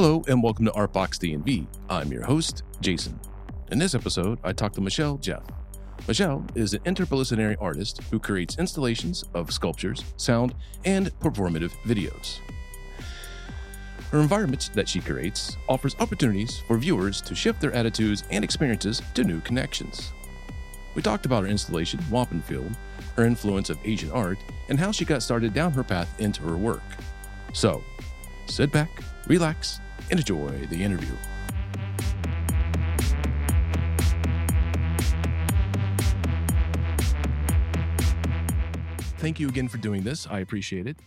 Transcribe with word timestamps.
Hello 0.00 0.22
and 0.28 0.40
welcome 0.40 0.64
to 0.64 0.70
Artbox 0.70 1.18
D&V. 1.18 1.66
I'm 1.90 2.12
your 2.12 2.22
host, 2.22 2.62
Jason. 2.80 3.18
In 3.72 3.80
this 3.80 3.96
episode, 3.96 4.38
I 4.44 4.52
talk 4.52 4.72
to 4.74 4.80
Michelle 4.80 5.16
Jeff. 5.16 5.42
Michelle 6.06 6.46
is 6.54 6.72
an 6.72 6.78
interdisciplinary 6.84 7.56
artist 7.60 8.00
who 8.08 8.20
creates 8.20 8.60
installations 8.60 9.24
of 9.34 9.52
sculptures, 9.52 10.04
sound, 10.16 10.54
and 10.84 11.10
performative 11.18 11.72
videos. 11.84 12.38
Her 14.12 14.20
environment 14.20 14.70
that 14.74 14.88
she 14.88 15.00
creates 15.00 15.56
offers 15.68 15.96
opportunities 15.98 16.62
for 16.68 16.78
viewers 16.78 17.20
to 17.22 17.34
shift 17.34 17.60
their 17.60 17.72
attitudes 17.72 18.22
and 18.30 18.44
experiences 18.44 19.02
to 19.14 19.24
new 19.24 19.40
connections. 19.40 20.12
We 20.94 21.02
talked 21.02 21.26
about 21.26 21.42
her 21.42 21.48
installation, 21.48 21.98
Wapenveld, 22.08 22.76
her 23.16 23.24
influence 23.24 23.68
of 23.68 23.78
Asian 23.84 24.12
art, 24.12 24.38
and 24.68 24.78
how 24.78 24.92
she 24.92 25.04
got 25.04 25.24
started 25.24 25.54
down 25.54 25.72
her 25.72 25.82
path 25.82 26.20
into 26.20 26.42
her 26.42 26.56
work. 26.56 26.82
So, 27.52 27.82
sit 28.46 28.70
back, 28.70 29.02
relax, 29.26 29.80
enjoy 30.10 30.66
the 30.66 30.82
interview. 30.82 31.14
Thank 39.18 39.40
you 39.40 39.48
again 39.48 39.68
for 39.68 39.78
doing 39.78 40.04
this. 40.04 40.28
I 40.28 40.40
appreciate 40.40 40.86
it. 40.86 40.98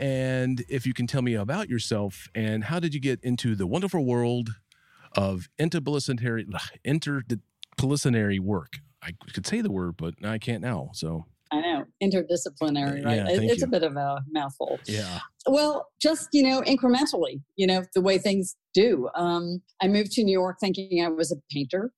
And 0.00 0.64
if 0.68 0.86
you 0.86 0.94
can 0.94 1.06
tell 1.06 1.22
me 1.22 1.34
about 1.34 1.68
yourself 1.68 2.28
and 2.34 2.64
how 2.64 2.80
did 2.80 2.94
you 2.94 3.00
get 3.00 3.20
into 3.22 3.54
the 3.54 3.66
wonderful 3.66 4.04
world 4.04 4.50
of 5.14 5.48
interdisciplinary 5.58 8.40
work? 8.40 8.78
I 9.02 9.12
could 9.32 9.46
say 9.46 9.60
the 9.60 9.70
word, 9.70 9.96
but 9.96 10.14
I 10.24 10.38
can't 10.38 10.62
now. 10.62 10.90
So 10.92 11.26
I 11.50 11.60
know 11.60 11.84
interdisciplinary, 12.02 13.04
right? 13.04 13.16
Yeah, 13.16 13.28
It- 13.30 13.42
it's 13.44 13.60
you. 13.60 13.66
a 13.66 13.70
bit 13.70 13.82
of 13.82 13.96
a 13.96 14.22
mouthful. 14.30 14.78
yeah, 14.86 15.20
Well, 15.46 15.88
just 16.00 16.28
you 16.32 16.42
know, 16.42 16.60
incrementally, 16.62 17.42
you 17.56 17.66
know, 17.66 17.84
the 17.94 18.00
way 18.00 18.18
things 18.18 18.56
do. 18.74 19.08
Um, 19.14 19.62
I 19.80 19.88
moved 19.88 20.12
to 20.12 20.24
New 20.24 20.32
York 20.32 20.58
thinking 20.60 21.02
I 21.04 21.08
was 21.08 21.32
a 21.32 21.36
painter. 21.50 21.92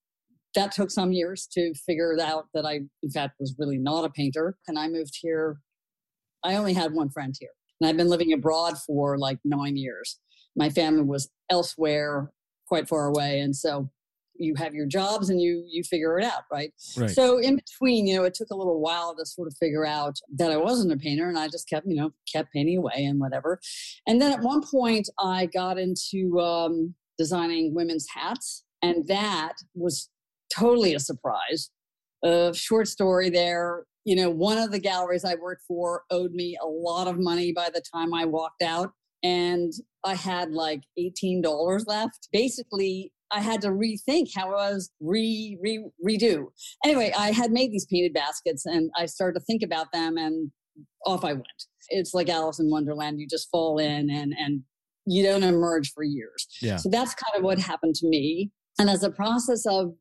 That 0.55 0.73
took 0.73 0.91
some 0.91 1.13
years 1.13 1.47
to 1.53 1.73
figure 1.75 2.17
out 2.21 2.47
that 2.55 2.65
I, 2.67 2.81
in 3.03 3.11
fact, 3.13 3.35
was 3.41 3.55
really 3.59 3.79
not 3.79 4.05
a 4.05 4.11
painter. 4.11 4.57
And 4.67 4.79
I 4.79 4.89
moved 4.89 5.17
here. 5.21 5.61
I 6.43 6.55
only 6.57 6.73
had 6.73 6.93
one 6.93 7.11
friend 7.11 7.35
here, 7.39 7.51
and 7.81 7.89
I've 7.89 7.97
been 7.97 8.09
living 8.09 8.33
abroad 8.33 8.79
for 8.79 9.19
like 9.19 9.39
nine 9.45 9.77
years. 9.77 10.19
My 10.57 10.71
family 10.71 11.03
was 11.03 11.29
elsewhere, 11.51 12.33
quite 12.67 12.89
far 12.89 13.07
away, 13.07 13.41
and 13.41 13.55
so 13.55 13.91
you 14.41 14.55
have 14.57 14.75
your 14.75 14.87
jobs 14.87 15.31
and 15.31 15.41
you 15.41 15.65
you 15.69 15.83
figure 15.85 16.19
it 16.19 16.25
out, 16.25 16.43
right? 16.51 16.73
right. 16.97 17.11
So 17.11 17.39
in 17.39 17.57
between, 17.57 18.07
you 18.07 18.17
know, 18.17 18.25
it 18.25 18.35
took 18.35 18.51
a 18.51 18.57
little 18.57 18.81
while 18.81 19.15
to 19.17 19.27
sort 19.27 19.49
of 19.49 19.57
figure 19.59 19.87
out 19.87 20.17
that 20.37 20.51
I 20.51 20.57
wasn't 20.57 20.93
a 20.93 20.97
painter, 20.97 21.29
and 21.29 21.39
I 21.39 21.49
just 21.49 21.69
kept, 21.69 21.87
you 21.87 21.97
know, 21.97 22.11
kept 22.33 22.53
painting 22.53 22.79
away 22.79 23.05
and 23.05 23.21
whatever. 23.21 23.61
And 24.07 24.21
then 24.21 24.33
at 24.33 24.41
one 24.41 24.63
point, 24.63 25.09
I 25.19 25.47
got 25.47 25.79
into 25.79 26.41
um, 26.41 26.95
designing 27.19 27.75
women's 27.75 28.07
hats, 28.13 28.65
and 28.83 29.07
that 29.09 29.55
was 29.75 30.09
totally 30.57 30.95
a 30.95 31.01
surprise. 31.01 31.71
A 32.25 32.53
short 32.55 32.89
story 32.89 33.31
there. 33.31 33.85
You 34.05 34.17
know, 34.17 34.31
one 34.31 34.59
of 34.59 34.73
the 34.73 34.79
galleries 34.79 35.25
I 35.25 35.35
worked 35.35 35.63
for 35.69 36.05
owed 36.11 36.33
me 36.33 36.57
a 36.63 36.67
lot 36.67 37.07
of 37.07 37.19
money 37.19 37.53
by 37.53 37.69
the 37.73 37.83
time 37.95 38.15
I 38.15 38.25
walked 38.25 38.63
out, 38.63 38.93
and 39.23 39.73
I 40.05 40.15
had 40.15 40.53
like 40.53 40.83
eighteen 40.97 41.43
dollars 41.43 41.85
left. 41.87 42.29
Basically, 42.33 43.13
I 43.33 43.41
had 43.41 43.61
to 43.63 43.69
rethink 43.69 44.29
how 44.35 44.49
I 44.49 44.73
was 44.73 44.91
re, 45.01 45.57
re 45.61 45.85
redo 46.05 46.47
anyway, 46.85 47.13
I 47.17 47.31
had 47.31 47.51
made 47.53 47.73
these 47.73 47.87
painted 47.87 48.13
baskets 48.13 48.67
and 48.67 48.91
I 48.97 49.07
started 49.07 49.39
to 49.39 49.45
think 49.45 49.63
about 49.63 49.93
them 49.93 50.17
and 50.17 50.51
off 51.07 51.25
I 51.25 51.33
went. 51.35 51.47
It's 51.89 52.15
like 52.15 52.29
Alice 52.29 52.61
in 52.61 52.71
Wonderland. 52.71 53.21
You 53.21 53.27
just 53.29 53.49
fall 53.51 53.79
in 53.79 54.11
and 54.11 54.35
and 54.39 54.63
you 55.07 55.23
don't 55.23 55.43
emerge 55.43 55.93
for 55.93 56.05
years. 56.05 56.47
Yeah. 56.61 56.77
So 56.77 56.89
that's 56.89 57.15
kind 57.15 57.37
of 57.37 57.43
what 57.43 57.59
happened 57.59 57.95
to 57.97 58.07
me. 58.07 58.51
And 58.79 58.89
as 58.89 59.03
a 59.03 59.11
process 59.11 59.67
of 59.67 59.95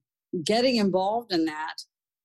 getting 0.45 0.75
involved 0.75 1.33
in 1.33 1.45
that, 1.45 1.75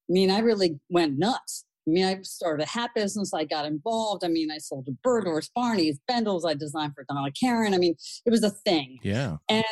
I 0.08 0.12
mean, 0.12 0.30
I 0.30 0.40
really 0.40 0.78
went 0.90 1.18
nuts. 1.18 1.64
I 1.86 1.90
mean, 1.90 2.04
I 2.04 2.22
started 2.22 2.64
a 2.64 2.68
hat 2.68 2.90
business. 2.94 3.34
I 3.34 3.44
got 3.44 3.66
involved. 3.66 4.24
I 4.24 4.28
mean, 4.28 4.50
I 4.50 4.58
sold 4.58 4.86
to 4.86 4.96
Bergdorf, 5.06 5.50
Barney's, 5.54 5.98
Bendel's. 6.08 6.44
I 6.44 6.54
designed 6.54 6.94
for 6.94 7.04
Donna 7.08 7.30
Karan. 7.38 7.74
I 7.74 7.78
mean, 7.78 7.94
it 8.24 8.30
was 8.30 8.42
a 8.42 8.50
thing 8.50 8.98
Yeah. 9.02 9.36
and 9.50 9.64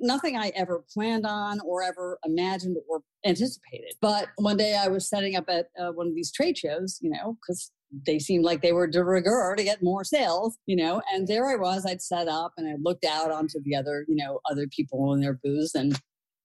nothing 0.00 0.36
I 0.36 0.50
ever 0.54 0.84
planned 0.94 1.26
on 1.26 1.60
or 1.60 1.82
ever 1.82 2.18
imagined 2.24 2.76
or 2.88 3.02
anticipated. 3.26 3.92
But 4.00 4.28
one 4.36 4.56
day 4.56 4.76
I 4.76 4.88
was 4.88 5.08
setting 5.08 5.36
up 5.36 5.44
at 5.48 5.66
uh, 5.78 5.92
one 5.92 6.06
of 6.08 6.14
these 6.14 6.32
trade 6.32 6.56
shows, 6.56 6.98
you 7.02 7.10
know, 7.10 7.36
because 7.40 7.70
they 8.06 8.18
seemed 8.18 8.44
like 8.44 8.62
they 8.62 8.72
were 8.72 8.86
de 8.86 9.02
rigueur 9.02 9.54
to 9.56 9.64
get 9.64 9.82
more 9.82 10.04
sales, 10.04 10.56
you 10.66 10.76
know, 10.76 11.02
and 11.12 11.26
there 11.26 11.46
I 11.50 11.56
was, 11.56 11.84
I'd 11.86 12.02
set 12.02 12.28
up 12.28 12.52
and 12.56 12.68
I 12.68 12.74
looked 12.80 13.04
out 13.04 13.30
onto 13.30 13.60
the 13.62 13.74
other, 13.74 14.04
you 14.08 14.14
know, 14.14 14.40
other 14.50 14.66
people 14.68 15.12
in 15.14 15.20
their 15.20 15.38
booths 15.42 15.74
and 15.74 15.98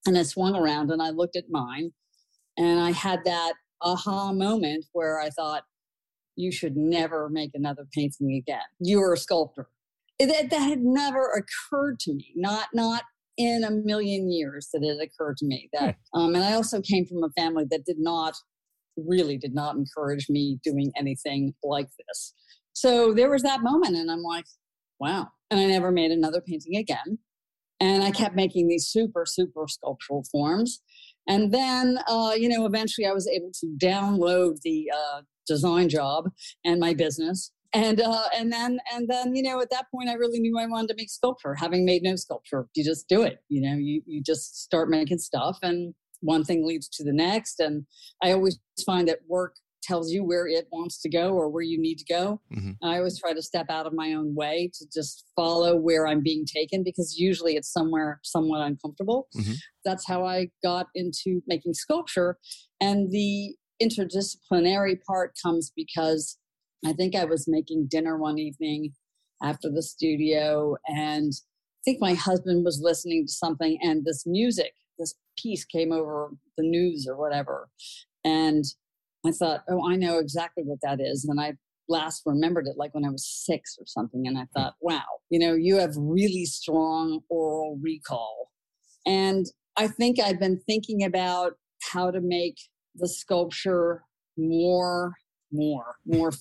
and 0.06 0.18
I 0.18 0.24
swung 0.24 0.54
around 0.56 0.92
and 0.92 1.02
I 1.02 1.12
looked 1.12 1.38
at 1.38 1.46
mine 1.50 1.92
and 2.58 2.80
I 2.80 2.92
had 2.92 3.24
that 3.26 3.54
aha 3.84 4.32
moment 4.34 4.86
where 4.94 5.20
I 5.20 5.30
thought, 5.30 5.64
you 6.36 6.52
should 6.52 6.76
never 6.76 7.30
make 7.30 7.52
another 7.54 7.86
painting 7.94 8.34
again. 8.34 8.64
You're 8.80 9.14
a 9.14 9.18
sculptor. 9.18 9.68
That, 10.20 10.50
that 10.50 10.62
had 10.62 10.82
never 10.82 11.30
occurred 11.32 12.00
to 12.02 12.14
me. 12.14 12.32
Not 12.36 12.70
not 12.74 13.04
in 13.38 13.64
a 13.64 13.72
million 13.72 14.32
years 14.32 14.70
that 14.74 14.84
it 14.84 15.02
occurred 15.02 15.38
to 15.38 15.46
me 15.46 15.70
that. 15.74 15.96
Um, 16.14 16.36
and 16.36 16.44
I 16.44 16.54
also 16.54 16.82
came 16.82 17.06
from 17.06 17.24
a 17.24 17.30
family 17.40 17.66
that 17.72 17.86
did 17.86 18.00
not 18.00 18.36
really 18.96 19.38
did 19.38 19.54
not 19.56 19.76
encourage 19.76 20.30
me 20.30 20.60
doing 20.64 20.92
anything 20.96 21.54
like 21.64 21.90
this. 22.08 22.34
So 22.74 23.14
there 23.14 23.30
was 23.30 23.42
that 23.44 23.62
moment, 23.62 23.96
and 23.96 24.12
I'm 24.12 24.22
like, 24.22 24.46
wow. 25.00 25.28
And 25.52 25.60
I 25.60 25.66
never 25.66 25.92
made 25.92 26.12
another 26.12 26.42
painting 26.42 26.76
again. 26.76 27.20
And 27.80 28.04
I 28.04 28.12
kept 28.12 28.36
making 28.36 28.68
these 28.68 28.88
super 28.88 29.26
super 29.26 29.68
sculptural 29.68 30.24
forms. 30.32 30.82
And 31.28 31.54
then, 31.54 32.00
uh, 32.08 32.34
you 32.36 32.50
know, 32.50 32.66
eventually 32.66 33.08
I 33.08 33.12
was 33.12 33.28
able 33.28 33.52
to 33.60 33.68
download 33.82 34.62
the 34.62 34.92
uh, 34.94 35.22
design 35.48 35.90
job 35.90 36.30
and 36.66 36.80
my 36.80 36.94
business. 36.94 37.52
And 37.76 38.02
uh, 38.02 38.26
and 38.36 38.54
then 38.54 38.80
and 38.94 39.10
then 39.10 39.36
you 39.36 39.42
know 39.42 39.60
at 39.60 39.72
that 39.72 39.88
point 39.90 40.08
I 40.08 40.14
really 40.14 40.40
knew 40.40 40.60
I 40.60 40.68
wanted 40.68 40.90
to 40.90 40.96
make 40.96 41.10
sculpture. 41.10 41.56
Having 41.56 41.86
made 41.86 42.04
no 42.04 42.16
sculpture, 42.16 42.68
you 42.76 42.84
just 42.84 43.08
do 43.08 43.24
it. 43.24 43.40
You 43.50 43.62
know, 43.62 43.76
you 43.76 44.04
you 44.06 44.22
just 44.22 44.62
start 44.62 44.90
making 44.90 45.18
stuff, 45.18 45.58
and 45.64 45.96
one 46.20 46.44
thing 46.44 46.68
leads 46.68 46.88
to 46.90 47.04
the 47.04 47.12
next. 47.12 47.60
And 47.60 47.88
I 48.22 48.32
always 48.32 48.60
find 48.86 49.08
that 49.08 49.20
work 49.28 49.56
tells 49.84 50.12
you 50.12 50.24
where 50.24 50.48
it 50.48 50.68
wants 50.72 51.00
to 51.02 51.10
go 51.10 51.34
or 51.34 51.50
where 51.50 51.64
you 51.64 51.80
need 51.80 51.98
to 52.00 52.06
go. 52.06 52.42
Mhm. 52.52 52.78
I 52.82 52.98
always 52.98 53.20
try 53.20 53.34
to 53.34 53.42
step 53.42 53.68
out 53.70 53.86
of 53.86 53.94
my 53.94 54.14
own 54.14 54.34
way 54.34 54.72
to 54.74 54.88
just 54.94 55.26
follow 55.36 55.76
where 55.76 56.08
I'm 56.08 56.24
being 56.24 56.46
taken 56.46 56.84
because 56.84 57.20
usually 57.20 57.56
it's 57.56 57.72
somewhere 57.72 58.20
somewhat 58.24 58.62
uncomfortable. 58.62 59.28
Mhm. 59.36 59.56
That's 59.86 60.08
how 60.08 60.26
I 60.26 60.50
got 60.64 60.88
into 60.96 61.42
making 61.46 61.74
sculpture. 61.74 62.38
And 62.82 63.12
the 63.12 63.56
interdisciplinary 63.82 65.04
part 65.04 65.34
comes 65.44 65.72
because 65.76 66.38
I 66.86 66.94
think 66.94 67.16
I 67.16 67.26
was 67.26 67.48
making 67.48 67.88
dinner 67.88 68.18
one 68.18 68.38
evening 68.40 68.94
after 69.42 69.70
the 69.70 69.82
studio, 69.84 70.76
and 70.88 71.32
I 71.34 71.82
think 71.84 72.00
my 72.00 72.14
husband 72.14 72.64
was 72.64 72.82
listening 72.82 73.26
to 73.26 73.32
something, 73.32 73.78
and 73.82 74.06
this 74.06 74.26
music, 74.26 74.74
this 74.98 75.16
piece 75.38 75.66
came 75.66 75.92
over 75.92 76.32
the 76.58 76.64
news 76.64 77.08
or 77.10 77.18
whatever. 77.18 77.70
And 78.24 78.64
I 79.26 79.32
thought, 79.32 79.64
oh, 79.70 79.90
I 79.90 79.96
know 79.96 80.20
exactly 80.20 80.64
what 80.64 80.80
that 80.82 81.00
is. 81.00 81.26
And 81.26 81.40
I 81.40 81.54
last 81.90 82.24
remembered 82.26 82.68
it 82.68 82.78
like 82.78 82.94
when 82.94 83.06
I 83.06 83.10
was 83.10 83.28
six 83.28 83.76
or 83.80 83.86
something. 83.88 84.28
And 84.28 84.38
I 84.38 84.42
hmm. 84.42 84.60
thought, 84.60 84.74
wow, 84.82 85.04
you 85.30 85.40
know, 85.40 85.54
you 85.54 85.78
have 85.78 85.94
really 85.98 86.46
strong 86.46 87.22
aural 87.30 87.80
recall. 87.82 88.50
And 89.06 89.46
I 89.76 89.88
think 89.88 90.20
I've 90.20 90.40
been 90.40 90.62
thinking 90.66 91.04
about 91.04 91.54
how 91.92 92.12
to 92.12 92.22
make 92.22 92.58
the 92.96 93.08
sculpture 93.08 94.04
more, 94.38 95.14
more, 95.52 95.96
more, 96.06 96.32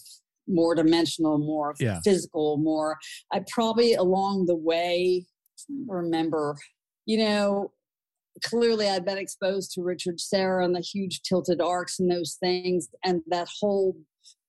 more 0.46 0.74
dimensional, 0.74 1.38
more 1.38 1.74
Yeah. 1.80 2.00
physical, 2.04 2.58
more. 2.58 2.98
I 3.32 3.44
probably 3.50 3.94
along 3.94 4.46
the 4.46 4.56
way 4.56 5.26
remember, 5.86 6.56
you 7.06 7.18
know, 7.18 7.72
clearly 8.44 8.88
I'd 8.88 9.04
been 9.04 9.18
exposed 9.18 9.72
to 9.72 9.82
Richard 9.82 10.20
Serra 10.20 10.64
and 10.64 10.74
the 10.74 10.80
huge 10.80 11.22
tilted 11.22 11.60
arcs 11.60 11.98
and 11.98 12.10
those 12.10 12.36
things, 12.40 12.88
and 13.04 13.22
that 13.28 13.48
whole 13.60 13.96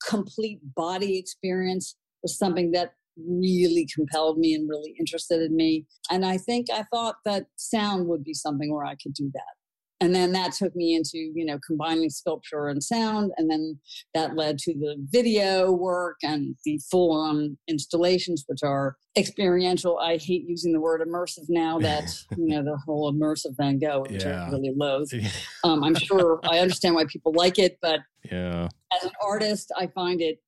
complete 0.07 0.59
body 0.75 1.17
experience 1.17 1.95
was 2.21 2.37
something 2.37 2.71
that 2.71 2.93
really 3.17 3.87
compelled 3.93 4.37
me 4.39 4.53
and 4.53 4.67
really 4.69 4.95
interested 4.99 5.41
in 5.41 5.55
me. 5.55 5.85
And 6.09 6.25
I 6.25 6.37
think 6.37 6.67
I 6.71 6.83
thought 6.91 7.15
that 7.25 7.45
sound 7.57 8.07
would 8.07 8.23
be 8.23 8.33
something 8.33 8.73
where 8.73 8.85
I 8.85 8.95
could 8.95 9.13
do 9.13 9.29
that. 9.33 9.62
And 10.01 10.13
then 10.13 10.33
that 10.33 10.53
took 10.53 10.75
me 10.75 10.95
into, 10.95 11.17
you 11.17 11.45
know, 11.45 11.59
combining 11.65 12.09
sculpture 12.09 12.67
and 12.67 12.83
sound. 12.83 13.31
And 13.37 13.49
then 13.49 13.79
that 14.13 14.35
led 14.35 14.57
to 14.59 14.73
the 14.73 14.95
video 15.11 15.71
work 15.71 16.17
and 16.23 16.55
the 16.65 16.79
full 16.91 17.13
on 17.13 17.57
installations, 17.67 18.43
which 18.47 18.63
are 18.63 18.97
experiential. 19.17 19.99
I 19.99 20.17
hate 20.17 20.43
using 20.47 20.73
the 20.73 20.81
word 20.81 21.01
immersive 21.01 21.45
now 21.47 21.79
that, 21.79 22.03
you 22.37 22.47
know, 22.47 22.63
the 22.63 22.77
whole 22.85 23.13
immersive 23.13 23.55
Van 23.55 23.79
Gogh, 23.79 24.01
which 24.01 24.23
Yeah. 24.23 24.45
I 24.45 24.49
really 24.49 24.73
loathe. 24.75 25.09
Um, 25.65 25.81
I'm 25.81 25.95
sure 25.95 26.41
I 26.43 26.59
understand 26.59 26.93
why 26.95 27.05
people 27.05 27.31
like 27.31 27.57
it, 27.57 27.77
but 27.81 28.01
yeah. 28.29 28.67
as 28.91 29.05
an 29.05 29.11
artist, 29.25 29.71
I 29.77 29.87
find 29.87 30.21
it 30.21 30.39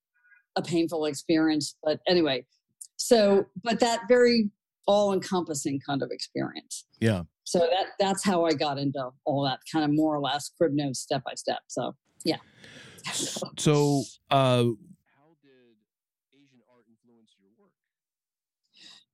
a 0.56 0.60
painful 0.62 1.06
experience. 1.06 1.74
But 1.82 2.00
anyway, 2.06 2.44
so, 2.96 3.46
but 3.62 3.80
that 3.80 4.00
very 4.08 4.50
all 4.86 5.12
encompassing 5.12 5.80
kind 5.86 6.02
of 6.02 6.10
experience. 6.10 6.84
Yeah. 7.00 7.22
So 7.46 7.60
that 7.60 7.86
that's 8.00 8.24
how 8.24 8.44
I 8.44 8.54
got 8.54 8.76
into 8.76 9.08
all 9.24 9.44
that 9.44 9.60
kind 9.72 9.84
of 9.84 9.92
more 9.94 10.14
or 10.16 10.20
less 10.20 10.50
crib 10.58 10.72
notes 10.74 10.98
step 10.98 11.22
by 11.24 11.34
step. 11.34 11.60
So 11.68 11.94
yeah. 12.24 12.38
So 13.56 14.02
uh 14.30 14.64
how 14.64 15.30
did 15.42 15.76
Asian 16.34 16.60
art 16.68 16.84
influence 16.88 17.30
your 17.38 17.50
work? 17.56 17.70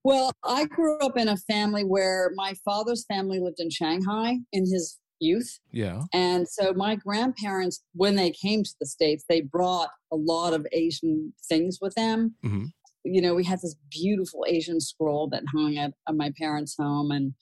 Well, 0.02 0.32
I 0.42 0.64
grew 0.64 0.98
up 1.00 1.18
in 1.18 1.28
a 1.28 1.36
family 1.36 1.84
where 1.84 2.32
my 2.34 2.54
father's 2.64 3.04
family 3.04 3.38
lived 3.38 3.60
in 3.60 3.68
Shanghai 3.68 4.38
in 4.50 4.62
his 4.62 4.98
youth. 5.20 5.60
Yeah. 5.70 6.00
And 6.14 6.48
so 6.48 6.72
my 6.72 6.96
grandparents, 6.96 7.82
when 7.94 8.16
they 8.16 8.30
came 8.30 8.64
to 8.64 8.74
the 8.80 8.86
States, 8.86 9.24
they 9.28 9.42
brought 9.42 9.90
a 10.10 10.16
lot 10.16 10.54
of 10.54 10.66
Asian 10.72 11.34
things 11.48 11.78
with 11.82 11.94
them. 11.94 12.34
Mhm. 12.42 12.72
You 13.04 13.20
know, 13.20 13.34
we 13.34 13.44
had 13.44 13.60
this 13.60 13.76
beautiful 13.90 14.44
Asian 14.48 14.80
scroll 14.80 15.28
that 15.30 15.42
hung 15.54 15.76
at, 15.76 15.92
at 16.08 16.14
my 16.14 16.32
parents' 16.38 16.76
home, 16.78 17.10
and 17.10 17.34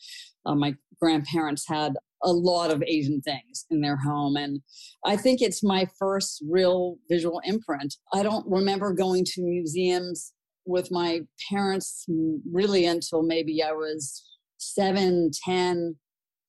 uh, 0.47 0.55
my 0.55 0.75
grandparents 1.01 1.67
had 1.69 1.95
a 2.23 2.33
lot 2.33 2.71
of 2.71 2.83
Asian 2.87 3.21
things 3.23 3.65
in 3.71 3.81
their 3.81 3.97
home. 3.97 4.37
And 4.37 4.61
I 5.05 5.17
think 5.17 5.41
it's 5.41 5.63
my 5.63 5.87
first 5.99 6.45
real 6.49 6.97
visual 7.09 7.41
imprint. 7.45 7.95
I 8.13 8.23
don't 8.23 8.47
remember 8.47 8.93
going 8.93 9.25
to 9.25 9.43
museums 9.43 10.33
with 10.67 10.91
my 10.91 11.21
parents 11.51 12.05
really 12.51 12.85
until 12.87 13.23
maybe 13.23 13.63
I 13.63 13.73
was 13.73 14.23
seven, 14.59 15.31
ten, 15.45 15.97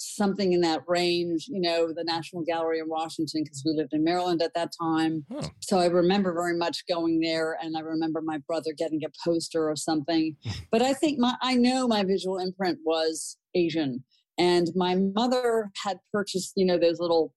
something 0.02 0.54
in 0.54 0.62
that 0.62 0.84
range, 0.88 1.46
you 1.48 1.62
know, 1.62 1.94
the 1.94 2.04
National 2.04 2.44
Gallery 2.44 2.80
in 2.80 2.88
Washington, 2.88 3.44
because 3.44 3.64
we 3.66 3.74
lived 3.74 3.94
in 3.94 4.04
Maryland 4.04 4.42
at 4.42 4.54
that 4.56 4.72
time. 4.80 5.26
Oh. 5.32 5.50
So 5.60 5.80
I 5.80 5.86
remember 5.86 6.34
very 6.34 6.58
much 6.58 6.86
going 6.88 7.20
there 7.20 7.58
and 7.62 7.78
I 7.78 7.82
remember 7.82 8.22
my 8.22 8.40
brother 8.48 8.74
getting 8.78 9.04
a 9.04 9.10
poster 9.24 9.70
or 9.70 9.76
something. 9.76 10.36
but 10.72 10.82
I 10.82 10.94
think 10.94 11.20
my 11.20 11.36
I 11.42 11.56
know 11.56 11.88
my 11.88 12.04
visual 12.04 12.40
imprint 12.40 12.80
was 12.86 13.38
Asian. 13.56 14.04
And 14.38 14.70
my 14.76 14.96
mother 14.96 15.70
had 15.84 16.00
purchased, 16.12 16.54
you 16.56 16.66
know, 16.66 16.78
those 16.78 17.00
little 17.00 17.34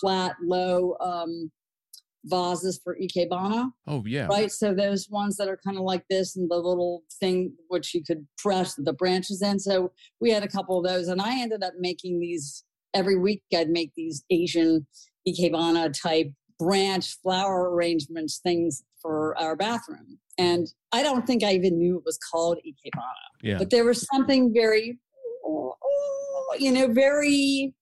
flat, 0.00 0.36
low 0.42 0.96
um, 1.00 1.50
vases 2.24 2.80
for 2.82 2.96
ikebana, 3.00 3.70
Oh 3.86 4.02
yeah. 4.06 4.26
right? 4.26 4.50
So 4.50 4.74
those 4.74 5.08
ones 5.10 5.36
that 5.36 5.48
are 5.48 5.58
kind 5.64 5.76
of 5.76 5.82
like 5.84 6.04
this 6.08 6.36
and 6.36 6.50
the 6.50 6.56
little 6.56 7.02
thing 7.20 7.52
which 7.68 7.94
you 7.94 8.02
could 8.02 8.26
press 8.38 8.74
the 8.76 8.92
branches 8.92 9.42
in. 9.42 9.58
So 9.58 9.92
we 10.20 10.30
had 10.30 10.42
a 10.42 10.48
couple 10.48 10.78
of 10.78 10.84
those, 10.90 11.08
and 11.08 11.20
I 11.20 11.40
ended 11.40 11.62
up 11.62 11.74
making 11.78 12.20
these 12.20 12.64
every 12.94 13.16
week. 13.18 13.42
I'd 13.54 13.68
make 13.70 13.92
these 13.96 14.24
Asian 14.30 14.86
ikebana 15.28 15.92
type 16.00 16.32
branch 16.58 17.16
flower 17.22 17.70
arrangements 17.74 18.38
things 18.38 18.82
for 19.02 19.36
our 19.38 19.56
bathroom. 19.56 20.18
And 20.38 20.66
I 20.92 21.02
don't 21.02 21.26
think 21.26 21.42
I 21.44 21.52
even 21.52 21.78
knew 21.78 21.98
it 21.98 22.04
was 22.06 22.18
called 22.30 22.58
ikebana, 22.66 23.02
Yeah. 23.42 23.58
but 23.58 23.70
there 23.70 23.84
was 23.84 24.06
something 24.12 24.52
very, 24.54 24.98
you 26.58 26.72
know, 26.72 26.86
very, 26.88 27.74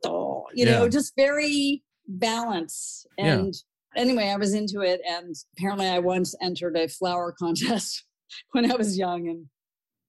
know, 0.02 0.46
Yeah. 0.54 0.88
just 0.88 1.14
very 1.16 1.82
balanced 2.08 3.06
Yeah. 3.18 3.38
and 3.38 3.54
anyway, 3.96 4.28
I 4.28 4.36
was 4.36 4.54
into 4.54 4.80
it, 4.80 5.00
and 5.08 5.34
apparently, 5.56 5.86
I 5.86 5.98
once 5.98 6.34
entered 6.42 6.76
a 6.76 6.88
flower 6.88 7.32
contest 7.38 8.04
when 8.52 8.70
I 8.70 8.76
was 8.76 8.98
young, 8.98 9.28
and 9.28 9.46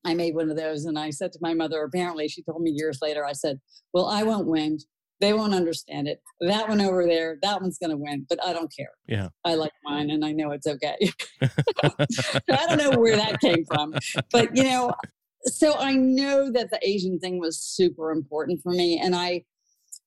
I 0.06 0.14
made 0.14 0.36
one 0.36 0.50
of 0.50 0.58
those. 0.58 0.86
And 0.86 0.98
I 0.98 1.10
said 1.10 1.32
to 1.34 1.40
my 1.42 1.54
mother, 1.54 1.84
apparently, 1.84 2.28
she 2.28 2.44
told 2.44 2.62
me 2.62 2.72
years 2.72 3.00
later, 3.02 3.26
I 3.26 3.34
said, 3.34 3.60
"Well, 3.94 4.06
I 4.06 4.24
won't 4.24 4.48
win. 4.48 4.80
They 5.20 5.34
won't 5.34 5.54
understand 5.54 6.08
it. 6.08 6.20
That 6.40 6.68
one 6.68 6.82
over 6.82 7.06
there, 7.06 7.38
that 7.44 7.62
one's 7.62 7.78
going 7.78 7.92
to 7.92 7.98
win, 7.98 8.26
but 8.28 8.44
I 8.44 8.54
don't 8.54 8.74
care. 8.76 8.90
Yeah. 9.08 9.28
I 9.46 9.54
like 9.54 9.74
mine, 9.84 10.10
and 10.10 10.26
I 10.26 10.32
know 10.32 10.52
it's 10.52 10.68
okay." 10.68 10.98
I 11.42 12.66
don't 12.68 12.78
know 12.78 13.00
where 13.00 13.16
that 13.16 13.40
came 13.40 13.66
from, 13.66 13.94
but 14.32 14.56
you 14.56 14.64
know, 14.64 14.94
so 15.46 15.76
I 15.78 15.94
know 15.94 16.52
that 16.52 16.72
the 16.72 16.80
Asian 16.88 17.20
thing 17.20 17.40
was 17.40 17.60
super 17.60 18.12
important 18.12 18.62
for 18.62 18.72
me, 18.72 19.00
and 19.00 19.16
I 19.16 19.44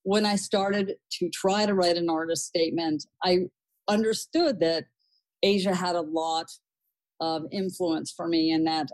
when 0.05 0.27
I 0.27 0.37
started 0.37 0.97
to 1.13 1.31
try 1.31 1.67
to 1.67 1.75
write 1.75 1.97
an 1.97 2.09
artist 2.09 2.47
statement, 2.47 3.07
I 3.25 3.47
understood 3.89 4.61
that 4.61 4.85
Asia 5.43 5.75
had 5.75 5.95
a 5.97 6.01
lot 6.01 6.47
of 7.21 7.45
influence 7.53 8.13
for 8.13 8.27
me 8.29 8.51
and 8.51 8.67
that 8.67 8.89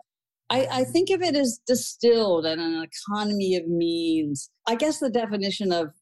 I, 0.51 0.67
I, 0.71 0.85
think 0.85 1.11
of 1.11 1.23
it 1.23 1.37
as 1.37 1.61
distilled 1.65 2.45
and 2.45 2.61
an 2.61 2.85
economy 2.85 3.55
of 3.55 3.69
means. 3.69 4.51
I 4.67 4.75
guess 4.75 4.99
the 4.99 5.09
definition 5.09 5.71
of 5.73 5.93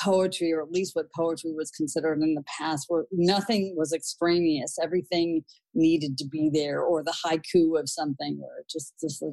poetry, 0.00 0.52
or 0.52 0.62
at 0.62 0.70
least 0.70 0.94
what 0.94 1.12
poetry 1.12 1.52
was 1.52 1.70
considered 1.70 2.22
in 2.22 2.34
the 2.34 2.44
past, 2.58 2.86
where 2.88 3.06
nothing 3.10 3.74
was 3.76 3.92
extraneous, 3.92 4.78
everything 4.80 5.42
needed 5.74 6.16
to 6.18 6.26
be 6.26 6.50
there, 6.52 6.82
or 6.82 7.02
the 7.02 7.14
haiku 7.24 7.78
of 7.78 7.88
something, 7.88 8.38
or 8.42 8.64
just 8.70 8.94
just 9.00 9.24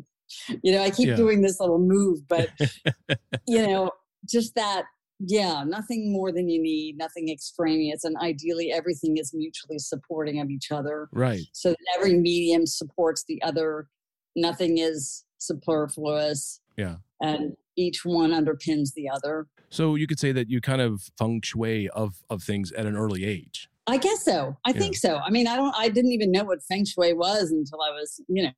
you 0.63 0.71
know, 0.71 0.81
I 0.81 0.89
keep 0.89 1.09
Yeah. 1.09 1.15
doing 1.15 1.41
this 1.41 1.59
little 1.59 1.79
move, 1.79 2.27
but 2.27 2.49
you 3.47 3.65
know, 3.65 3.91
just 4.27 4.55
that 4.55 4.85
yeah, 5.25 5.63
nothing 5.65 6.11
more 6.11 6.31
than 6.31 6.49
you 6.49 6.61
need, 6.61 6.97
nothing 6.97 7.29
extraneous, 7.29 8.03
and 8.03 8.15
ideally 8.17 8.71
everything 8.71 9.17
is 9.17 9.33
mutually 9.33 9.79
supporting 9.79 10.39
of 10.39 10.49
each 10.49 10.71
other. 10.71 11.09
right. 11.11 11.41
So 11.53 11.69
that 11.71 11.77
every 11.97 12.15
medium 12.15 12.65
supports 12.65 13.23
the 13.27 13.41
other. 13.43 13.87
Nothing 14.35 14.77
is 14.79 15.23
superfluous. 15.37 16.59
Yeah. 16.77 16.95
And 17.21 17.55
each 17.75 18.05
one 18.05 18.31
underpins 18.31 18.93
the 18.93 19.09
other. 19.09 19.47
So 19.69 19.95
you 19.95 20.07
could 20.07 20.19
say 20.19 20.31
that 20.31 20.49
you 20.49 20.61
kind 20.61 20.81
of 20.81 21.09
feng 21.17 21.41
shui 21.41 21.89
of 21.89 22.15
of 22.29 22.43
things 22.43 22.71
at 22.71 22.85
an 22.85 22.95
early 22.95 23.25
age. 23.25 23.69
I 23.87 23.97
guess 23.97 24.23
so. 24.23 24.55
I 24.65 24.69
Yeah. 24.71 24.79
think 24.79 24.95
so. 24.95 25.17
I 25.17 25.29
mean, 25.29 25.47
I 25.47 25.55
don't 25.55 25.73
I 25.77 25.89
didn't 25.89 26.11
even 26.11 26.31
know 26.31 26.43
what 26.43 26.63
feng 26.63 26.85
shui 26.85 27.13
was 27.13 27.51
until 27.51 27.81
I 27.81 27.91
was, 27.91 28.21
you 28.27 28.43
know, 28.43 28.51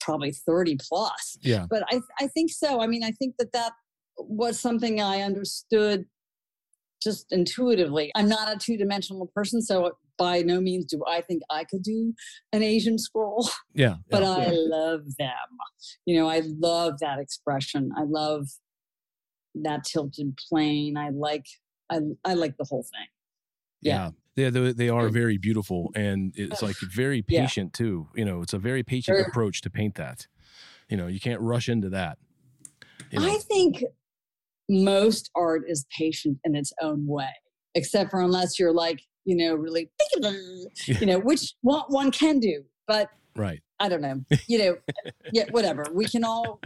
probably 0.00 0.32
30 0.32 0.76
plus. 0.80 1.38
Yeah. 1.42 1.66
But 1.68 1.82
I 1.90 2.00
I 2.20 2.26
think 2.28 2.50
so. 2.50 2.80
I 2.80 2.86
mean, 2.86 3.04
I 3.04 3.10
think 3.12 3.34
that 3.38 3.52
that 3.52 3.72
was 4.18 4.58
something 4.58 5.00
I 5.00 5.20
understood 5.22 6.06
just 7.02 7.26
intuitively. 7.30 8.10
I'm 8.14 8.28
not 8.28 8.52
a 8.54 8.58
two-dimensional 8.58 9.30
person, 9.34 9.60
so 9.62 9.92
by 10.18 10.40
no 10.40 10.60
means 10.60 10.86
do 10.86 11.02
I 11.06 11.20
think 11.20 11.42
I 11.50 11.64
could 11.64 11.82
do 11.82 12.14
an 12.52 12.62
Asian 12.62 12.98
scroll. 12.98 13.48
Yeah. 13.74 13.96
but 14.10 14.22
yeah. 14.22 14.30
I 14.30 14.48
love 14.50 15.02
them. 15.18 15.28
You 16.06 16.18
know, 16.18 16.28
I 16.28 16.40
love 16.58 16.94
that 17.00 17.18
expression. 17.18 17.90
I 17.96 18.04
love 18.04 18.46
that 19.54 19.84
tilted 19.84 20.38
plane. 20.48 20.96
I 20.96 21.10
like 21.10 21.44
I 21.90 22.00
I 22.24 22.34
like 22.34 22.56
the 22.56 22.64
whole 22.68 22.82
thing. 22.84 23.06
yeah. 23.80 24.10
Yeah, 24.34 24.50
they, 24.50 24.72
they 24.72 24.88
are 24.90 25.08
very 25.08 25.38
beautiful, 25.38 25.90
and 25.94 26.30
it's 26.36 26.60
like 26.60 26.76
very 26.76 27.24
Yeah. 27.26 27.40
patient 27.40 27.72
too. 27.72 28.08
You 28.14 28.26
know, 28.26 28.42
it's 28.42 28.52
a 28.52 28.58
very 28.58 28.82
patient 28.82 29.26
approach 29.26 29.62
to 29.62 29.70
paint 29.70 29.94
that. 29.94 30.26
You 30.90 30.98
know, 30.98 31.06
you 31.06 31.20
can't 31.20 31.40
rush 31.40 31.70
into 31.70 31.88
that. 31.88 32.18
You 33.10 33.20
know? 33.20 33.32
I 33.34 33.38
think 33.38 33.82
most 34.68 35.30
art 35.34 35.62
is 35.68 35.86
patient 35.96 36.38
in 36.44 36.54
its 36.54 36.72
own 36.80 37.06
way, 37.06 37.32
except 37.74 38.10
for 38.10 38.20
unless 38.20 38.58
you're 38.58 38.72
like, 38.72 39.00
you 39.24 39.36
know, 39.36 39.54
really, 39.54 39.90
you 40.86 41.06
know, 41.06 41.18
which 41.18 41.54
one, 41.62 41.84
one 41.88 42.10
can 42.10 42.38
do. 42.38 42.62
But 42.86 43.10
right. 43.34 43.60
I 43.80 43.88
don't 43.88 44.00
know, 44.00 44.20
you 44.46 44.58
know, 44.58 44.76
yeah, 45.32 45.44
whatever. 45.50 45.84
We 45.92 46.06
can 46.06 46.24
all 46.24 46.60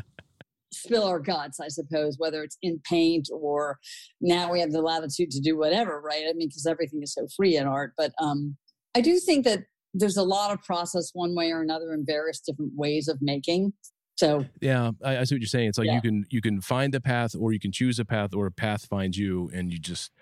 spill 0.72 1.04
our 1.04 1.18
guts, 1.18 1.60
I 1.60 1.68
suppose, 1.68 2.16
whether 2.18 2.42
it's 2.42 2.56
in 2.62 2.80
paint 2.84 3.28
or 3.32 3.78
now 4.20 4.52
we 4.52 4.60
have 4.60 4.72
the 4.72 4.82
latitude 4.82 5.30
to 5.32 5.40
do 5.40 5.56
whatever, 5.56 6.00
right? 6.00 6.24
I 6.28 6.32
mean, 6.34 6.48
because 6.48 6.66
everything 6.66 7.02
is 7.02 7.14
so 7.14 7.26
free 7.36 7.56
in 7.56 7.66
art. 7.66 7.92
But 7.96 8.12
um, 8.20 8.56
I 8.94 9.00
do 9.00 9.18
think 9.18 9.44
that 9.44 9.64
there's 9.94 10.16
a 10.16 10.22
lot 10.22 10.52
of 10.52 10.62
process 10.62 11.10
one 11.12 11.34
way 11.34 11.50
or 11.50 11.60
another 11.60 11.92
in 11.92 12.04
various 12.06 12.40
different 12.40 12.72
ways 12.76 13.08
of 13.08 13.18
making. 13.20 13.72
So 14.20 14.44
Yeah, 14.60 14.90
I, 15.02 15.16
I 15.16 15.24
see 15.24 15.34
what 15.34 15.40
you're 15.40 15.46
saying. 15.46 15.70
It's 15.70 15.78
like 15.78 15.86
Yeah. 15.86 15.94
you 15.94 16.02
can 16.02 16.26
you 16.28 16.42
can 16.42 16.60
find 16.60 16.94
a 16.94 17.00
path, 17.00 17.34
or 17.34 17.52
you 17.54 17.58
can 17.58 17.72
choose 17.72 17.98
a 17.98 18.04
path, 18.04 18.34
or 18.34 18.44
a 18.44 18.52
path 18.52 18.84
finds 18.84 19.16
you, 19.16 19.50
and 19.54 19.72
you 19.72 19.78
just 19.78 20.12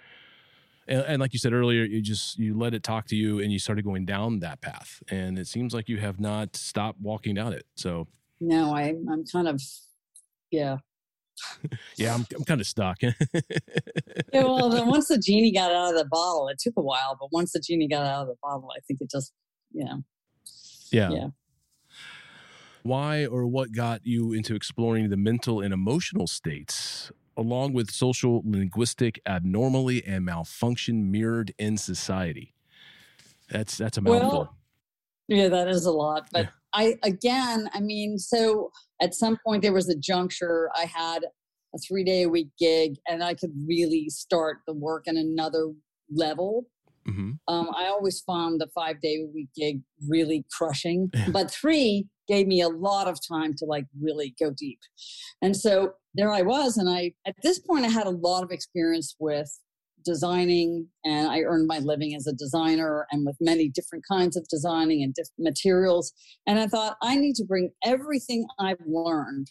and, 0.86 1.00
and 1.00 1.20
like 1.20 1.32
you 1.32 1.40
said 1.40 1.52
earlier, 1.52 1.82
you 1.82 2.00
just 2.00 2.38
you 2.38 2.56
let 2.56 2.74
it 2.74 2.84
talk 2.84 3.06
to 3.08 3.16
you, 3.16 3.40
and 3.40 3.50
you 3.52 3.58
started 3.58 3.84
going 3.84 4.04
down 4.04 4.38
that 4.38 4.60
path, 4.60 5.02
and 5.10 5.36
it 5.36 5.48
seems 5.48 5.74
like 5.74 5.88
you 5.88 5.96
have 5.98 6.20
not 6.20 6.54
stopped 6.54 7.00
walking 7.00 7.34
down 7.34 7.52
it. 7.52 7.66
So 7.74 8.06
no, 8.40 8.72
I, 8.72 8.94
I'm 9.10 9.24
kind 9.26 9.48
of, 9.48 9.60
yeah. 10.52 10.76
yeah, 11.96 12.14
I'm 12.14 12.24
I'm 12.36 12.44
kind 12.44 12.60
of 12.60 12.68
stuck. 12.68 12.98
Yeah, 14.30 14.44
well, 14.44 14.68
then 14.68 14.86
once 14.86 15.08
the 15.08 15.16
genie 15.16 15.50
got 15.52 15.72
out 15.72 15.94
of 15.94 15.98
the 15.98 16.04
bottle, 16.04 16.48
it 16.48 16.58
took 16.58 16.74
a 16.76 16.82
while, 16.82 17.16
but 17.18 17.32
once 17.32 17.52
the 17.52 17.60
genie 17.60 17.88
got 17.88 18.04
out 18.04 18.22
of 18.22 18.28
the 18.28 18.34
bottle, 18.42 18.70
I 18.76 18.80
think 18.86 19.00
it 19.00 19.10
just, 19.10 19.32
know, 19.72 20.02
yeah. 20.92 21.10
Yeah. 21.10 21.28
Why 22.88 23.26
or 23.26 23.46
what 23.46 23.72
got 23.72 24.00
you 24.06 24.32
into 24.32 24.54
exploring 24.54 25.10
the 25.10 25.18
mental 25.18 25.60
and 25.60 25.74
emotional 25.74 26.26
states, 26.26 27.12
along 27.36 27.74
with 27.74 27.90
social 27.90 28.40
linguistic 28.46 29.20
abnormally 29.26 30.02
and 30.06 30.24
malfunction 30.24 31.10
mirrored 31.10 31.52
in 31.58 31.76
society? 31.76 32.54
That's 33.50 33.76
that's 33.76 33.98
a 33.98 34.00
Well, 34.00 34.20
mouthful. 34.20 34.54
Yeah, 35.28 35.48
that 35.48 35.68
is 35.68 35.84
a 35.84 35.92
lot. 35.92 36.28
But 36.32 36.46
Yeah. 36.46 36.50
I, 36.72 36.96
again, 37.02 37.68
I 37.74 37.80
mean, 37.80 38.18
so 38.18 38.70
at 39.02 39.12
some 39.14 39.36
point 39.44 39.60
there 39.60 39.74
was 39.74 39.90
a 39.90 39.96
juncture, 39.98 40.70
I 40.74 40.86
had 40.86 41.24
a 41.74 41.78
three 41.86 42.04
day 42.04 42.22
a 42.22 42.28
week 42.30 42.48
gig 42.58 42.94
and 43.06 43.22
I 43.22 43.34
could 43.34 43.52
really 43.66 44.08
start 44.08 44.60
the 44.66 44.72
work 44.72 45.06
in 45.06 45.18
another 45.18 45.72
level. 46.10 46.64
hmm 47.04 47.32
Um, 47.48 47.68
I 47.76 47.86
always 47.88 48.20
found 48.22 48.62
the 48.62 48.68
five 48.74 49.02
day 49.02 49.16
a 49.16 49.26
week 49.26 49.50
gig 49.54 49.82
really 50.08 50.46
crushing. 50.50 51.10
But 51.34 51.50
three, 51.50 52.08
gave 52.28 52.46
me 52.46 52.60
a 52.60 52.68
lot 52.68 53.08
of 53.08 53.18
time 53.26 53.54
to 53.54 53.64
like 53.64 53.86
really 54.00 54.34
go 54.38 54.50
deep. 54.50 54.78
And 55.42 55.56
so 55.56 55.94
there 56.14 56.32
I 56.32 56.42
was. 56.42 56.76
And 56.76 56.88
I, 56.88 57.12
at 57.26 57.36
this 57.42 57.58
point, 57.58 57.84
I 57.84 57.88
had 57.88 58.06
a 58.06 58.10
lot 58.10 58.42
of 58.42 58.50
experience 58.50 59.16
with 59.18 59.50
designing 60.04 60.88
and 61.04 61.28
I 61.28 61.40
earned 61.40 61.66
my 61.66 61.78
living 61.80 62.14
as 62.14 62.26
a 62.26 62.32
designer 62.32 63.06
and 63.10 63.26
with 63.26 63.36
many 63.40 63.68
different 63.68 64.04
kinds 64.10 64.36
of 64.36 64.46
designing 64.48 65.02
and 65.02 65.14
different 65.14 65.40
materials. 65.40 66.12
And 66.46 66.58
I 66.58 66.66
thought, 66.66 66.96
I 67.02 67.16
need 67.16 67.34
to 67.36 67.44
bring 67.44 67.70
everything 67.84 68.46
I've 68.58 68.82
learned 68.86 69.48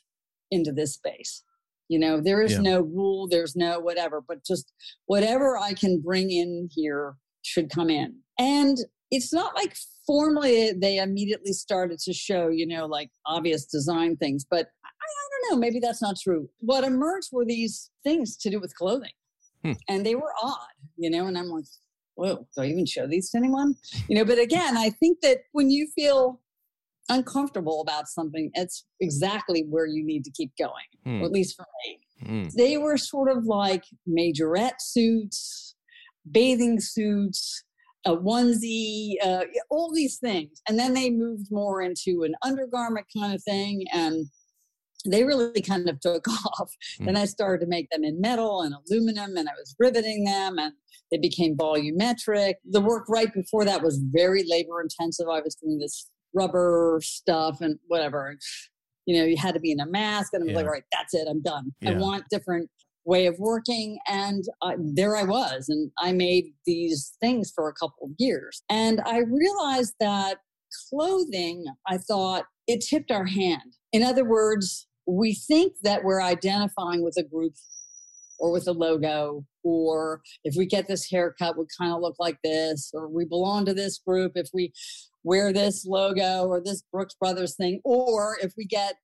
into 0.51 0.72
this 0.72 0.93
space. 0.93 1.43
You 1.89 2.00
know, 2.00 2.19
there 2.19 2.41
is 2.41 2.53
yeah. 2.53 2.62
no 2.62 2.81
rule, 2.81 3.27
there's 3.27 3.55
no 3.55 3.79
whatever, 3.79 4.22
but 4.25 4.46
just 4.46 4.74
whatever 5.05 5.57
I 5.57 5.74
can 5.74 6.01
bring 6.01 6.31
in 6.31 6.69
here 6.74 7.15
should 7.43 7.69
come 7.69 7.89
in. 7.89 8.15
And 8.38 8.77
it's 9.12 9.34
not 9.34 9.56
like 9.56 9.76
formally 10.06 10.72
they 10.72 10.98
immediately 10.98 11.54
started 11.54 12.00
to 12.00 12.14
show, 12.14 12.50
you 12.50 12.66
know, 12.66 12.86
like 12.86 13.10
obvious 13.26 13.66
design 13.66 14.16
things, 14.18 14.46
but 14.50 14.68
I, 14.84 14.90
I 14.90 15.50
don't 15.50 15.52
know, 15.52 15.60
maybe 15.60 15.80
that's 15.80 16.02
not 16.02 16.18
true. 16.22 16.50
What 16.60 16.84
emerged 16.84 17.30
were 17.32 17.46
these 17.46 17.90
things 18.04 18.36
to 18.38 18.50
do 18.50 18.60
with 18.60 18.76
clothing. 18.76 19.12
Hmm. 19.64 19.74
And 19.88 20.06
they 20.06 20.16
were 20.16 20.34
odd, 20.42 20.68
you 20.98 21.10
know, 21.10 21.28
and 21.28 21.38
I'm 21.38 21.50
like, 21.50 21.66
whoa, 22.16 22.48
do 22.56 22.62
I 22.62 22.66
even 22.68 22.86
show 22.86 23.08
these 23.08 23.30
to 23.32 23.38
anyone? 23.38 23.76
You 24.10 24.18
know, 24.18 24.26
but 24.26 24.40
again, 24.40 24.78
I 24.78 24.90
think 24.90 25.20
that 25.22 25.40
when 25.52 25.70
you 25.70 25.88
feel 25.96 26.42
uncomfortable 27.10 27.82
about 27.82 28.08
something, 28.08 28.52
it's 28.54 28.86
exactly 29.00 29.66
where 29.70 29.86
you 29.86 30.06
need 30.06 30.24
to 30.26 30.32
keep 30.32 30.52
going, 30.58 30.72
hmm. 31.06 31.24
at 31.24 31.32
least 31.32 31.56
for 31.56 31.66
me. 31.86 32.00
Hmm. 32.26 32.48
They 32.56 32.78
were 32.78 32.98
sort 32.98 33.30
of 33.30 33.46
like 33.46 33.84
majorette 34.08 34.82
suits, 34.82 35.76
bathing 36.30 36.80
suits, 36.80 37.64
a 38.08 38.16
onesie, 38.16 39.16
uh, 39.24 39.44
all 39.70 39.94
these 39.94 40.18
things. 40.18 40.62
And 40.68 40.80
then 40.80 40.94
they 40.94 41.10
moved 41.10 41.48
more 41.52 41.82
into 41.82 42.24
an 42.24 42.36
undergarment 42.44 43.06
kind 43.16 43.34
of 43.34 43.44
thing. 43.44 43.86
And 43.94 44.28
they 45.06 45.24
really 45.24 45.62
kind 45.62 45.88
of 45.90 46.00
took 46.00 46.28
off. 46.46 46.74
Mm. 47.00 47.06
Then 47.06 47.18
I 47.18 47.26
started 47.26 47.64
to 47.66 47.70
make 47.70 47.90
them 47.90 48.04
in 48.04 48.20
metal 48.20 48.62
and 48.62 48.74
aluminum, 48.74 49.38
and 49.38 49.48
I 49.48 49.54
was 49.54 49.76
riveting 49.80 50.24
them, 50.24 50.58
and 50.60 50.74
they 51.12 51.18
became 51.18 51.56
volumetric. 51.56 52.56
The 52.70 52.82
work 52.82 53.06
right 53.08 53.34
before 53.34 53.66
that 53.66 53.84
was 53.84 54.02
very 54.12 54.44
labor 54.48 54.82
intensive. 54.82 55.28
I 55.30 55.42
was 55.42 55.56
doing 55.56 55.80
this 55.80 56.10
rubber 56.34 57.00
stuff 57.04 57.62
and 57.62 57.80
whatever. 57.88 58.38
You 59.06 59.20
know, 59.20 59.26
you 59.26 59.38
had 59.38 59.54
to 59.54 59.60
be 59.60 59.72
in 59.72 59.80
a 59.80 59.86
mask, 59.86 60.34
and 60.34 60.44
I 60.44 60.46
was 60.46 60.52
yeah. 60.52 60.58
like, 60.58 60.66
all 60.66 60.72
right, 60.72 60.84
that's 60.92 61.14
it, 61.14 61.28
I'm 61.30 61.42
done. 61.42 61.74
Yeah. 61.82 61.92
I 61.92 61.94
want 61.96 62.26
different 62.30 62.70
way 63.08 63.26
of 63.26 63.40
working 63.40 63.98
and 64.08 64.44
there 64.94 65.16
i 65.16 65.24
was 65.24 65.70
and 65.70 65.90
i 65.98 66.12
made 66.12 66.46
these 66.66 67.14
things 67.22 67.52
for 67.56 67.70
a 67.70 67.74
couple 67.74 68.06
of 68.08 68.12
years. 68.20 68.62
And 68.70 69.02
i 69.06 69.20
realized 69.20 69.96
that 70.00 70.40
clothing 70.90 71.66
i 71.88 71.98
thought 71.98 72.46
it 72.68 72.86
tipped 72.88 73.10
our 73.10 73.26
hand. 73.26 73.78
In 73.94 74.04
other 74.04 74.26
words 74.26 74.88
we 75.08 75.34
think 75.34 75.74
that 75.84 76.04
we're 76.04 76.22
identifying 76.22 77.02
with 77.02 77.16
a 77.18 77.24
group 77.24 77.54
or 78.40 78.52
with 78.52 78.68
a 78.68 78.74
logo 78.74 79.46
or 79.64 80.22
if 80.44 80.56
we 80.58 80.66
get 80.66 80.88
this 80.88 81.10
haircut 81.10 81.58
we 81.58 81.66
kind 81.80 81.94
of 81.94 82.02
look 82.02 82.16
like 82.20 82.38
this 82.44 82.92
or 82.94 83.08
we 83.08 83.24
belong 83.26 83.66
to 83.66 83.74
this 83.74 84.00
group 84.00 84.34
if 84.36 84.50
we 84.54 84.74
wear 85.24 85.54
this 85.54 85.86
logo 85.86 86.46
or 86.46 86.62
this 86.62 86.84
brooks 86.92 87.16
brothers 87.20 87.56
thing 87.56 87.80
or 87.86 88.38
if 88.42 88.52
we 88.58 88.66
get 88.66 88.96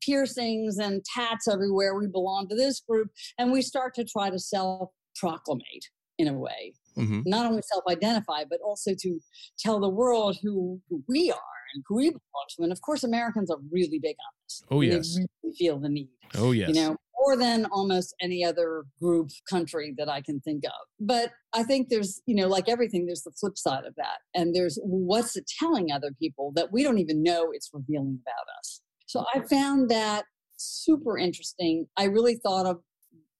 piercings 0.00 0.78
and 0.78 1.04
tats 1.04 1.48
everywhere 1.48 1.94
we 1.94 2.06
belong 2.06 2.48
to 2.48 2.54
this 2.54 2.80
group 2.80 3.08
and 3.38 3.52
we 3.52 3.62
start 3.62 3.94
to 3.94 4.04
try 4.04 4.30
to 4.30 4.38
self 4.38 4.90
proclamate 5.22 5.86
in 6.18 6.28
a 6.28 6.32
way 6.32 6.72
mm-hmm. 6.96 7.20
not 7.24 7.46
only 7.46 7.62
self 7.62 7.84
identify 7.88 8.44
but 8.48 8.60
also 8.64 8.92
to 8.98 9.18
tell 9.58 9.80
the 9.80 9.88
world 9.88 10.36
who, 10.42 10.80
who 10.88 11.02
we 11.08 11.30
are 11.30 11.38
and 11.74 11.84
who 11.86 11.96
we 11.96 12.10
belong 12.10 12.20
to. 12.56 12.62
And 12.62 12.72
of 12.72 12.80
course, 12.80 13.04
Americans 13.04 13.50
are 13.50 13.58
really 13.70 13.98
big 13.98 14.16
on 14.18 14.32
this. 14.44 14.62
Oh, 14.70 14.80
yes. 14.80 15.16
They 15.16 15.26
really 15.42 15.56
feel 15.56 15.78
the 15.78 15.88
need. 15.88 16.08
Oh, 16.36 16.52
yes. 16.52 16.68
You 16.68 16.74
know, 16.74 16.96
more 17.20 17.36
than 17.36 17.66
almost 17.66 18.14
any 18.20 18.44
other 18.44 18.84
group 19.00 19.30
country 19.48 19.94
that 19.98 20.08
I 20.08 20.20
can 20.20 20.40
think 20.40 20.64
of. 20.64 20.72
But 21.00 21.32
I 21.52 21.62
think 21.62 21.88
there's, 21.88 22.20
you 22.26 22.34
know, 22.34 22.48
like 22.48 22.68
everything, 22.68 23.06
there's 23.06 23.22
the 23.22 23.32
flip 23.32 23.58
side 23.58 23.84
of 23.84 23.94
that. 23.96 24.18
And 24.34 24.54
there's 24.54 24.78
what's 24.82 25.36
it 25.36 25.50
telling 25.58 25.90
other 25.90 26.10
people 26.18 26.52
that 26.56 26.72
we 26.72 26.82
don't 26.82 26.98
even 26.98 27.22
know 27.22 27.48
it's 27.52 27.70
revealing 27.72 28.20
about 28.22 28.58
us. 28.58 28.80
So 29.06 29.24
I 29.34 29.40
found 29.40 29.90
that 29.90 30.24
super 30.56 31.18
interesting. 31.18 31.86
I 31.96 32.04
really 32.04 32.36
thought 32.36 32.66
of 32.66 32.80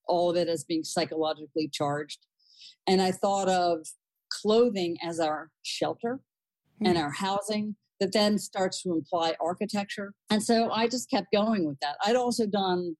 all 0.07 0.29
of 0.29 0.37
it 0.37 0.47
as 0.47 0.63
being 0.63 0.83
psychologically 0.83 1.69
charged. 1.71 2.19
And 2.87 3.01
I 3.01 3.11
thought 3.11 3.49
of 3.49 3.87
clothing 4.29 4.97
as 5.03 5.19
our 5.19 5.49
shelter 5.63 6.19
mm. 6.81 6.87
and 6.87 6.97
our 6.97 7.11
housing 7.11 7.75
that 7.99 8.11
then 8.11 8.37
starts 8.37 8.81
to 8.83 8.91
imply 8.91 9.33
architecture. 9.41 10.13
And 10.29 10.43
so 10.43 10.69
I 10.71 10.87
just 10.87 11.09
kept 11.09 11.27
going 11.33 11.65
with 11.65 11.79
that. 11.81 11.95
I'd 12.03 12.15
also 12.15 12.45
done 12.45 12.95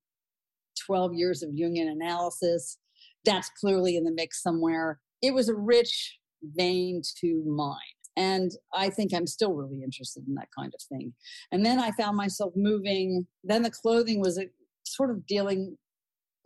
12 0.86 1.14
years 1.14 1.42
of 1.42 1.50
Jungian 1.50 1.90
analysis. 1.90 2.78
That's 3.24 3.50
clearly 3.60 3.96
in 3.96 4.04
the 4.04 4.12
mix 4.12 4.42
somewhere. 4.42 5.00
It 5.22 5.34
was 5.34 5.48
a 5.48 5.54
rich 5.54 6.18
vein 6.42 7.02
to 7.20 7.42
mine. 7.46 7.76
And 8.16 8.50
I 8.74 8.88
think 8.88 9.12
I'm 9.12 9.26
still 9.26 9.52
really 9.52 9.82
interested 9.82 10.26
in 10.26 10.34
that 10.34 10.48
kind 10.56 10.72
of 10.74 10.80
thing. 10.82 11.12
And 11.52 11.64
then 11.64 11.78
I 11.78 11.90
found 11.92 12.16
myself 12.16 12.54
moving. 12.56 13.26
Then 13.44 13.62
the 13.62 13.70
clothing 13.70 14.20
was 14.20 14.40
sort 14.84 15.10
of 15.10 15.26
dealing, 15.26 15.76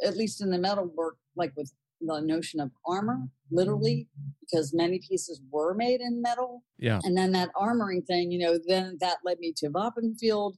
at 0.05 0.17
least 0.17 0.43
in 0.43 0.51
the 0.51 0.59
metal 0.59 0.91
work, 0.97 1.17
like 1.37 1.53
with 1.57 1.73
the 2.01 2.21
notion 2.21 2.61
of 2.61 2.71
armor, 2.87 3.19
literally, 3.51 4.09
mm-hmm. 4.19 4.31
because 4.41 4.75
many 4.75 5.01
pieces 5.07 5.41
were 5.51 5.75
made 5.75 6.01
in 6.01 6.23
metal. 6.23 6.65
Yeah. 6.79 7.01
And 7.05 7.17
then 7.17 7.33
that 7.33 7.51
armoring 7.55 8.07
thing, 8.07 8.31
you 8.31 8.39
know, 8.39 8.59
then 8.67 8.97
that 9.01 9.19
led 9.25 9.39
me 9.39 9.53
to 9.59 9.69
Wapenveld, 9.69 10.57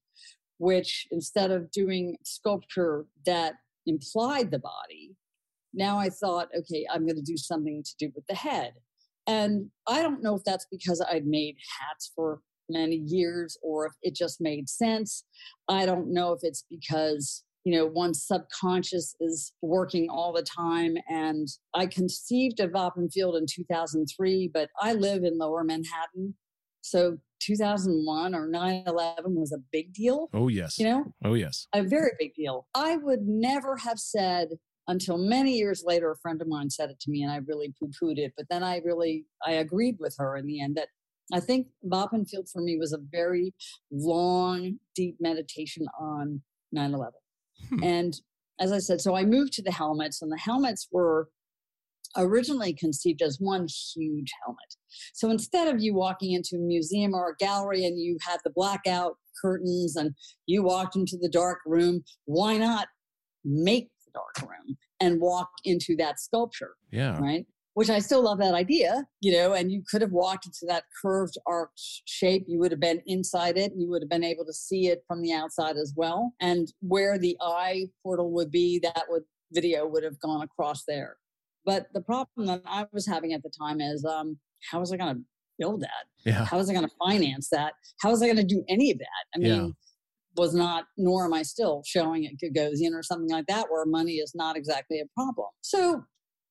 which 0.59 1.07
instead 1.11 1.51
of 1.51 1.71
doing 1.73 2.17
sculpture 2.25 3.07
that 3.27 3.55
implied 3.87 4.51
the 4.51 4.61
body, 4.61 5.17
now 5.75 5.99
I 5.99 6.11
thought, 6.11 6.49
okay, 6.57 6.87
I'm 6.91 7.07
going 7.07 7.17
to 7.17 7.23
do 7.23 7.37
something 7.37 7.83
to 7.83 7.93
do 7.99 8.13
with 8.15 8.27
the 8.29 8.35
head. 8.35 8.75
And 9.27 9.71
I 9.87 10.03
don't 10.03 10.23
know 10.23 10.35
if 10.35 10.43
that's 10.45 10.67
because 10.71 11.05
I'd 11.11 11.27
made 11.27 11.57
hats 11.81 12.13
for 12.15 12.41
many 12.69 12.97
years 12.97 13.57
or 13.63 13.87
if 13.87 13.93
it 14.03 14.15
just 14.15 14.41
made 14.41 14.69
sense. 14.69 15.25
I 15.69 15.87
don't 15.87 16.13
know 16.13 16.33
if 16.33 16.41
it's 16.43 16.65
because 16.71 17.45
you 17.65 17.77
know, 17.77 17.87
one's 17.87 18.25
subconscious 18.27 19.15
is 19.21 19.53
working 19.63 20.09
all 20.11 20.33
the 20.33 20.43
time. 20.43 20.97
And 21.09 21.47
I 21.75 21.87
conceived 21.87 22.61
of 22.61 22.73
Wapenveld 22.73 23.37
in 23.37 23.47
2003, 23.49 24.51
but 24.53 24.69
I 24.81 24.95
live 24.95 25.23
in 25.23 25.39
lower 25.39 25.63
Manhattan. 25.63 26.35
So 26.81 27.19
2001 27.41 28.35
or 28.35 28.49
9 28.49 28.83
11 28.87 29.35
was 29.37 29.53
a 29.53 29.63
big 29.71 29.93
deal. 29.93 30.29
Oh, 30.35 30.49
yes. 30.49 30.79
You 30.79 30.87
know? 30.87 31.05
Oh, 31.25 31.35
yes. 31.35 31.69
A 31.73 31.83
very 31.83 32.13
big 32.19 32.35
deal. 32.35 32.67
I 32.75 32.97
would 32.97 33.23
never 33.23 33.77
have 33.77 33.99
said 33.99 34.49
until 34.89 35.19
many 35.19 35.57
years 35.57 35.85
later, 35.87 36.11
a 36.11 36.17
friend 36.17 36.41
of 36.43 36.49
mine 36.49 36.71
said 36.71 36.91
it 36.91 37.01
to 37.01 37.11
me 37.11 37.23
and 37.23 37.31
I 37.31 37.37
really 37.47 37.73
poo 37.79 37.91
pooed 38.01 38.19
it. 38.19 38.33
But 38.37 38.47
then 38.51 38.63
I 38.63 38.79
really, 38.85 39.27
I 39.47 39.53
agreed 39.53 39.97
with 40.01 40.15
her 40.19 40.37
in 40.37 40.47
the 40.47 40.61
end 40.61 40.77
that 40.77 40.89
I 41.33 41.41
think 41.41 41.69
Wapenveld 41.83 42.49
for 42.53 42.61
me 42.61 42.77
was 42.77 42.93
a 42.93 42.99
very 43.11 43.55
long, 43.91 44.79
deep 44.95 45.17
meditation 45.21 45.87
on 45.99 46.43
9 46.73 46.95
11. 46.95 47.13
Hmm. 47.69 47.83
And 47.83 48.15
as 48.61 48.73
I 48.73 48.79
said, 48.79 49.01
so 49.01 49.17
I 49.17 49.25
moved 49.25 49.53
to 49.55 49.63
the 49.63 49.73
helmets, 49.73 50.23
and 50.23 50.31
the 50.31 50.39
helmets 50.39 50.89
were 50.93 51.29
originally 52.17 52.75
conceived 52.75 53.23
as 53.23 53.39
one 53.41 53.67
huge 53.95 54.31
helmet. 54.45 54.77
So 55.15 55.31
instead 55.31 55.69
of 55.69 55.83
you 55.83 55.95
walking 55.95 56.33
into 56.33 56.57
a 56.57 56.67
museum 56.67 57.15
or 57.15 57.31
a 57.31 57.37
gallery 57.37 57.85
and 57.85 57.99
you 57.99 58.19
had 58.21 58.39
the 58.45 58.53
blackout 58.55 59.15
curtains 59.41 59.97
and 59.97 60.15
you 60.47 60.63
walked 60.63 60.95
into 60.95 61.17
the 61.21 61.31
dark 61.31 61.59
room, 61.65 62.05
why 62.27 62.59
not 62.59 62.89
make 63.45 63.91
dark 64.15 64.51
room 64.51 64.77
and 65.01 65.21
walk 65.21 65.51
into 65.65 65.97
that 65.97 66.21
sculpture? 66.21 66.75
Yeah. 66.91 67.19
Right 67.19 67.47
which 67.75 67.89
I 67.89 68.01
still 68.01 68.23
love 68.23 68.39
that 68.39 68.55
idea, 68.55 69.05
you 69.21 69.33
know, 69.33 69.55
and 69.55 69.73
you 69.73 69.83
could 69.91 70.03
have 70.03 70.13
walked 70.13 70.47
into 70.47 70.67
that 70.69 70.85
curved 71.01 71.39
arch 71.47 72.03
shape. 72.05 72.45
You 72.47 72.59
would 72.61 72.71
have 72.71 72.81
been 72.81 73.01
inside 73.07 73.57
it. 73.57 73.73
and 73.73 73.81
You 73.81 73.89
would 73.91 74.03
have 74.03 74.11
been 74.11 74.25
able 74.25 74.45
to 74.45 74.53
see 74.53 74.89
it 74.89 75.03
from 75.09 75.23
the 75.23 75.33
outside 75.33 75.77
as 75.77 75.95
well. 75.97 76.33
And 76.41 76.69
where 76.81 77.19
the 77.19 77.37
eye 77.41 77.87
portal 78.03 78.31
would 78.33 78.51
be, 78.51 78.79
that 78.81 79.05
would 79.09 79.23
video 79.53 79.87
would 79.87 80.05
have 80.05 80.21
gone 80.21 80.43
across 80.43 80.85
there. 80.87 81.17
But 81.65 81.87
the 81.95 82.03
problem 82.03 82.47
that 82.47 82.63
I 82.67 82.87
was 82.93 83.07
having 83.07 83.33
at 83.33 83.43
the 83.43 83.53
time 83.59 83.81
is 83.81 84.05
um, 84.05 84.39
how 84.71 84.81
was 84.81 84.93
I 84.93 84.97
going 84.97 85.15
to 85.15 85.21
build 85.59 85.81
that? 85.83 86.05
Yeah. 86.27 86.45
How 86.45 86.59
was 86.59 86.69
I 86.69 86.75
going 86.75 86.89
to 86.89 86.95
finance 86.99 87.49
that? 87.53 87.75
How 88.01 88.11
was 88.11 88.23
I 88.23 88.27
going 88.27 88.37
to 88.37 88.45
do 88.45 88.65
any 88.69 88.91
of 88.91 88.99
that? 88.99 89.07
I 89.35 89.39
mean, 89.39 89.67
yeah. 89.67 89.71
Was 90.37 90.55
not, 90.55 90.85
nor 90.97 91.25
am 91.25 91.35
I 91.35 91.43
still 91.43 91.83
showing 91.87 92.27
at 92.27 92.33
Gagosian 92.43 92.93
or 92.93 93.03
something 93.03 93.31
like 93.31 93.47
that, 93.47 93.67
where 93.69 93.85
money 93.85 94.15
is 94.15 94.33
not 94.35 94.57
exactly 94.57 95.01
a 95.01 95.05
problem. 95.15 95.49
So 95.61 96.05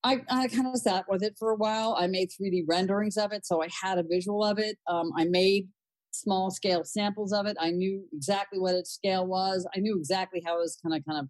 I, 0.03 0.21
I 0.29 0.47
kind 0.47 0.67
of 0.67 0.77
sat 0.77 1.05
with 1.07 1.23
it 1.23 1.35
for 1.37 1.51
a 1.51 1.55
while. 1.55 1.95
I 1.97 2.07
made 2.07 2.29
3D 2.29 2.63
renderings 2.67 3.17
of 3.17 3.31
it, 3.31 3.45
so 3.45 3.61
I 3.61 3.67
had 3.81 3.97
a 3.97 4.03
visual 4.03 4.43
of 4.43 4.59
it. 4.59 4.77
Um, 4.87 5.11
I 5.17 5.25
made 5.25 5.67
small 6.11 6.51
scale 6.51 6.83
samples 6.83 7.31
of 7.31 7.45
it. 7.45 7.57
I 7.59 7.71
knew 7.71 8.03
exactly 8.13 8.59
what 8.59 8.75
its 8.75 8.91
scale 8.91 9.25
was. 9.25 9.67
I 9.75 9.79
knew 9.79 9.97
exactly 9.97 10.41
how 10.45 10.55
I 10.55 10.57
was 10.57 10.77
going 10.83 10.99
to 10.99 11.05
kind 11.07 11.19
of 11.19 11.27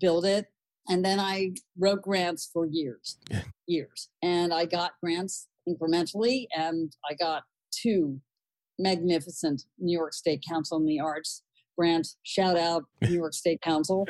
build 0.00 0.24
it. 0.24 0.46
And 0.88 1.04
then 1.04 1.18
I 1.18 1.52
wrote 1.78 2.02
grants 2.02 2.50
for 2.52 2.66
years, 2.66 3.18
years. 3.66 4.08
And 4.22 4.52
I 4.52 4.66
got 4.66 4.92
grants 5.02 5.48
incrementally, 5.68 6.46
and 6.54 6.92
I 7.08 7.14
got 7.14 7.42
two 7.70 8.20
magnificent 8.78 9.62
New 9.78 9.96
York 9.96 10.12
State 10.12 10.42
Council 10.46 10.76
on 10.76 10.84
the 10.84 11.00
Arts. 11.00 11.42
Grant, 11.76 12.06
shout 12.22 12.56
out 12.56 12.84
New 13.02 13.14
York 13.14 13.34
State 13.34 13.60
Council. 13.60 14.06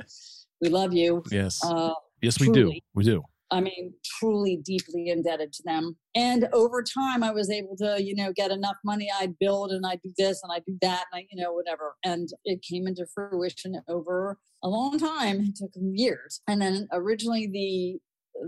We 0.60 0.68
love 0.68 0.92
you. 0.92 1.22
Yes. 1.30 1.60
Uh, 1.64 1.92
yes, 2.22 2.40
we 2.40 2.50
do. 2.50 2.72
We 2.94 3.04
do. 3.04 3.22
I 3.50 3.60
mean, 3.60 3.92
truly 4.18 4.56
deeply 4.64 5.10
indebted 5.10 5.52
to 5.52 5.62
them. 5.64 5.96
And 6.14 6.48
over 6.52 6.82
time, 6.82 7.22
I 7.22 7.30
was 7.30 7.50
able 7.50 7.76
to, 7.76 8.02
you 8.02 8.14
know, 8.14 8.32
get 8.32 8.50
enough 8.50 8.76
money. 8.84 9.08
I'd 9.20 9.38
build 9.38 9.70
and 9.70 9.84
I'd 9.86 10.00
do 10.02 10.12
this 10.16 10.42
and 10.42 10.50
I'd 10.52 10.64
do 10.64 10.76
that 10.80 11.04
and 11.12 11.20
I, 11.20 11.26
you 11.30 11.40
know, 11.40 11.52
whatever. 11.52 11.94
And 12.04 12.28
it 12.44 12.62
came 12.68 12.88
into 12.88 13.06
fruition 13.14 13.80
over 13.86 14.38
a 14.62 14.68
long 14.68 14.98
time. 14.98 15.40
It 15.40 15.56
took 15.56 15.70
years. 15.76 16.40
And 16.48 16.60
then 16.60 16.88
originally 16.92 17.46
the 17.46 18.00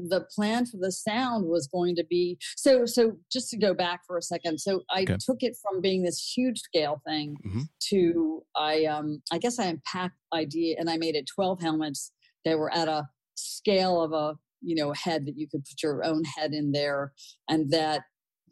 the 0.09 0.23
plan 0.35 0.67
for 0.67 0.77
the 0.79 0.93
sound 0.93 1.47
was 1.47 1.67
going 1.67 1.95
to 1.97 2.05
be 2.09 2.39
so 2.57 2.85
so 2.87 3.17
just 3.33 3.51
to 3.51 3.57
go 3.57 3.73
back 3.75 4.01
for 4.07 4.17
a 4.17 4.23
second 4.23 4.59
so 4.59 4.83
i 4.91 5.03
Okay. 5.03 5.17
took 5.21 5.39
it 5.43 5.57
from 5.63 5.81
being 5.81 6.03
this 6.03 6.33
huge 6.37 6.59
scale 6.61 7.01
thing 7.07 7.37
Mhm. 7.45 7.69
to 7.89 8.43
i 8.57 8.85
um 8.85 9.23
i 9.33 9.39
guess 9.39 9.59
i 9.59 9.67
unpacked 9.67 10.19
idea 10.35 10.77
and 10.79 10.89
i 10.91 10.97
made 10.97 11.15
it 11.15 11.27
12 11.35 11.61
helmets 11.61 12.13
that 12.45 12.59
were 12.59 12.73
at 12.73 12.89
a 12.89 13.09
scale 13.37 14.01
of 14.03 14.13
a 14.13 14.37
you 14.63 14.75
know 14.75 14.93
head 14.93 15.27
that 15.27 15.37
you 15.37 15.47
could 15.49 15.65
put 15.65 15.83
your 15.83 16.05
own 16.05 16.25
head 16.25 16.53
in 16.53 16.73
there 16.73 17.13
and 17.49 17.71
that 17.71 18.03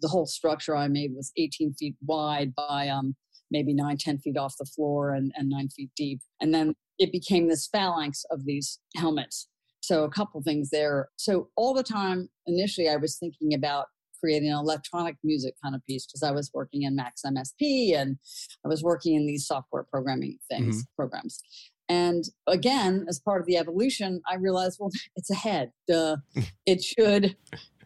the 0.03 0.09
whole 0.09 0.27
structure 0.27 0.77
i 0.77 0.89
made 0.89 1.13
was 1.15 1.33
18 1.37 1.75
feet 1.75 1.97
wide 2.07 2.53
by 2.55 2.89
um 2.89 3.15
maybe 3.51 3.73
9 3.75 3.97
10 3.99 4.19
feet 4.19 4.37
off 4.37 4.55
the 4.59 4.65
floor 4.67 5.15
and, 5.15 5.33
and 5.37 5.49
9 5.49 5.69
feet 5.71 5.91
deep 5.97 6.21
and 6.41 6.53
then 6.55 6.75
it 6.99 7.11
became 7.11 7.49
this 7.49 7.67
phalanx 7.67 8.25
of 8.31 8.45
these 8.45 8.79
helmets 8.97 9.49
so 9.85 10.05
a 10.05 10.11
couple 10.11 10.43
things 10.43 10.71
there 10.71 11.09
so 11.17 11.49
all 11.57 11.75
the 11.75 11.83
time 11.83 12.29
initially 12.47 12.89
i 12.89 12.97
was 12.97 13.17
thinking 13.19 13.55
about 13.55 13.87
creating 14.21 14.49
an 14.49 14.57
electronic 14.57 15.17
music 15.23 15.55
kind 15.63 15.75
of 15.75 15.85
piece 15.85 16.07
because 16.07 16.23
i 16.23 16.31
was 16.31 16.51
working 16.55 16.83
in 16.83 16.97
max 16.97 17.23
msp 17.27 17.95
and 17.95 18.17
i 18.65 18.69
was 18.69 18.83
working 18.83 19.15
in 19.15 19.27
these 19.27 19.47
software 19.47 19.85
programming 19.85 20.39
things 20.51 20.85
programs 20.97 21.43
and 21.89 22.25
again, 22.47 23.05
as 23.09 23.21
part 23.21 23.41
of 23.41 23.47
the 23.47 23.57
evolution, 23.57 24.23
I 24.31 24.37
realized, 24.37 24.79
well, 24.81 24.91
it's 25.17 25.31
a 25.31 25.35
head. 25.35 25.73
Duh. 25.87 26.17
it 26.67 26.83
should, 26.83 27.37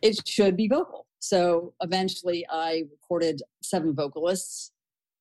it 0.02 0.26
should 0.26 0.56
be 0.56 0.68
vocal. 0.68 1.06
So 1.20 1.74
eventually, 1.82 2.46
I 2.50 2.84
recorded 2.90 3.42
seven 3.62 3.94
vocalists, 3.94 4.72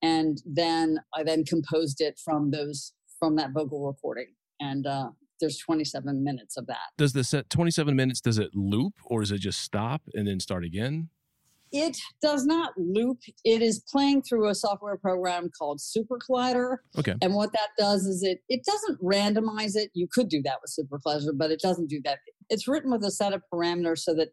and 0.03 0.41
then 0.45 0.99
I 1.15 1.23
then 1.23 1.43
composed 1.43 2.01
it 2.01 2.19
from 2.23 2.51
those 2.51 2.93
from 3.19 3.35
that 3.37 3.51
vocal 3.51 3.87
recording. 3.87 4.35
And 4.59 4.85
uh, 4.85 5.09
there's 5.39 5.57
27 5.57 6.23
minutes 6.23 6.57
of 6.57 6.67
that. 6.67 6.77
Does 6.97 7.13
the 7.13 7.23
set 7.23 7.49
27 7.49 7.95
minutes, 7.95 8.21
does 8.21 8.37
it 8.37 8.51
loop 8.53 8.93
or 9.05 9.21
does 9.21 9.31
it 9.31 9.39
just 9.39 9.61
stop 9.61 10.01
and 10.13 10.27
then 10.27 10.39
start 10.39 10.63
again? 10.63 11.09
It 11.71 11.97
does 12.21 12.45
not 12.45 12.73
loop. 12.77 13.19
It 13.43 13.61
is 13.61 13.83
playing 13.91 14.21
through 14.21 14.47
a 14.47 14.55
software 14.55 14.97
program 14.97 15.49
called 15.57 15.81
Super 15.81 16.17
Collider. 16.17 16.77
Okay. 16.97 17.15
And 17.21 17.33
what 17.33 17.51
that 17.51 17.69
does 17.77 18.05
is 18.05 18.23
it 18.23 18.39
it 18.47 18.63
doesn't 18.63 19.03
randomize 19.03 19.75
it. 19.75 19.91
You 19.93 20.07
could 20.11 20.29
do 20.29 20.41
that 20.43 20.59
with 20.61 20.71
Super 20.71 20.99
Collider, 21.05 21.37
but 21.37 21.51
it 21.51 21.59
doesn't 21.59 21.89
do 21.89 22.01
that. 22.05 22.19
It's 22.49 22.67
written 22.67 22.91
with 22.91 23.03
a 23.03 23.11
set 23.11 23.33
of 23.33 23.41
parameters 23.53 23.99
so 23.99 24.13
that 24.15 24.29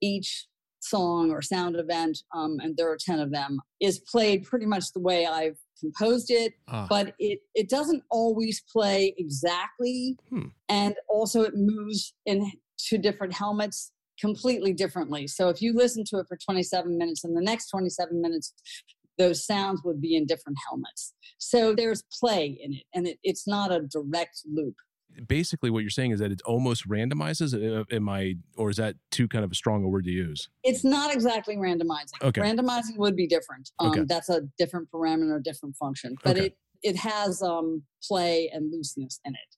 each 0.00 0.46
song 0.80 1.30
or 1.30 1.42
sound 1.42 1.76
event, 1.76 2.18
um, 2.34 2.56
and 2.60 2.76
there 2.76 2.90
are 2.90 2.98
ten 2.98 3.20
of 3.20 3.32
them, 3.32 3.60
is 3.80 3.98
played 3.98 4.44
pretty 4.44 4.66
much 4.66 4.92
the 4.94 5.00
way 5.00 5.26
I've 5.26 5.58
composed 5.78 6.30
it. 6.30 6.54
Ah, 6.68 6.86
But 6.88 7.14
it 7.18 7.40
it 7.54 7.68
doesn't 7.68 8.02
always 8.10 8.62
play 8.72 9.14
exactly, 9.18 10.16
Hmm. 10.30 10.48
and 10.68 10.94
also 11.08 11.42
it 11.42 11.54
moves 11.56 12.14
in 12.26 12.50
to 12.88 12.98
different 12.98 13.32
helmets 13.34 13.92
completely 14.20 14.72
differently. 14.72 15.26
So 15.26 15.48
if 15.48 15.62
you 15.62 15.72
listen 15.72 16.04
to 16.10 16.18
it 16.18 16.26
for 16.28 16.36
27 16.36 16.96
minutes 16.98 17.24
and 17.24 17.36
the 17.36 17.40
next 17.40 17.68
27 17.70 18.20
minutes, 18.20 18.52
those 19.16 19.44
sounds 19.46 19.82
would 19.84 20.00
be 20.00 20.16
in 20.16 20.26
different 20.26 20.58
helmets. 20.68 21.14
So 21.38 21.74
there's 21.74 22.02
play 22.20 22.58
in 22.62 22.74
it, 22.74 22.84
and 22.94 23.06
it, 23.06 23.18
it's 23.22 23.46
not 23.46 23.72
a 23.72 23.80
direct 23.80 24.42
loop. 24.46 24.74
Basically, 25.26 25.70
what 25.70 25.80
you're 25.80 25.90
saying 25.90 26.12
is 26.12 26.20
that 26.20 26.30
it 26.32 26.40
almost 26.44 26.88
randomizes. 26.88 27.54
Uh, 27.54 27.84
Am 27.90 28.08
I, 28.08 28.34
or 28.56 28.70
is 28.70 28.76
that 28.76 28.96
too 29.10 29.28
kind 29.28 29.44
of 29.44 29.52
a 29.52 29.54
strong 29.54 29.84
a 29.84 29.88
word 29.88 30.04
to 30.04 30.10
use? 30.10 30.48
It's 30.64 30.84
not 30.84 31.12
exactly 31.12 31.56
randomizing. 31.56 32.22
Okay. 32.22 32.40
Randomizing 32.40 32.96
would 32.96 33.16
be 33.16 33.26
different. 33.26 33.70
Um, 33.78 33.90
Okay. 33.90 34.04
That's 34.06 34.28
a 34.28 34.42
different 34.58 34.90
parameter, 34.90 35.42
different 35.42 35.76
function, 35.76 36.16
but 36.22 36.36
Okay. 36.36 36.46
it 36.46 36.58
it 36.82 36.96
has 36.96 37.42
um, 37.42 37.82
play 38.06 38.48
and 38.54 38.70
looseness 38.72 39.18
in 39.24 39.34
it. 39.34 39.56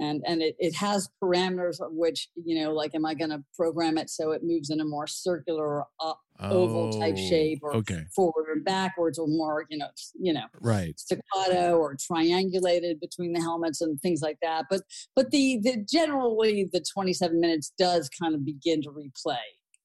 And, 0.00 0.22
and 0.26 0.42
it, 0.42 0.56
it 0.58 0.74
has 0.76 1.08
parameters 1.22 1.80
of 1.80 1.92
which, 1.92 2.28
you 2.44 2.60
know, 2.60 2.72
like, 2.72 2.94
am 2.94 3.04
I 3.04 3.14
going 3.14 3.30
to 3.30 3.44
program 3.54 3.98
it 3.98 4.10
so 4.10 4.32
it 4.32 4.42
moves 4.42 4.70
in 4.70 4.80
a 4.80 4.84
more 4.84 5.06
circular, 5.06 5.84
uh, 6.00 6.14
oval 6.50 6.88
type 6.88 7.14
Oh, 7.14 7.16
shape 7.16 7.60
or 7.62 7.76
Okay. 7.76 8.04
forward 8.14 8.46
and 8.52 8.64
backwards 8.64 9.18
or 9.18 9.28
more, 9.28 9.66
you 9.68 9.78
know, 9.78 9.88
you 10.18 10.32
know, 10.32 10.46
Right. 10.60 10.98
staccato 10.98 11.76
or 11.76 11.96
triangulated 11.96 12.98
between 13.00 13.32
the 13.32 13.40
helmets 13.40 13.80
and 13.80 14.00
things 14.00 14.20
like 14.20 14.38
that. 14.42 14.66
But 14.68 14.82
but 15.14 15.30
the 15.30 15.60
the 15.62 15.84
generally 15.88 16.68
the 16.72 16.80
27 16.92 17.38
minutes 17.40 17.72
does 17.78 18.08
kind 18.20 18.34
of 18.34 18.44
begin 18.44 18.82
to 18.82 18.90
replay. 18.90 19.38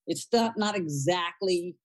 It's 0.07 0.27
not 0.33 0.57
not 0.57 0.75
exactly, 0.75 1.75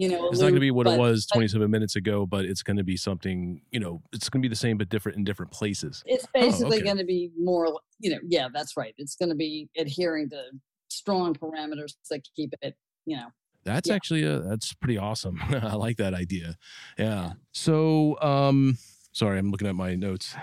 you 0.00 0.08
know, 0.08 0.28
It's 0.30 0.38
not 0.40 0.44
going 0.46 0.54
to 0.54 0.60
be 0.60 0.70
what 0.70 0.84
but 0.86 0.94
it 0.94 0.98
was 0.98 1.26
but 1.30 1.34
27 1.36 1.70
minutes 1.70 1.94
ago, 1.94 2.24
but 2.24 2.46
it's 2.46 2.62
going 2.62 2.78
to 2.78 2.84
be 2.84 2.96
something, 2.96 3.60
you 3.70 3.78
know, 3.78 4.00
it's 4.14 4.30
going 4.30 4.40
to 4.40 4.48
be 4.48 4.48
the 4.50 4.56
same, 4.56 4.78
but 4.78 4.88
different 4.88 5.18
in 5.18 5.24
different 5.24 5.52
places. 5.52 6.02
It's 6.06 6.26
basically 6.32 6.64
Oh, 6.64 6.78
okay. 6.78 6.84
going 6.84 6.96
to 6.96 7.04
be 7.04 7.30
more, 7.38 7.78
you 7.98 8.10
know, 8.10 8.18
yeah, 8.26 8.48
that's 8.52 8.78
right. 8.78 8.94
It's 8.96 9.14
going 9.14 9.28
to 9.28 9.34
be 9.34 9.68
adhering 9.76 10.30
to 10.30 10.42
strong 10.88 11.34
parameters 11.34 11.92
that 12.10 12.22
keep 12.34 12.54
it, 12.62 12.76
you 13.04 13.16
know, 13.18 13.26
That's 13.64 13.90
Yeah. 13.90 13.94
actually 13.94 14.22
a, 14.24 14.40
that's 14.40 14.72
pretty 14.72 14.96
awesome. 14.96 15.38
I 15.50 15.74
like 15.74 15.98
that 15.98 16.14
idea. 16.14 16.56
Yeah. 16.98 17.34
So, 17.52 18.18
um, 18.22 18.78
sorry, 19.12 19.38
I'm 19.38 19.50
looking 19.50 19.68
at 19.68 19.74
my 19.74 19.96
notes. 19.96 20.34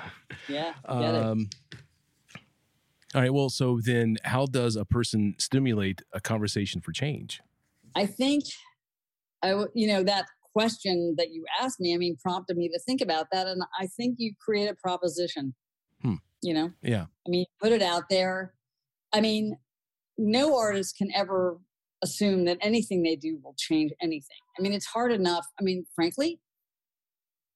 yeah, 0.47 0.73
get 0.87 1.15
it. 1.15 1.23
Um, 1.23 1.49
all 3.15 3.21
right. 3.21 3.33
Well, 3.33 3.49
so 3.49 3.79
then 3.83 4.17
how 4.23 4.45
does 4.45 4.75
a 4.75 4.85
person 4.85 5.33
stimulate 5.39 6.01
a 6.13 6.19
conversation 6.21 6.81
for 6.81 6.91
change? 6.91 7.41
I 7.95 8.05
think 8.05 8.43
I, 9.47 9.65
you 9.73 9.87
know, 9.87 10.03
that 10.03 10.25
question 10.53 11.15
that 11.17 11.31
you 11.31 11.45
asked 11.61 11.79
me, 11.79 11.93
I 11.93 11.97
mean, 11.97 12.17
prompted 12.21 12.57
me 12.57 12.67
to 12.69 12.79
think 12.79 13.01
about 13.01 13.27
that. 13.31 13.47
And 13.47 13.61
I 13.79 13.87
think 13.87 14.15
you 14.17 14.33
create 14.43 14.69
a 14.69 14.75
proposition, 14.75 15.53
Hmm. 16.01 16.15
you 16.41 16.53
know, 16.53 16.71
Yeah. 16.81 17.05
I 17.25 17.29
mean, 17.29 17.45
put 17.61 17.71
it 17.71 17.81
out 17.81 18.09
there. 18.09 18.53
I 19.13 19.21
mean, 19.21 19.57
no 20.17 20.57
artist 20.57 20.97
can 20.97 21.09
ever 21.15 21.59
assume 22.03 22.45
that 22.45 22.57
anything 22.61 23.03
they 23.03 23.15
do 23.15 23.39
will 23.43 23.55
change 23.57 23.91
anything. 24.01 24.37
I 24.57 24.61
mean, 24.61 24.73
it's 24.73 24.85
hard 24.85 25.11
enough. 25.11 25.45
I 25.59 25.63
mean, 25.63 25.85
frankly, 25.95 26.39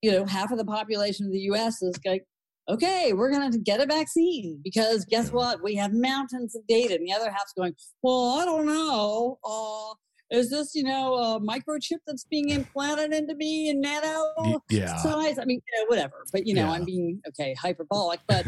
you 0.01 0.11
know, 0.11 0.25
half 0.25 0.51
of 0.51 0.57
the 0.57 0.65
population 0.65 1.25
of 1.27 1.31
the 1.31 1.39
US 1.51 1.81
is 1.81 1.95
like, 2.05 2.25
okay, 2.69 3.13
we're 3.13 3.31
going 3.31 3.51
to 3.51 3.59
get 3.59 3.81
a 3.81 3.85
vaccine 3.85 4.59
because 4.63 5.05
guess 5.05 5.31
what? 5.31 5.61
We 5.63 5.75
have 5.75 5.91
mountains 5.93 6.55
of 6.55 6.65
data. 6.67 6.95
And 6.95 7.07
the 7.07 7.13
other 7.13 7.29
half's 7.31 7.53
going, 7.53 7.73
well, 8.01 8.39
I 8.39 8.45
don't 8.45 8.65
know. 8.65 9.39
Uh, 9.43 9.93
is 10.31 10.49
this, 10.49 10.73
you 10.73 10.83
know, 10.83 11.15
a 11.15 11.39
microchip 11.41 11.99
that's 12.07 12.23
being 12.23 12.49
implanted 12.49 13.13
into 13.13 13.35
me 13.35 13.69
in 13.69 13.81
nano 13.81 14.61
yeah. 14.69 14.95
size? 14.97 15.37
I 15.37 15.45
mean, 15.45 15.61
you 15.67 15.79
know, 15.79 15.85
whatever. 15.87 16.25
But 16.31 16.47
you 16.47 16.53
know, 16.53 16.67
Yeah. 16.67 16.71
I'm 16.71 16.85
being 16.85 17.21
okay, 17.27 17.53
hyperbolic. 17.53 18.21
But 18.27 18.47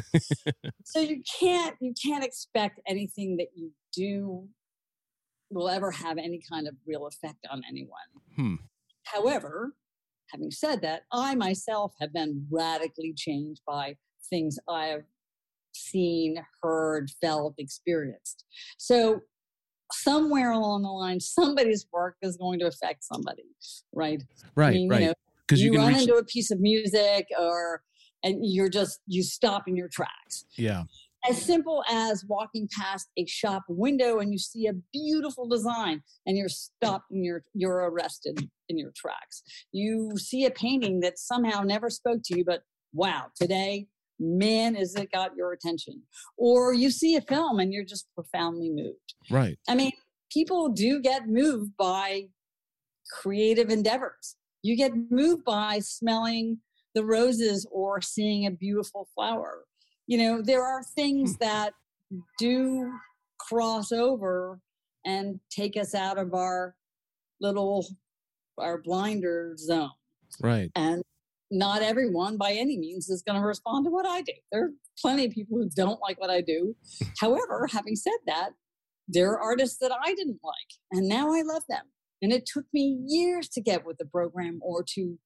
so 0.86 1.00
you 1.00 1.22
can't 1.40 1.76
you 1.82 1.94
can't 2.02 2.24
expect 2.24 2.80
anything 2.88 3.38
that 3.38 3.50
you 3.54 3.72
do 3.96 4.48
will 5.50 5.70
ever 5.70 5.92
have 5.92 6.18
any 6.18 6.42
kind 6.50 6.68
of 6.68 6.76
real 6.88 7.06
effect 7.06 7.46
on 7.52 7.62
anyone. 7.68 8.00
Hmm. 8.36 8.56
However, 9.04 9.76
having 10.32 10.52
said 10.52 10.82
that, 10.82 11.04
I 11.12 11.36
myself 11.36 11.94
have 12.00 12.14
been 12.14 12.48
radically 12.50 13.14
changed 13.16 13.62
by 13.68 13.98
things 14.30 14.58
I 14.70 14.88
have 14.88 15.04
seen, 15.74 16.44
heard, 16.62 17.10
felt, 17.22 17.56
experienced. 17.58 18.46
So 18.78 19.22
somewhere 19.94 20.52
along 20.52 20.84
the 20.84 20.90
line, 20.90 21.20
somebody's 21.20 21.86
work 21.92 22.16
is 22.22 22.38
going 22.38 22.60
to 22.60 22.68
affect 22.68 23.04
somebody, 23.04 23.44
right? 23.94 24.22
Right. 24.56 24.70
I 24.70 24.74
mean, 24.74 24.90
right. 24.90 25.02
You, 25.02 25.08
know, 25.08 25.14
Because 25.48 25.62
you, 25.62 25.74
you, 25.74 25.80
run 25.80 25.94
reach. 25.94 26.02
into 26.02 26.16
a 26.16 26.24
piece 26.24 26.52
of 26.52 26.60
music 26.60 27.28
or 27.40 27.82
and 28.24 28.40
you're 28.42 28.70
just 28.70 29.02
you 29.06 29.22
stop 29.22 29.68
in 29.68 29.76
your 29.76 29.90
tracks 29.90 30.46
yeah. 30.58 30.84
as 31.30 31.42
simple 31.42 31.84
as 31.90 32.24
walking 32.28 32.68
past 32.76 33.10
a 33.18 33.26
shop 33.26 33.64
window 33.68 34.20
and 34.20 34.32
you 34.32 34.40
see 34.40 34.68
a 34.68 34.74
beautiful 34.92 35.48
design 35.48 36.02
and 36.26 36.38
you're 36.38 36.50
stopped 36.50 37.12
and 37.12 37.24
you're 37.24 37.44
you're 37.54 37.90
arrested 37.90 38.50
in 38.70 38.78
your 38.78 38.92
tracks 38.96 39.44
you 39.72 40.12
see 40.18 40.46
a 40.46 40.52
painting 40.52 41.02
that 41.02 41.20
somehow 41.20 41.62
never 41.62 41.90
spoke 41.90 42.22
to 42.24 42.38
you 42.38 42.46
but 42.46 42.64
wow 42.94 43.26
today 43.36 43.88
man 44.24 44.76
is 44.76 44.96
it 44.96 45.12
got 45.12 45.36
your 45.36 45.54
attention 45.54 46.02
or 46.38 46.74
you 46.74 46.90
see 46.90 47.16
a 47.16 47.22
film 47.22 47.60
and 47.60 47.74
you're 47.74 47.86
just 47.86 48.08
profoundly 48.16 48.70
moved 48.70 49.14
Right. 49.30 49.58
I 49.68 49.76
mean, 49.76 49.92
people 50.32 50.70
do 50.70 51.00
get 51.00 51.28
moved 51.28 51.72
by 51.78 52.28
creative 53.22 53.70
endeavors. 53.70 54.36
You 54.62 54.76
get 54.76 54.94
moved 55.10 55.44
by 55.44 55.80
smelling 55.80 56.60
the 56.96 57.06
roses 57.06 57.68
or 57.72 58.02
seeing 58.02 58.46
a 58.46 58.52
beautiful 58.52 59.08
flower. 59.16 59.66
You 60.08 60.18
know, 60.18 60.42
there 60.42 60.64
are 60.64 60.84
things 60.96 61.32
hmm. 61.32 61.38
that 61.44 61.74
do 62.38 62.92
cross 63.40 63.92
over 63.92 64.60
and 65.06 65.40
take 65.50 65.76
us 65.76 65.94
out 65.96 66.18
of 66.18 66.34
our 66.34 66.76
little 67.42 67.86
our 68.58 68.78
blinder 68.82 69.56
zone. 69.58 69.90
Right. 70.40 70.72
And 70.76 71.04
not 71.52 71.82
everyone 71.82 72.38
by 72.38 72.54
any 72.54 72.78
means 72.78 73.10
is 73.10 73.22
going 73.22 73.40
to 73.40 73.46
respond 73.46 73.86
to 73.86 73.92
what 73.92 74.06
I 74.08 74.22
do. 74.22 74.34
There 74.52 74.66
are 74.66 74.72
plenty 75.00 75.26
of 75.26 75.32
people 75.32 75.58
who 75.58 75.70
don't 75.76 76.02
like 76.02 76.20
what 76.20 76.30
I 76.30 76.42
do. 76.42 76.76
However, 77.20 77.68
having 77.72 77.96
said 77.96 78.18
that, 78.28 78.52
there 79.08 79.32
are 79.32 79.40
artists 79.40 79.78
that 79.80 79.92
I 79.92 80.14
didn't 80.16 80.40
like, 80.44 80.72
and 80.92 81.08
now 81.08 81.34
I 81.34 81.42
love 81.42 81.64
them. 81.70 81.86
And 82.22 82.32
it 82.32 82.46
took 82.46 82.66
me 82.74 83.02
years 83.06 83.50
to 83.50 83.62
get 83.62 83.86
with 83.86 83.98
the 83.98 84.06
program 84.06 84.60
or 84.64 84.84
to 84.96 85.20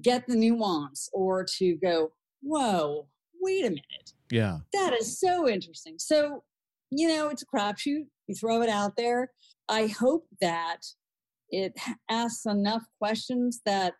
get 0.00 0.26
the 0.26 0.36
nuance 0.36 1.08
or 1.12 1.44
to 1.58 1.76
go, 1.76 2.12
whoa, 2.40 3.08
wait 3.40 3.66
a 3.66 3.70
minute. 3.70 4.12
Yeah. 4.30 4.58
That 4.72 4.94
is 4.94 5.20
so 5.20 5.48
interesting. 5.48 5.96
So, 5.98 6.44
you 6.90 7.08
know, 7.08 7.28
it's 7.28 7.42
a 7.42 7.46
crapshoot. 7.46 8.06
You 8.26 8.34
throw 8.34 8.62
it 8.62 8.70
out 8.70 8.96
there. 8.96 9.32
I 9.68 9.88
hope 9.88 10.26
that 10.40 10.78
it 11.50 11.74
asks 12.10 12.46
enough 12.46 12.84
questions 12.98 13.60
that 13.66 13.94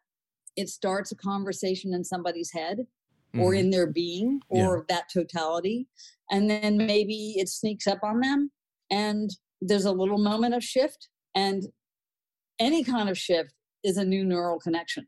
it 0.56 0.68
starts 0.68 1.12
a 1.12 1.16
conversation 1.16 1.94
in 1.94 2.04
somebody's 2.04 2.52
head 2.52 2.86
mm-hmm. 3.34 3.40
or 3.40 3.54
in 3.54 3.70
their 3.70 3.86
being 3.86 4.40
or 4.48 4.78
yeah. 4.88 4.96
that 4.96 5.10
totality. 5.12 5.86
And 6.30 6.48
then 6.50 6.76
maybe 6.76 7.34
it 7.36 7.48
sneaks 7.48 7.86
up 7.86 7.98
on 8.02 8.20
them 8.20 8.50
and 8.90 9.30
there's 9.60 9.84
a 9.84 9.92
little 9.92 10.18
moment 10.18 10.54
of 10.54 10.64
shift. 10.64 11.08
And 11.34 11.64
any 12.58 12.84
kind 12.84 13.08
of 13.08 13.18
shift 13.18 13.52
is 13.84 13.96
a 13.96 14.04
new 14.04 14.24
neural 14.24 14.58
connection. 14.58 15.06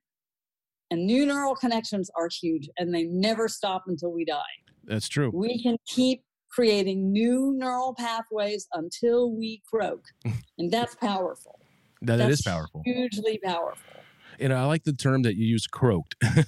And 0.91 1.07
new 1.07 1.25
neural 1.25 1.55
connections 1.55 2.11
are 2.17 2.29
huge 2.29 2.69
and 2.77 2.95
they 2.95 3.05
never 3.05 3.49
stop 3.49 3.85
until 3.87 4.13
we 4.13 4.25
die. 4.25 4.43
That's 4.85 5.09
true. 5.09 5.31
We 5.33 5.63
can 5.63 5.77
keep 5.87 6.23
creating 6.51 7.13
new 7.13 7.55
neural 7.57 7.95
pathways 7.95 8.69
until 8.75 9.33
we 9.33 9.63
croak. 9.67 10.05
and 10.59 10.71
that's 10.71 10.95
powerful. 10.97 11.59
that, 12.03 12.17
that 12.17 12.31
is 12.31 12.43
powerful. 12.43 12.83
Hugely 12.85 13.41
powerful. 13.43 13.92
And 14.39 14.53
I 14.53 14.65
like 14.67 14.85
the 14.85 14.93
term 14.93 15.23
that 15.23 15.37
you 15.37 15.47
use, 15.47 15.67
croaked, 15.67 16.17
because 16.21 16.45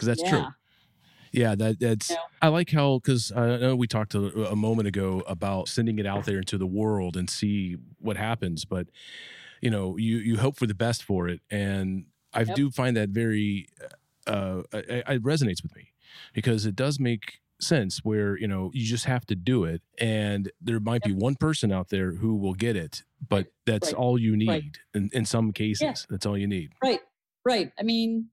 that's 0.00 0.22
yeah. 0.22 0.30
true. 0.30 0.46
Yeah, 1.32 1.54
that 1.54 1.80
that's. 1.80 2.10
Yeah. 2.10 2.16
I 2.40 2.48
like 2.48 2.70
how 2.70 2.98
because 2.98 3.32
I 3.32 3.58
know 3.58 3.76
we 3.76 3.86
talked 3.86 4.14
a, 4.14 4.50
a, 4.50 4.56
moment 4.56 4.88
ago 4.88 5.22
about 5.26 5.68
sending 5.68 5.98
it 5.98 6.06
out 6.06 6.24
there 6.24 6.38
into 6.38 6.56
the 6.56 6.66
world 6.66 7.16
and 7.16 7.28
see 7.28 7.76
what 7.98 8.16
happens, 8.16 8.64
but 8.64 8.86
you 9.60 9.70
know, 9.70 9.96
you 9.96 10.18
you 10.18 10.38
hope 10.38 10.56
for 10.56 10.66
the 10.66 10.74
best 10.74 11.02
for 11.02 11.28
it, 11.28 11.40
and 11.50 12.06
I 12.32 12.42
yep. 12.42 12.56
do 12.56 12.70
find 12.70 12.96
that 12.96 13.10
very 13.10 13.68
uh, 14.26 14.62
it, 14.72 15.04
it 15.06 15.22
resonates 15.22 15.62
with 15.62 15.74
me 15.76 15.92
because 16.32 16.66
it 16.66 16.76
does 16.76 16.98
make 16.98 17.40
sense 17.60 18.00
where 18.02 18.38
you 18.38 18.46
know 18.46 18.70
you 18.74 18.84
just 18.84 19.06
have 19.06 19.24
to 19.24 19.34
do 19.34 19.64
it 19.64 19.80
and 19.98 20.50
there 20.60 20.80
might 20.80 21.02
be 21.02 21.12
one 21.12 21.34
person 21.34 21.72
out 21.72 21.88
there 21.88 22.12
who 22.12 22.36
will 22.36 22.54
get 22.54 22.76
it 22.76 23.02
but 23.26 23.46
that's 23.64 23.88
right. 23.88 23.96
all 23.96 24.18
you 24.18 24.36
need 24.36 24.48
right. 24.48 24.78
in, 24.94 25.08
in 25.12 25.24
some 25.24 25.52
cases 25.52 25.82
yeah. 25.82 25.94
that's 26.10 26.26
all 26.26 26.36
you 26.36 26.46
need 26.46 26.70
right 26.82 27.00
right 27.44 27.72
i 27.78 27.82
mean 27.82 28.28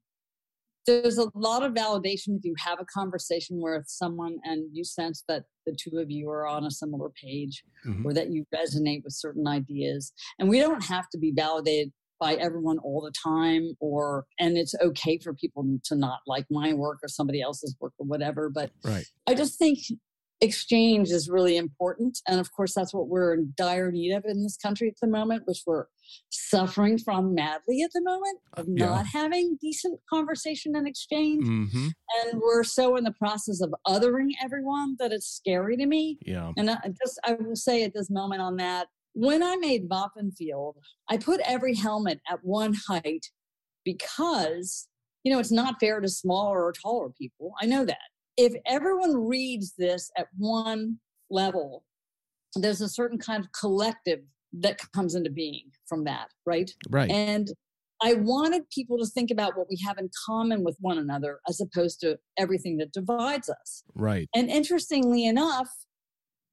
there's 0.85 1.17
a 1.17 1.29
lot 1.33 1.63
of 1.63 1.73
validation 1.73 2.37
if 2.37 2.43
you 2.43 2.53
have 2.57 2.79
a 2.79 2.85
conversation 2.85 3.61
with 3.61 3.85
someone 3.87 4.37
and 4.43 4.67
you 4.73 4.83
sense 4.83 5.23
that 5.29 5.43
the 5.65 5.73
two 5.73 5.97
of 5.97 6.11
you 6.11 6.29
are 6.29 6.45
on 6.45 6.65
a 6.65 6.71
similar 6.71 7.09
page 7.09 7.63
mm-hmm. 7.87 8.05
or 8.05 8.13
that 8.13 8.29
you 8.29 8.45
resonate 8.53 9.03
with 9.03 9.13
certain 9.13 9.47
ideas 9.47 10.11
and 10.39 10.49
we 10.49 10.59
don't 10.59 10.83
have 10.83 11.09
to 11.09 11.17
be 11.17 11.31
validated 11.33 11.93
by 12.23 12.35
everyone 12.35 12.77
all 12.79 13.01
the 13.01 13.11
time 13.11 13.73
or 13.81 14.25
and 14.39 14.57
it's 14.57 14.73
okay 14.81 15.19
for 15.21 15.33
people 15.33 15.65
to 15.83 15.93
not 15.93 16.19
like 16.25 16.45
my 16.49 16.71
work 16.71 16.99
or 17.03 17.09
somebody 17.09 17.41
else's 17.41 17.75
work 17.81 17.91
or 17.99 18.05
whatever 18.05 18.49
but 18.49 18.71
right. 18.85 19.03
i 19.27 19.33
just 19.33 19.59
think 19.59 19.77
exchange 20.39 21.09
is 21.09 21.29
really 21.29 21.57
important 21.57 22.19
and 22.25 22.39
of 22.39 22.49
course 22.53 22.73
that's 22.73 22.93
what 22.93 23.09
we're 23.09 23.33
in 23.33 23.53
dire 23.57 23.91
need 23.91 24.13
of 24.13 24.23
in 24.23 24.41
this 24.41 24.55
country 24.55 24.87
at 24.87 24.95
the 25.01 25.07
moment 25.07 25.43
which 25.45 25.63
we're 25.67 25.85
suffering 26.29 26.97
from 26.97 27.35
madly 27.35 27.81
at 27.81 27.91
the 27.93 28.01
moment 28.01 28.39
of 28.53 28.65
yeah. 28.69 28.85
not 28.85 29.05
having 29.05 29.57
decent 29.59 29.99
conversation 30.09 30.77
and 30.77 30.87
exchange 30.87 31.45
mm-hmm. 31.45 31.87
and 32.23 32.41
we're 32.41 32.63
so 32.63 32.95
in 32.95 33.03
the 33.03 33.13
process 33.19 33.59
of 33.61 33.73
othering 33.85 34.29
everyone 34.41 34.95
that 34.97 35.11
it's 35.11 35.27
scary 35.27 35.75
to 35.75 35.85
me 35.85 36.17
yeah 36.25 36.53
and 36.55 36.69
I 36.69 36.77
just 37.03 37.19
i 37.25 37.33
will 37.33 37.57
say 37.57 37.83
at 37.83 37.93
this 37.93 38.09
moment 38.09 38.41
on 38.41 38.55
that 38.57 38.87
when 39.13 39.43
I 39.43 39.55
made 39.55 39.87
Wapenveld, 39.89 40.77
I 41.09 41.17
put 41.17 41.39
every 41.45 41.75
helmet 41.75 42.19
at 42.29 42.39
one 42.43 42.73
height 42.87 43.27
because, 43.85 44.87
you 45.23 45.31
know, 45.31 45.39
it's 45.39 45.51
not 45.51 45.79
fair 45.79 45.99
to 45.99 46.09
smaller 46.09 46.63
or 46.63 46.73
taller 46.73 47.09
people. 47.09 47.53
I 47.61 47.65
know 47.65 47.85
that. 47.85 47.97
If 48.35 48.53
everyone 48.65 49.27
reads 49.27 49.73
this 49.77 50.09
at 50.17 50.27
one 50.37 50.97
level, 51.29 51.83
there's 52.55 52.81
a 52.81 52.89
certain 52.89 53.19
kind 53.19 53.43
of 53.43 53.51
collective 53.51 54.19
that 54.53 54.79
comes 54.93 55.15
into 55.15 55.29
being 55.29 55.65
from 55.87 56.03
that, 56.05 56.29
right? 56.45 56.71
Right. 56.89 57.09
And 57.09 57.47
I 58.01 58.15
wanted 58.15 58.69
people 58.69 58.97
to 58.97 59.05
think 59.05 59.31
about 59.31 59.57
what 59.57 59.67
we 59.69 59.77
have 59.85 59.97
in 59.97 60.09
common 60.25 60.63
with 60.63 60.77
one 60.79 60.97
another 60.97 61.39
as 61.47 61.61
opposed 61.61 61.99
to 62.01 62.17
everything 62.37 62.77
that 62.77 62.91
divides 62.91 63.49
us. 63.49 63.83
Right. 63.95 64.27
And 64.35 64.49
interestingly 64.49 65.25
enough, 65.25 65.69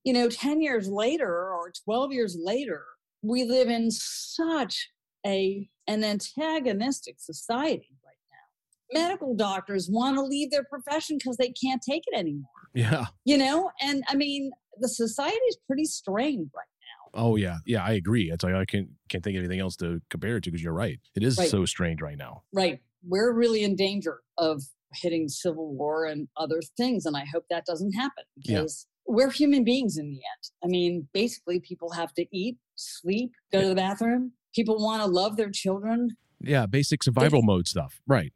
you 0.04 0.12
know, 0.12 0.28
10 0.28 0.60
years 0.60 0.88
later 0.88 1.28
or 1.28 1.72
12 1.84 2.12
years 2.12 2.36
later, 2.40 2.84
we 3.22 3.44
live 3.44 3.68
in 3.68 3.90
such 3.90 4.88
a 5.26 5.68
an 5.86 6.04
antagonistic 6.04 7.16
society 7.18 7.96
right 8.04 8.14
now. 8.30 9.00
Medical 9.00 9.34
doctors 9.34 9.88
want 9.90 10.16
to 10.16 10.22
leave 10.22 10.50
their 10.50 10.64
profession 10.64 11.18
because 11.18 11.36
they 11.36 11.50
can't 11.50 11.82
take 11.86 12.04
it 12.06 12.18
anymore. 12.18 12.48
Yeah. 12.74 13.06
You 13.24 13.38
know, 13.38 13.70
and 13.80 14.04
I 14.08 14.14
mean, 14.14 14.52
the 14.78 14.88
society 14.88 15.36
is 15.48 15.58
pretty 15.66 15.84
strained 15.84 16.50
right 16.54 16.64
now. 17.12 17.22
Oh 17.22 17.36
yeah, 17.36 17.58
yeah, 17.66 17.84
I 17.84 17.92
agree. 17.92 18.30
It's 18.30 18.44
like 18.44 18.54
I 18.54 18.64
can't 18.64 18.88
can't 19.08 19.22
think 19.22 19.36
of 19.36 19.40
anything 19.40 19.60
else 19.60 19.76
to 19.76 20.00
compare 20.10 20.36
it 20.36 20.44
to 20.44 20.50
because 20.50 20.62
you're 20.62 20.72
right. 20.72 20.98
It 21.16 21.22
is 21.22 21.36
right. 21.36 21.48
so 21.48 21.64
strained 21.64 22.00
right 22.00 22.16
now. 22.16 22.42
Right. 22.52 22.80
We're 23.02 23.32
really 23.32 23.64
in 23.64 23.76
danger 23.76 24.20
of 24.38 24.62
hitting 24.94 25.28
civil 25.28 25.74
war 25.74 26.04
and 26.04 26.28
other 26.36 26.60
things, 26.76 27.06
and 27.06 27.16
I 27.16 27.24
hope 27.32 27.44
that 27.50 27.66
doesn't 27.66 27.92
happen 27.92 28.24
because 28.36 28.86
we're 29.11 29.31
human 29.31 29.64
beings 29.64 29.99
in 29.99 30.09
the 30.09 30.16
end. 30.16 30.51
I 30.64 30.68
mean, 30.68 31.09
basically, 31.12 31.61
people 31.61 31.90
have 31.92 32.14
to 32.14 32.27
eat, 32.33 32.57
sleep, 32.77 33.33
go 33.53 33.61
to 33.61 33.68
the 33.68 33.75
bathroom. 33.75 34.33
People 34.55 34.83
want 34.83 35.03
to 35.03 35.09
love 35.09 35.37
their 35.37 35.51
children. 35.51 36.16
Yeah, 36.40 36.66
basic 36.66 37.03
survival 37.03 37.42
mode 37.42 37.68
stuff, 37.68 38.01
right? 38.07 38.33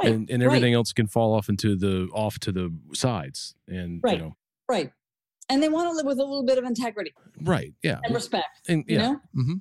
right 0.00 0.12
and 0.12 0.30
and 0.30 0.42
everything 0.42 0.74
right. 0.74 0.78
else 0.78 0.92
can 0.92 1.06
fall 1.06 1.34
off 1.34 1.48
into 1.48 1.76
the 1.76 2.08
off 2.12 2.38
to 2.40 2.52
the 2.52 2.72
sides, 2.94 3.54
and 3.66 4.00
right, 4.02 4.18
you 4.18 4.24
know, 4.24 4.36
right. 4.68 4.92
And 5.50 5.62
they 5.62 5.70
want 5.70 5.90
to 5.90 5.96
live 5.96 6.04
with 6.04 6.18
a 6.18 6.24
little 6.24 6.44
bit 6.44 6.58
of 6.58 6.64
integrity, 6.64 7.12
right? 7.42 7.72
Yeah, 7.82 7.98
and 8.04 8.14
respect. 8.14 8.68
And 8.68 8.84
yeah, 8.86 8.94
you 8.94 8.98
know? 8.98 9.20
mm-hmm. 9.36 9.54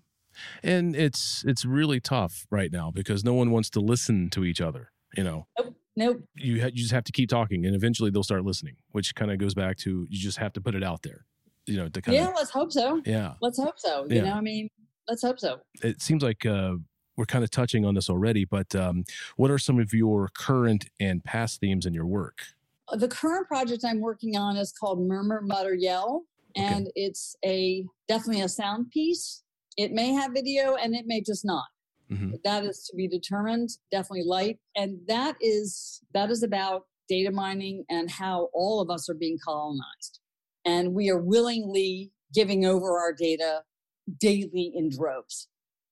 and 0.64 0.96
it's 0.96 1.44
it's 1.48 1.66
really 1.66 2.00
tough 2.00 2.46
right 2.52 2.72
now 2.72 2.92
because 2.92 3.24
no 3.24 3.34
one 3.34 3.52
wants 3.52 3.70
to 3.72 3.80
listen 3.80 4.30
to 4.32 4.44
each 4.44 4.62
other. 4.62 4.92
You 5.16 5.24
know. 5.24 5.48
Nope. 5.58 5.76
Nope. 5.98 6.22
You 6.36 6.62
ha- 6.62 6.68
you 6.68 6.74
just 6.84 6.92
have 6.92 7.04
to 7.06 7.12
keep 7.12 7.28
talking, 7.28 7.66
and 7.66 7.76
eventually 7.76 8.12
they'll 8.12 8.24
start 8.24 8.46
listening. 8.46 8.76
Which 8.92 9.16
kind 9.16 9.32
of 9.32 9.40
goes 9.40 9.56
back 9.56 9.78
to 9.78 10.06
you 10.08 10.20
just 10.20 10.38
have 10.38 10.54
to 10.54 10.62
put 10.62 10.76
it 10.76 10.84
out 10.84 11.02
there. 11.02 11.26
You 11.66 11.78
know, 11.78 11.90
to 11.90 12.02
kind 12.02 12.16
of. 12.16 12.24
yeah. 12.24 12.34
Let's 12.36 12.52
hope 12.52 12.72
so. 12.72 13.02
Yeah. 13.04 13.34
Let's 13.42 13.58
hope 13.58 13.80
so. 13.80 14.06
You 14.08 14.18
yeah. 14.18 14.22
know, 14.26 14.34
I 14.34 14.42
mean, 14.42 14.70
let's 15.10 15.24
hope 15.24 15.40
so. 15.40 15.58
It 15.82 16.00
seems 16.00 16.22
like 16.22 16.46
uh, 16.46 16.76
we're 17.18 17.26
kind 17.26 17.44
of 17.44 17.50
touching 17.50 17.84
on 17.84 17.96
this 17.96 18.12
already, 18.12 18.46
but 18.46 18.74
um, 18.76 19.06
what 19.38 19.50
are 19.50 19.58
some 19.58 19.80
of 19.80 19.92
your 19.92 20.30
current 20.36 20.88
and 21.00 21.24
past 21.24 21.60
themes 21.60 21.88
in 21.88 21.96
your 21.96 22.06
work? 22.06 22.44
Uh, 22.90 22.96
the 22.96 23.08
current 23.08 23.48
project 23.48 23.84
I'm 23.84 24.00
working 24.00 24.38
on 24.38 24.56
is 24.56 24.72
called 24.72 25.02
Murmur, 25.02 25.42
Mutter, 25.42 25.74
Yell, 25.74 26.26
and 26.56 26.86
okay. 26.86 26.92
it's 26.96 27.36
a 27.44 27.84
definitely 28.08 28.44
a 28.44 28.50
sound 28.50 28.92
piece. 28.92 29.42
It 29.78 29.94
may 29.94 30.14
have 30.14 30.32
video, 30.32 30.76
and 30.76 30.96
it 30.96 31.06
may 31.08 31.22
just 31.22 31.44
not. 31.44 31.66
Mm-hmm. 32.12 32.36
That 32.44 32.64
is 32.64 32.88
to 32.90 32.96
be 32.96 33.08
determined. 33.08 33.70
Definitely 33.92 34.26
light, 34.26 34.60
and 34.76 35.00
that 35.08 35.36
is 35.42 36.02
that 36.14 36.30
is 36.32 36.44
about 36.44 36.84
data 37.10 37.32
mining 37.32 37.86
and 37.90 38.10
how 38.10 38.50
all 38.54 38.82
of 38.82 38.90
us 38.90 39.10
are 39.10 39.16
being 39.16 39.38
colonized, 39.44 40.20
and 40.66 40.94
we 40.94 41.10
are 41.10 41.20
willingly 41.20 42.12
giving 42.34 42.66
over 42.66 42.98
our 42.98 43.14
data 43.14 43.62
daily 44.20 44.72
in 44.74 44.90
droves, 44.90 45.50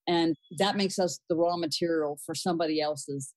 and 0.07 0.35
that 0.57 0.77
makes 0.77 0.99
us 0.99 1.19
the 1.29 1.35
raw 1.35 1.57
material 1.57 2.17
for 2.25 2.33
somebody 2.33 2.79
else's 2.79 3.33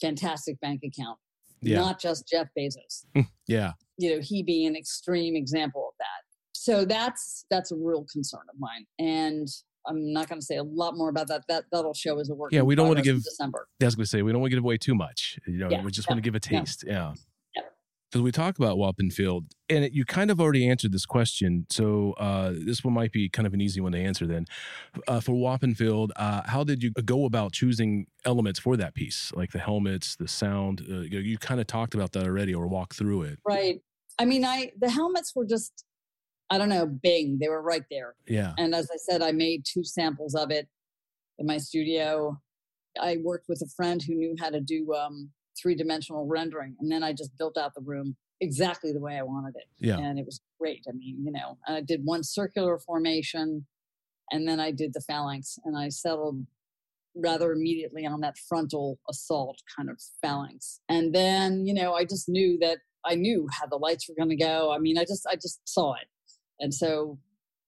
fantastic 0.00 0.60
bank 0.60 0.82
account. 0.84 1.18
Yeah. 1.60 1.78
Not 1.80 2.00
just 2.00 2.28
Jeff 2.28 2.48
Bezos. 2.56 3.04
yeah. 3.46 3.72
You 3.96 4.14
know, 4.14 4.20
he 4.22 4.42
being 4.42 4.68
an 4.68 4.76
extreme 4.76 5.34
example 5.34 5.88
of 5.88 5.94
that. 5.98 6.28
So 6.52 6.84
that's 6.84 7.44
that's 7.50 7.72
a 7.72 7.76
real 7.76 8.06
concern 8.12 8.42
of 8.52 8.58
mine. 8.58 8.84
And 8.98 9.48
I'm 9.88 10.12
not 10.12 10.28
going 10.28 10.40
to 10.40 10.44
say 10.44 10.56
a 10.56 10.62
lot 10.62 10.96
more 10.96 11.08
about 11.08 11.28
that. 11.28 11.44
That 11.48 11.64
that'll 11.72 11.94
show 11.94 12.18
as 12.18 12.30
a 12.30 12.34
work. 12.34 12.52
Yeah, 12.52 12.62
we 12.62 12.74
don't 12.74 12.86
want 12.86 12.98
to 12.98 13.04
give 13.04 13.22
December. 13.22 13.66
I 13.80 13.84
was 13.84 13.94
going 13.94 14.04
to 14.04 14.08
say 14.08 14.22
we 14.22 14.32
don't 14.32 14.40
want 14.40 14.50
to 14.50 14.56
give 14.56 14.64
away 14.64 14.76
too 14.76 14.94
much. 14.94 15.38
You 15.46 15.58
know, 15.58 15.70
yeah, 15.70 15.82
we 15.82 15.90
just 15.90 16.08
want 16.08 16.18
to 16.18 16.22
give 16.22 16.34
a 16.34 16.40
taste. 16.40 16.84
Yeah. 16.86 17.14
Because 18.10 18.22
we 18.22 18.32
talk 18.32 18.58
about 18.58 18.78
Wapenveld, 18.78 19.44
and 19.68 19.84
it, 19.84 19.92
you 19.92 20.06
kind 20.06 20.30
of 20.30 20.40
already 20.40 20.66
answered 20.66 20.92
this 20.92 21.04
question, 21.04 21.66
so 21.68 22.14
uh, 22.14 22.54
this 22.54 22.82
one 22.82 22.94
might 22.94 23.12
be 23.12 23.28
kind 23.28 23.46
of 23.46 23.52
an 23.52 23.60
easy 23.60 23.82
one 23.82 23.92
to 23.92 23.98
answer. 23.98 24.26
Then, 24.26 24.46
uh, 25.06 25.20
for 25.20 25.32
Wapenveld, 25.32 26.12
uh, 26.16 26.40
how 26.46 26.64
did 26.64 26.82
you 26.82 26.90
go 27.04 27.26
about 27.26 27.52
choosing 27.52 28.06
elements 28.24 28.58
for 28.60 28.78
that 28.78 28.94
piece, 28.94 29.30
like 29.34 29.52
the 29.52 29.58
helmets, 29.58 30.16
the 30.16 30.26
sound? 30.26 30.86
Uh, 30.90 31.00
you, 31.00 31.18
you 31.18 31.36
kind 31.36 31.60
of 31.60 31.66
talked 31.66 31.94
about 31.94 32.12
that 32.12 32.24
already, 32.24 32.54
or 32.54 32.66
walked 32.66 32.96
through 32.96 33.24
it. 33.24 33.40
Right. 33.46 33.82
I 34.18 34.24
mean, 34.24 34.42
I 34.42 34.72
the 34.80 34.88
helmets 34.88 35.34
were 35.36 35.44
just 35.44 35.84
I 36.50 36.58
don't 36.58 36.68
know, 36.68 36.86
Bing. 36.86 37.38
They 37.40 37.48
were 37.48 37.62
right 37.62 37.84
there. 37.90 38.14
Yeah. 38.26 38.54
And 38.58 38.74
as 38.74 38.88
I 38.92 38.96
said, 38.96 39.22
I 39.22 39.32
made 39.32 39.64
two 39.64 39.84
samples 39.84 40.34
of 40.34 40.50
it 40.50 40.66
in 41.38 41.46
my 41.46 41.58
studio. 41.58 42.40
I 43.00 43.18
worked 43.22 43.46
with 43.48 43.62
a 43.62 43.68
friend 43.76 44.02
who 44.02 44.14
knew 44.14 44.34
how 44.38 44.50
to 44.50 44.60
do 44.60 44.94
um, 44.94 45.30
three 45.60 45.74
dimensional 45.74 46.26
rendering. 46.26 46.76
And 46.80 46.90
then 46.90 47.02
I 47.02 47.12
just 47.12 47.36
built 47.36 47.58
out 47.58 47.74
the 47.74 47.82
room 47.82 48.16
exactly 48.40 48.92
the 48.92 49.00
way 49.00 49.16
I 49.16 49.22
wanted 49.22 49.54
it. 49.56 49.66
Yeah. 49.78 49.98
And 49.98 50.18
it 50.18 50.24
was 50.24 50.40
great. 50.58 50.84
I 50.88 50.92
mean, 50.92 51.22
you 51.24 51.32
know, 51.32 51.58
I 51.66 51.80
did 51.80 52.04
one 52.04 52.22
circular 52.22 52.78
formation 52.78 53.66
and 54.30 54.46
then 54.46 54.60
I 54.60 54.70
did 54.70 54.92
the 54.94 55.00
phalanx 55.00 55.58
and 55.64 55.76
I 55.76 55.88
settled 55.88 56.46
rather 57.16 57.52
immediately 57.52 58.06
on 58.06 58.20
that 58.20 58.38
frontal 58.38 58.98
assault 59.08 59.58
kind 59.76 59.90
of 59.90 60.00
phalanx. 60.22 60.80
And 60.88 61.14
then, 61.14 61.66
you 61.66 61.74
know, 61.74 61.94
I 61.94 62.04
just 62.04 62.28
knew 62.28 62.58
that 62.60 62.78
I 63.04 63.14
knew 63.14 63.48
how 63.50 63.66
the 63.66 63.76
lights 63.76 64.08
were 64.08 64.14
going 64.14 64.28
to 64.30 64.36
go. 64.36 64.72
I 64.72 64.78
mean, 64.78 64.98
I 64.98 65.02
just 65.02 65.26
I 65.26 65.34
just 65.34 65.60
saw 65.64 65.94
it. 65.94 66.06
And 66.60 66.72
so 66.72 67.18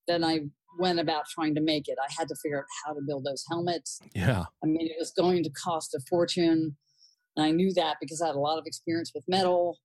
then 0.08 0.24
I 0.24 0.40
went 0.78 1.00
about 1.00 1.24
trying 1.28 1.54
to 1.54 1.60
make 1.60 1.88
it. 1.88 1.98
I 2.00 2.12
had 2.16 2.28
to 2.28 2.34
figure 2.36 2.58
out 2.58 2.64
how 2.84 2.92
to 2.92 3.00
build 3.06 3.24
those 3.24 3.44
helmets. 3.48 4.00
Yeah. 4.14 4.44
I 4.62 4.66
mean, 4.66 4.86
it 4.86 4.96
was 4.98 5.12
going 5.12 5.42
to 5.44 5.50
cost 5.50 5.94
a 5.94 6.00
fortune. 6.08 6.76
And 7.36 7.46
I 7.46 7.50
knew 7.50 7.72
that 7.74 7.96
because 8.00 8.22
I 8.22 8.28
had 8.28 8.36
a 8.36 8.40
lot 8.40 8.58
of 8.58 8.66
experience 8.66 9.12
with 9.14 9.24
metal. 9.28 9.78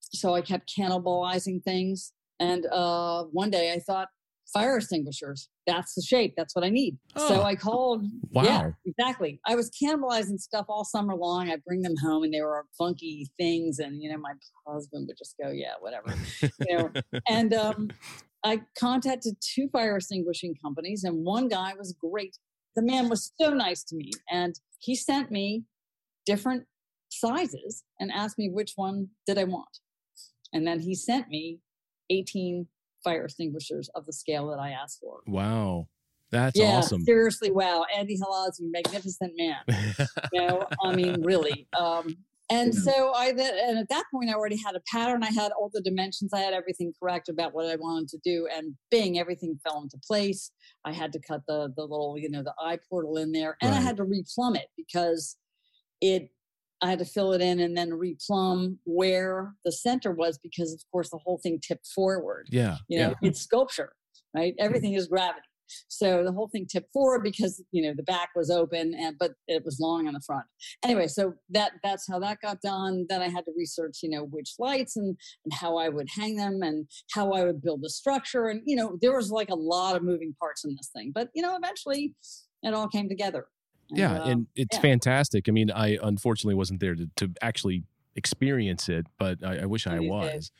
So 0.00 0.34
I 0.34 0.42
kept 0.42 0.72
cannibalizing 0.78 1.62
things. 1.62 2.12
And 2.40 2.66
uh, 2.66 3.24
one 3.24 3.50
day 3.50 3.72
I 3.72 3.78
thought, 3.78 4.08
fire 4.52 4.76
extinguishers. 4.76 5.48
That's 5.66 5.94
the 5.94 6.02
shape. 6.02 6.34
That's 6.36 6.54
what 6.54 6.64
I 6.64 6.68
need. 6.68 6.98
Oh. 7.16 7.28
So 7.28 7.42
I 7.42 7.54
called. 7.54 8.04
Wow. 8.30 8.42
Yeah, 8.42 8.70
exactly. 8.84 9.40
I 9.46 9.54
was 9.54 9.70
cannibalizing 9.70 10.38
stuff 10.38 10.66
all 10.68 10.84
summer 10.84 11.14
long. 11.14 11.50
I'd 11.50 11.64
bring 11.64 11.82
them 11.82 11.94
home 12.02 12.24
and 12.24 12.34
they 12.34 12.42
were 12.42 12.66
funky 12.76 13.28
things. 13.38 13.78
And, 13.78 14.02
you 14.02 14.10
know, 14.10 14.18
my 14.18 14.32
husband 14.66 15.06
would 15.08 15.16
just 15.16 15.36
go, 15.42 15.50
yeah, 15.50 15.74
whatever. 15.80 16.14
you 16.42 16.76
know, 16.76 16.92
and 17.28 17.54
um, 17.54 17.90
I 18.44 18.62
contacted 18.78 19.36
two 19.40 19.68
fire 19.68 19.96
extinguishing 19.96 20.54
companies, 20.62 21.04
and 21.04 21.24
one 21.24 21.48
guy 21.48 21.74
was 21.78 21.94
great. 22.00 22.36
The 22.74 22.82
man 22.82 23.08
was 23.08 23.32
so 23.40 23.50
nice 23.50 23.84
to 23.84 23.96
me, 23.96 24.10
and 24.30 24.54
he 24.78 24.94
sent 24.94 25.30
me 25.30 25.64
different 26.26 26.64
sizes 27.10 27.84
and 28.00 28.10
asked 28.10 28.38
me 28.38 28.48
which 28.50 28.72
one 28.76 29.08
did 29.26 29.38
I 29.38 29.44
want. 29.44 29.78
And 30.52 30.66
then 30.66 30.80
he 30.80 30.94
sent 30.94 31.28
me 31.28 31.60
18 32.10 32.66
fire 33.04 33.24
extinguishers 33.24 33.88
of 33.94 34.06
the 34.06 34.12
scale 34.12 34.48
that 34.48 34.58
I 34.58 34.70
asked 34.70 34.98
for. 35.00 35.20
Wow. 35.26 35.88
That's 36.30 36.58
yeah, 36.58 36.78
awesome. 36.78 37.02
seriously, 37.02 37.50
wow, 37.50 37.84
Andy 37.94 38.18
Halazzi, 38.18 38.62
magnificent 38.62 39.34
man. 39.36 39.58
You 40.32 40.46
know, 40.46 40.66
I 40.82 40.94
mean, 40.94 41.22
really. 41.22 41.68
Um, 41.78 42.16
and 42.52 42.74
so 42.74 43.12
I 43.14 43.32
then, 43.32 43.54
and 43.68 43.78
at 43.78 43.88
that 43.88 44.04
point, 44.12 44.30
I 44.30 44.34
already 44.34 44.56
had 44.56 44.74
a 44.74 44.80
pattern. 44.90 45.22
I 45.22 45.30
had 45.30 45.52
all 45.52 45.70
the 45.72 45.80
dimensions. 45.80 46.32
I 46.32 46.40
had 46.40 46.54
everything 46.54 46.92
correct 47.00 47.28
about 47.28 47.54
what 47.54 47.66
I 47.66 47.76
wanted 47.76 48.08
to 48.10 48.18
do. 48.24 48.48
And 48.54 48.74
bing, 48.90 49.18
everything 49.18 49.58
fell 49.64 49.82
into 49.82 49.98
place. 50.06 50.50
I 50.84 50.92
had 50.92 51.12
to 51.12 51.20
cut 51.20 51.42
the 51.46 51.72
the 51.76 51.82
little, 51.82 52.16
you 52.18 52.30
know, 52.30 52.42
the 52.42 52.54
eye 52.60 52.78
portal 52.88 53.16
in 53.16 53.32
there, 53.32 53.56
and 53.62 53.74
I 53.74 53.80
had 53.80 53.96
to 53.98 54.04
replumb 54.04 54.56
it 54.56 54.68
because 54.76 55.36
it. 56.00 56.30
I 56.84 56.90
had 56.90 56.98
to 56.98 57.04
fill 57.04 57.32
it 57.32 57.40
in 57.40 57.60
and 57.60 57.76
then 57.76 57.90
replumb 57.90 58.76
where 58.82 59.54
the 59.64 59.70
center 59.70 60.10
was 60.10 60.36
because, 60.42 60.72
of 60.72 60.80
course, 60.90 61.10
the 61.10 61.18
whole 61.18 61.38
thing 61.38 61.60
tipped 61.60 61.86
forward 61.86 62.48
yeah. 62.50 62.78
you 62.88 62.98
know 62.98 63.14
yeah. 63.22 63.28
it's 63.28 63.40
sculpture 63.40 63.92
right 64.34 64.56
everything 64.58 64.94
is 64.94 65.06
gravity 65.06 65.46
so 65.88 66.24
the 66.24 66.32
whole 66.32 66.48
thing 66.48 66.66
tipped 66.66 66.92
forward 66.92 67.22
because 67.22 67.62
you 67.72 67.82
know 67.82 67.92
the 67.96 68.02
back 68.02 68.30
was 68.34 68.50
open 68.50 68.94
and 68.94 69.16
but 69.18 69.32
it 69.48 69.64
was 69.64 69.78
long 69.80 70.06
on 70.06 70.14
the 70.14 70.20
front 70.20 70.44
anyway 70.84 71.06
so 71.06 71.34
that 71.50 71.72
that's 71.82 72.06
how 72.10 72.18
that 72.18 72.38
got 72.40 72.60
done 72.60 73.06
then 73.08 73.20
i 73.22 73.28
had 73.28 73.44
to 73.44 73.52
research 73.56 73.98
you 74.02 74.08
know 74.08 74.24
which 74.24 74.54
lights 74.58 74.96
and 74.96 75.16
and 75.44 75.52
how 75.52 75.76
i 75.76 75.88
would 75.88 76.08
hang 76.14 76.36
them 76.36 76.60
and 76.62 76.86
how 77.12 77.32
i 77.32 77.44
would 77.44 77.62
build 77.62 77.80
the 77.82 77.90
structure 77.90 78.46
and 78.48 78.62
you 78.64 78.76
know 78.76 78.96
there 79.00 79.14
was 79.16 79.30
like 79.30 79.50
a 79.50 79.54
lot 79.54 79.96
of 79.96 80.02
moving 80.02 80.34
parts 80.38 80.64
in 80.64 80.74
this 80.76 80.90
thing 80.94 81.10
but 81.14 81.28
you 81.34 81.42
know 81.42 81.56
eventually 81.56 82.14
it 82.62 82.74
all 82.74 82.88
came 82.88 83.08
together 83.08 83.46
Yeah, 83.90 84.14
uh, 84.20 84.28
and 84.30 84.46
it's 84.54 84.76
yeah. 84.76 84.80
fantastic. 84.80 85.48
I 85.48 85.52
mean, 85.52 85.70
I 85.70 85.98
unfortunately 86.02 86.54
wasn't 86.54 86.80
there 86.80 86.94
to, 86.94 87.10
to 87.16 87.30
actually 87.42 87.82
experience 88.16 88.88
it, 88.88 89.06
but 89.18 89.44
I, 89.44 89.58
I 89.62 89.66
wish 89.66 89.86
I 89.86 89.90
One 89.90 89.98
of 89.98 90.02
these 90.02 90.10
was. 90.10 90.30
days. 90.32 90.52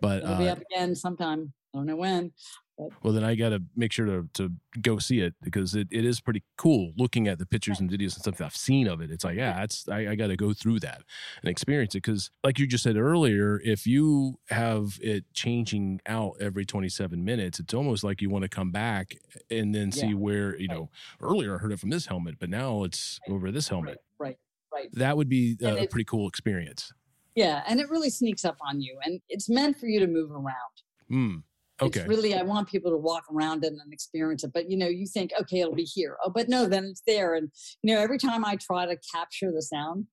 But 0.00 0.22
it'll 0.22 0.36
be 0.36 0.48
uh, 0.48 0.52
up 0.52 0.60
again 0.70 0.94
sometime 0.94 1.52
i 1.74 1.78
don't 1.78 1.86
know 1.86 1.96
when 1.96 2.32
well, 2.78 3.12
then 3.12 3.22
I 3.22 3.34
got 3.34 3.50
to 3.50 3.62
make 3.76 3.92
sure 3.92 4.06
to, 4.06 4.28
to 4.34 4.52
go 4.80 4.98
see 4.98 5.20
it 5.20 5.34
because 5.42 5.74
it, 5.74 5.88
it 5.90 6.04
is 6.04 6.20
pretty 6.20 6.42
cool 6.56 6.92
looking 6.96 7.28
at 7.28 7.38
the 7.38 7.46
pictures 7.46 7.78
and 7.80 7.88
videos 7.90 8.14
and 8.14 8.22
stuff 8.22 8.36
that 8.38 8.44
I've 8.46 8.56
seen 8.56 8.88
of 8.88 9.00
it. 9.00 9.10
It's 9.10 9.24
like, 9.24 9.36
yeah, 9.36 9.62
it's 9.62 9.88
I, 9.88 10.08
I 10.08 10.14
got 10.14 10.28
to 10.28 10.36
go 10.36 10.52
through 10.52 10.80
that 10.80 11.02
and 11.42 11.50
experience 11.50 11.94
it 11.94 12.02
because, 12.02 12.30
like 12.42 12.58
you 12.58 12.66
just 12.66 12.82
said 12.82 12.96
earlier, 12.96 13.60
if 13.64 13.86
you 13.86 14.38
have 14.48 14.98
it 15.02 15.24
changing 15.34 16.00
out 16.06 16.36
every 16.40 16.64
27 16.64 17.24
minutes, 17.24 17.60
it's 17.60 17.74
almost 17.74 18.02
like 18.04 18.20
you 18.22 18.30
want 18.30 18.42
to 18.42 18.48
come 18.48 18.70
back 18.72 19.14
and 19.50 19.74
then 19.74 19.92
see 19.92 20.08
Yeah. 20.08 20.14
where 20.14 20.58
you 20.58 20.68
know. 20.68 20.88
Earlier, 21.20 21.54
I 21.54 21.58
heard 21.58 21.72
it 21.72 21.78
from 21.80 21.90
this 21.90 22.06
helmet, 22.06 22.36
but 22.40 22.48
now 22.50 22.84
it's 22.84 23.20
over 23.28 23.50
this 23.52 23.68
helmet. 23.68 23.98
right 24.18 24.38
right 24.72 24.88
That 24.94 25.16
would 25.16 25.28
be 25.28 25.56
uh, 25.62 25.76
a 25.76 25.86
pretty 25.86 26.04
cool 26.04 26.26
experience. 26.28 26.92
yeah 27.34 27.62
and 27.68 27.78
it 27.80 27.88
really 27.90 28.10
sneaks 28.10 28.44
up 28.44 28.56
on 28.66 28.80
you 28.80 28.98
and 29.04 29.20
it's 29.28 29.48
meant 29.48 29.78
for 29.78 29.86
you 29.86 30.00
to 30.00 30.06
move 30.06 30.30
around 30.32 30.74
Hmm. 31.08 31.36
Okay. 31.82 32.00
It's 32.00 32.08
really, 32.08 32.34
I 32.34 32.42
want 32.42 32.68
people 32.68 32.90
to 32.90 32.96
walk 32.96 33.24
around 33.34 33.64
it 33.64 33.72
and 33.72 33.92
experience 33.92 34.44
it. 34.44 34.52
But, 34.52 34.70
you 34.70 34.76
know, 34.76 34.88
you 34.88 35.06
think, 35.06 35.30
okay, 35.40 35.60
it'll 35.60 35.74
be 35.74 35.82
here. 35.82 36.16
Oh, 36.24 36.30
but 36.30 36.48
no, 36.48 36.66
then 36.66 36.84
it's 36.84 37.02
there. 37.06 37.34
And, 37.34 37.50
you 37.82 37.94
know, 37.94 38.00
every 38.00 38.18
time 38.18 38.44
I 38.44 38.56
try 38.56 38.86
to 38.86 38.96
capture 39.12 39.50
the 39.52 39.62
sound, 39.62 40.06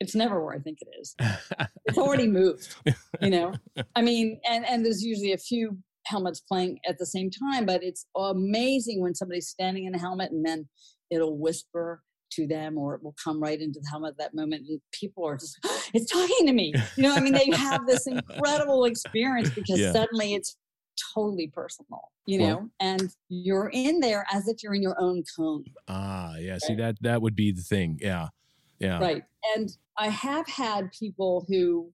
it's 0.00 0.14
never 0.14 0.44
where 0.44 0.54
I 0.54 0.58
think 0.58 0.78
it 0.80 0.88
is. 1.00 1.14
It's 1.88 1.98
already 1.98 2.26
moved, 2.26 2.74
you 3.20 3.30
know? 3.30 3.52
I 3.94 4.02
mean, 4.02 4.40
and, 4.48 4.66
and 4.66 4.84
there's 4.84 5.02
usually 5.02 5.32
a 5.32 5.38
few 5.38 5.78
helmets 6.04 6.40
playing 6.40 6.80
at 6.88 6.98
the 6.98 7.06
same 7.06 7.30
time, 7.30 7.64
but 7.64 7.84
it's 7.84 8.06
amazing 8.16 9.00
when 9.00 9.14
somebody's 9.14 9.48
standing 9.48 9.84
in 9.86 9.94
a 9.94 9.98
helmet 9.98 10.32
and 10.32 10.44
then 10.44 10.68
it'll 11.10 11.38
whisper 11.38 12.02
to 12.32 12.46
them 12.46 12.76
or 12.76 12.94
it 12.94 13.02
will 13.04 13.14
come 13.22 13.40
right 13.40 13.60
into 13.60 13.78
the 13.80 13.88
helmet 13.88 14.10
at 14.10 14.18
that 14.18 14.34
moment 14.34 14.64
and 14.68 14.80
people 14.92 15.24
are 15.24 15.36
just 15.36 15.58
it's 15.94 16.10
talking 16.10 16.46
to 16.46 16.52
me 16.52 16.74
you 16.96 17.02
know 17.04 17.14
i 17.14 17.20
mean 17.20 17.32
they 17.32 17.48
have 17.52 17.86
this 17.86 18.06
incredible 18.08 18.84
experience 18.84 19.48
because 19.54 19.78
Yeah. 19.78 19.92
suddenly 19.92 20.34
it's 20.34 20.56
totally 21.14 21.48
personal 21.48 22.10
you 22.26 22.40
Well- 22.40 22.48
know 22.62 22.70
and 22.80 23.14
you're 23.28 23.70
in 23.72 24.00
there 24.00 24.26
as 24.32 24.48
if 24.48 24.62
you're 24.62 24.74
in 24.74 24.82
your 24.82 25.00
own 25.00 25.22
cone 25.36 25.64
ah, 25.88 26.36
yeah. 26.36 26.58
See 26.58 26.74
that 26.76 26.96
that 27.02 27.22
would 27.22 27.36
be 27.36 27.52
the 27.52 27.62
thing. 27.62 27.98
Yeah. 28.00 28.28
Yeah. 28.78 28.98
right 28.98 29.24
and 29.54 29.70
i 29.96 30.08
have 30.08 30.46
had 30.46 30.90
people 30.92 31.46
who 31.48 31.90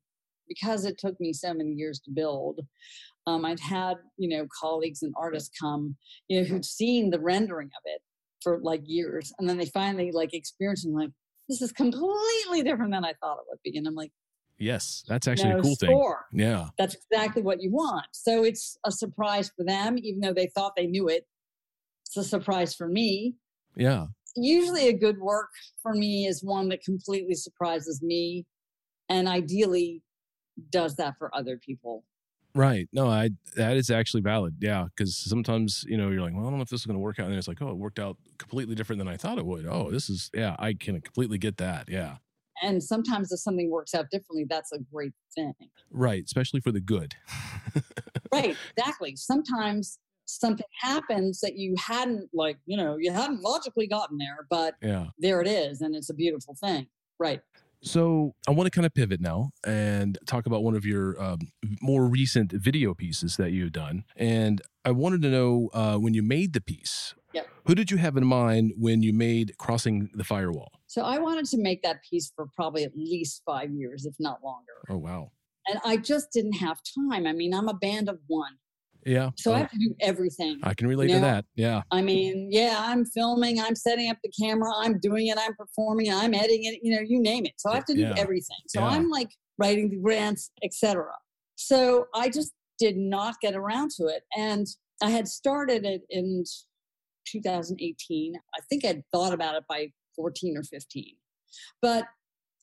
because 0.49 0.85
it 0.85 0.99
took 0.99 1.19
me 1.21 1.33
so 1.33 1.55
many 1.55 1.71
years 1.73 2.01
to 2.01 2.11
build 2.11 2.61
um, 3.29 3.45
i've 3.45 3.61
had 3.61 3.99
you 4.17 4.29
know 4.29 4.47
colleagues 4.61 5.03
and 5.03 5.15
artists 5.17 5.51
come 5.61 5.97
you 6.29 6.41
know 6.41 6.47
who'd 6.47 6.65
seen 6.65 7.11
the 7.11 7.21
rendering 7.21 7.69
of 7.69 7.83
it 7.85 8.03
for 8.43 8.59
like 8.63 8.83
years 8.85 9.33
and 9.39 9.49
then 9.49 9.59
they 9.59 9.67
finally 9.67 10.11
like 10.11 10.35
experience 10.35 10.85
and 10.85 10.95
like 10.95 11.11
this 11.49 11.63
is 11.63 11.71
completely 11.71 12.63
different 12.65 12.91
than 12.93 13.05
i 13.05 13.13
thought 13.21 13.39
it 13.39 13.45
would 13.49 13.61
be 13.63 13.77
and 13.79 13.87
i'm 13.87 13.95
like 13.95 14.11
Yes, 14.63 15.05
that's 15.09 15.27
actually 15.27 15.51
no 15.51 15.59
a 15.59 15.63
cool 15.63 15.75
thing. 15.75 16.03
Yeah. 16.33 16.69
that's 16.79 16.97
exactly 17.11 17.43
what 17.43 17.61
you 17.61 17.71
want 17.71 18.07
so 18.13 18.45
it's 18.45 18.79
a 18.85 18.93
surprise 18.93 19.51
for 19.57 19.65
them 19.65 19.99
even 19.99 20.21
though 20.21 20.33
they 20.33 20.47
thought 20.47 20.77
they 20.77 20.87
knew 20.87 21.09
it 21.09 21.27
it's 22.07 22.17
a 22.17 22.25
surprise 22.25 22.75
for 22.75 22.89
me 22.89 23.35
Yeah. 23.77 24.07
usually 24.37 24.89
a 24.89 24.93
good 24.93 25.19
work 25.19 25.51
for 25.83 25.93
me 25.95 26.27
is 26.27 26.43
one 26.45 26.69
that 26.71 26.83
completely 26.83 27.35
surprises 27.35 28.03
me 28.03 28.47
and 29.09 29.29
ideally 29.29 30.03
does 30.71 30.97
that 30.97 31.15
for 31.19 31.35
other 31.35 31.57
people 31.59 32.05
Right. 32.55 32.87
No, 32.93 33.09
I 33.09 33.31
that 33.57 33.79
is 33.79 33.89
actually 33.89 34.21
valid. 34.21 34.57
Yeah, 34.61 34.85
because 34.85 35.17
sometimes 35.17 35.87
you 35.89 35.97
know 35.97 36.11
you're 36.11 36.21
like, 36.21 36.35
well, 36.35 36.47
I 36.47 36.51
don't 36.51 36.59
know 36.59 36.63
if 36.63 36.69
this 36.69 36.81
is 36.81 36.87
going 36.87 36.97
to 36.99 37.01
work 37.01 37.19
out, 37.19 37.25
and 37.25 37.33
then 37.33 37.39
it's 37.39 37.49
like, 37.49 37.63
oh, 37.63 37.71
it 37.71 37.79
worked 37.79 37.99
out 37.99 38.19
completely 38.37 38.75
different 38.75 38.99
than 38.99 39.09
I 39.09 39.17
thought 39.17 39.39
it 39.39 39.47
would. 39.47 39.65
Oh, 39.67 39.91
this 39.91 40.11
is 40.11 40.31
yeah, 40.35 40.55
I 40.59 40.75
can 40.75 41.01
completely 41.01 41.39
get 41.39 41.57
that. 41.57 41.89
Yeah. 41.89 42.17
And 42.63 42.83
sometimes 42.83 43.31
if 43.33 43.41
something 43.41 43.71
works 43.71 43.95
out 43.95 44.07
differently 44.11 44.47
that's 44.49 44.73
a 44.73 44.79
great 44.93 45.13
thing 45.35 45.53
Right. 45.91 46.25
Especially 46.25 46.61
for 46.61 46.73
the 46.73 46.81
good. 46.81 47.15
right 48.33 48.57
exactly 48.77 49.15
sometimes 49.17 49.99
something 50.25 50.65
happens 50.81 51.41
that 51.41 51.57
you 51.57 51.75
hadn't 51.79 52.31
like 52.33 52.57
you 52.65 52.77
know 52.77 52.97
you 52.99 53.13
hadn't 53.13 53.43
logically 53.43 53.87
gotten 53.87 54.17
there 54.17 54.47
but 54.49 54.75
yeah. 54.81 55.07
there 55.19 55.41
it 55.43 55.47
is 55.49 55.83
and 55.83 55.95
it's 55.95 56.09
a 56.09 56.15
beautiful 56.15 56.55
thing 56.55 56.87
right 57.19 57.43
So 57.83 58.33
I 58.47 58.53
want 58.53 58.67
to 58.69 58.71
kind 58.71 58.87
of 58.87 58.95
pivot 58.95 59.21
now 59.21 59.51
and 59.67 60.17
talk 60.25 60.47
about 60.47 60.63
one 60.63 60.77
of 60.77 60.87
your 60.87 61.21
um, 61.21 61.41
more 61.81 62.07
recent 62.07 62.53
video 62.53 62.95
pieces 62.95 63.37
that 63.39 63.51
you've 63.51 63.73
done. 63.73 64.05
And 64.17 64.63
I 64.85 64.93
wanted 64.93 65.21
to 65.23 65.29
know 65.29 65.69
uh, 65.75 65.97
when 65.97 66.15
you 66.15 66.23
made 66.23 66.53
the 66.53 66.61
piece, 66.61 67.15
Yep. 67.35 67.42
Who 67.67 67.75
did 67.75 67.91
you 67.91 67.97
have 67.97 68.17
in 68.17 68.27
mind 68.27 68.73
when 68.77 69.03
you 69.03 69.13
made 69.13 69.57
Crossing 69.59 70.11
the 70.15 70.25
Firewall? 70.25 70.71
so 70.87 71.03
i 71.03 71.19
wanted 71.19 71.45
to 71.47 71.59
make 71.59 71.83
that 71.83 71.99
piece 72.09 72.31
for 72.35 72.47
probably 72.55 72.85
at 72.85 72.93
least 72.97 73.43
five 73.47 73.71
years 73.73 74.05
if 74.07 74.15
not 74.19 74.43
longer 74.45 74.73
Oh, 74.91 74.99
wow. 74.99 75.31
and 75.67 75.79
i 75.85 75.97
just 75.97 76.33
didn't 76.33 76.55
have 76.55 76.79
time 76.99 77.27
i 77.27 77.33
mean 77.33 77.55
i'm 77.55 77.69
a 77.69 77.75
band 77.75 78.09
of 78.09 78.19
one 78.27 78.55
Yeah. 79.07 79.31
so 79.37 79.53
Oh, 79.53 79.55
i 79.55 79.59
have 79.61 79.71
to 79.71 79.79
do 79.79 79.95
everything 80.01 80.59
I 80.63 80.75
can 80.75 80.87
relate 80.87 81.09
to 81.09 81.19
that. 81.21 81.45
Yeah. 81.57 81.83
I 81.91 82.03
mean, 82.03 82.49
yeah, 82.53 82.77
I'm 82.79 83.05
filming, 83.05 83.59
I'm 83.61 83.75
setting 83.75 84.09
up 84.11 84.19
the 84.23 84.31
camera, 84.41 84.71
I'm 84.85 84.99
doing 85.01 85.27
it, 85.27 85.37
I'm 85.45 85.55
performing, 85.57 86.13
I'm 86.13 86.35
editing 86.35 86.65
it, 86.71 86.79
you 86.85 86.95
know, 86.95 87.03
you 87.13 87.21
name 87.21 87.45
it. 87.47 87.55
So 87.59 87.71
I 87.71 87.75
have 87.77 87.85
to 87.87 87.95
do 87.95 88.03
Yeah. 88.03 88.15
everything. 88.25 88.63
So 88.69 88.79
Yeah. 88.81 88.87
I'm 88.95 89.09
like 89.11 89.31
writing 89.59 89.91
the 89.91 89.97
grants, 89.97 90.51
etc. 90.63 91.07
So 91.57 92.07
I 92.15 92.29
just 92.29 92.53
did 92.79 92.97
not 92.97 93.35
get 93.41 93.55
around 93.57 93.91
to 93.99 94.07
it. 94.07 94.23
And 94.37 94.67
I 95.03 95.11
had 95.11 95.27
started 95.27 95.85
it 95.85 96.03
in 96.11 96.45
2018. 97.27 98.35
I 98.35 98.61
think 98.69 98.85
I'd 98.85 99.03
thought 99.13 99.33
about 99.33 99.57
it 99.57 99.65
by 99.69 99.89
14 100.17 100.57
or 100.57 100.63
15. 100.63 101.15
But 101.81 102.05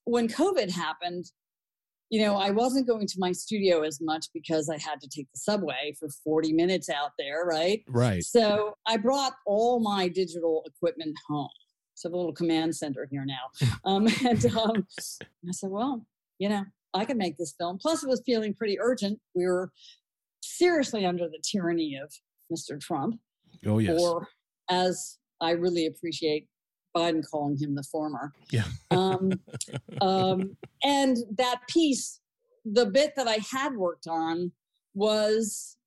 when 0.05 0.27
COVID 0.27 0.71
happened, 0.71 1.25
you 2.09 2.21
know, 2.21 2.35
I 2.35 2.49
wasn't 2.49 2.87
going 2.87 3.05
to 3.05 3.15
my 3.19 3.31
studio 3.31 3.83
as 3.83 3.99
much 4.01 4.27
because 4.33 4.67
I 4.69 4.77
had 4.77 4.99
to 5.01 5.07
take 5.07 5.27
the 5.31 5.39
subway 5.39 5.93
for 5.99 6.09
40 6.23 6.53
minutes 6.53 6.89
out 6.89 7.11
there, 7.19 7.45
right? 7.45 7.83
Right. 7.87 8.23
So 8.23 8.75
I 8.87 8.97
brought 8.97 9.33
all 9.45 9.79
my 9.79 10.07
digital 10.07 10.63
equipment 10.65 11.15
home. 11.27 11.49
So 11.93 12.09
a 12.09 12.15
little 12.15 12.33
command 12.33 12.75
center 12.75 13.07
here 13.11 13.25
now. 13.25 13.67
um, 13.85 14.07
and 14.25 14.45
um, 14.55 14.87
I 15.47 15.51
said, 15.51 15.69
well, 15.69 16.05
you 16.39 16.49
know, 16.49 16.63
I 16.93 17.05
can 17.05 17.17
make 17.17 17.37
this 17.37 17.53
film. 17.59 17.77
Plus, 17.77 18.03
it 18.03 18.09
was 18.09 18.23
feeling 18.25 18.53
pretty 18.53 18.79
urgent. 18.79 19.19
We 19.35 19.45
were 19.45 19.71
seriously 20.41 21.05
under 21.05 21.27
the 21.27 21.39
tyranny 21.43 21.99
of 22.01 22.11
Mr. 22.51 22.79
Trump. 22.79 23.19
Oh, 23.65 23.77
yes. 23.77 24.01
Or 24.01 24.27
as 24.69 25.17
I 25.41 25.51
really 25.51 25.85
appreciate 25.85 26.47
Biden 26.95 27.23
calling 27.29 27.57
him 27.57 27.75
the 27.75 27.83
former. 27.83 28.33
Yeah. 28.51 28.65
um, 28.91 29.31
um, 30.01 30.57
and 30.83 31.17
that 31.37 31.61
piece, 31.69 32.19
the 32.65 32.85
bit 32.85 33.13
that 33.15 33.27
I 33.27 33.39
had 33.51 33.75
worked 33.75 34.07
on 34.07 34.51
was 34.93 35.77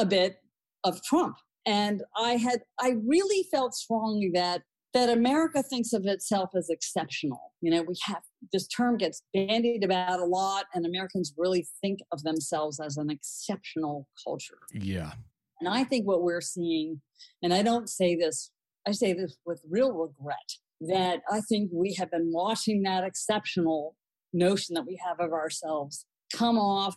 a 0.00 0.06
bit 0.06 0.36
of 0.84 1.02
Trump. 1.02 1.36
And 1.66 2.02
I 2.16 2.32
had, 2.32 2.60
I 2.80 2.94
really 3.04 3.46
felt 3.50 3.74
strongly 3.74 4.30
that 4.34 4.62
that 4.94 5.10
America 5.10 5.62
thinks 5.62 5.92
of 5.92 6.06
itself 6.06 6.50
as 6.56 6.70
exceptional. 6.70 7.52
You 7.60 7.70
know, 7.70 7.82
we 7.82 7.94
have 8.04 8.22
this 8.52 8.66
term 8.66 8.96
gets 8.96 9.22
bandied 9.34 9.84
about 9.84 10.18
a 10.18 10.24
lot, 10.24 10.64
and 10.74 10.86
Americans 10.86 11.34
really 11.36 11.66
think 11.80 12.00
of 12.10 12.22
themselves 12.22 12.80
as 12.80 12.96
an 12.96 13.10
exceptional 13.10 14.08
culture. 14.24 14.58
Yeah. 14.72 15.12
And 15.60 15.68
I 15.68 15.84
think 15.84 16.06
what 16.06 16.22
we're 16.22 16.40
seeing, 16.40 17.00
and 17.42 17.52
I 17.52 17.62
don't 17.62 17.88
say 17.88 18.14
this, 18.14 18.50
I 18.86 18.92
say 18.92 19.12
this 19.12 19.36
with 19.44 19.62
real 19.68 19.92
regret, 19.92 20.36
that 20.80 21.20
I 21.30 21.40
think 21.40 21.70
we 21.72 21.94
have 21.94 22.10
been 22.10 22.30
watching 22.32 22.82
that 22.82 23.04
exceptional 23.04 23.96
notion 24.32 24.74
that 24.74 24.86
we 24.86 24.98
have 25.04 25.18
of 25.18 25.32
ourselves 25.32 26.06
come 26.32 26.58
off 26.58 26.94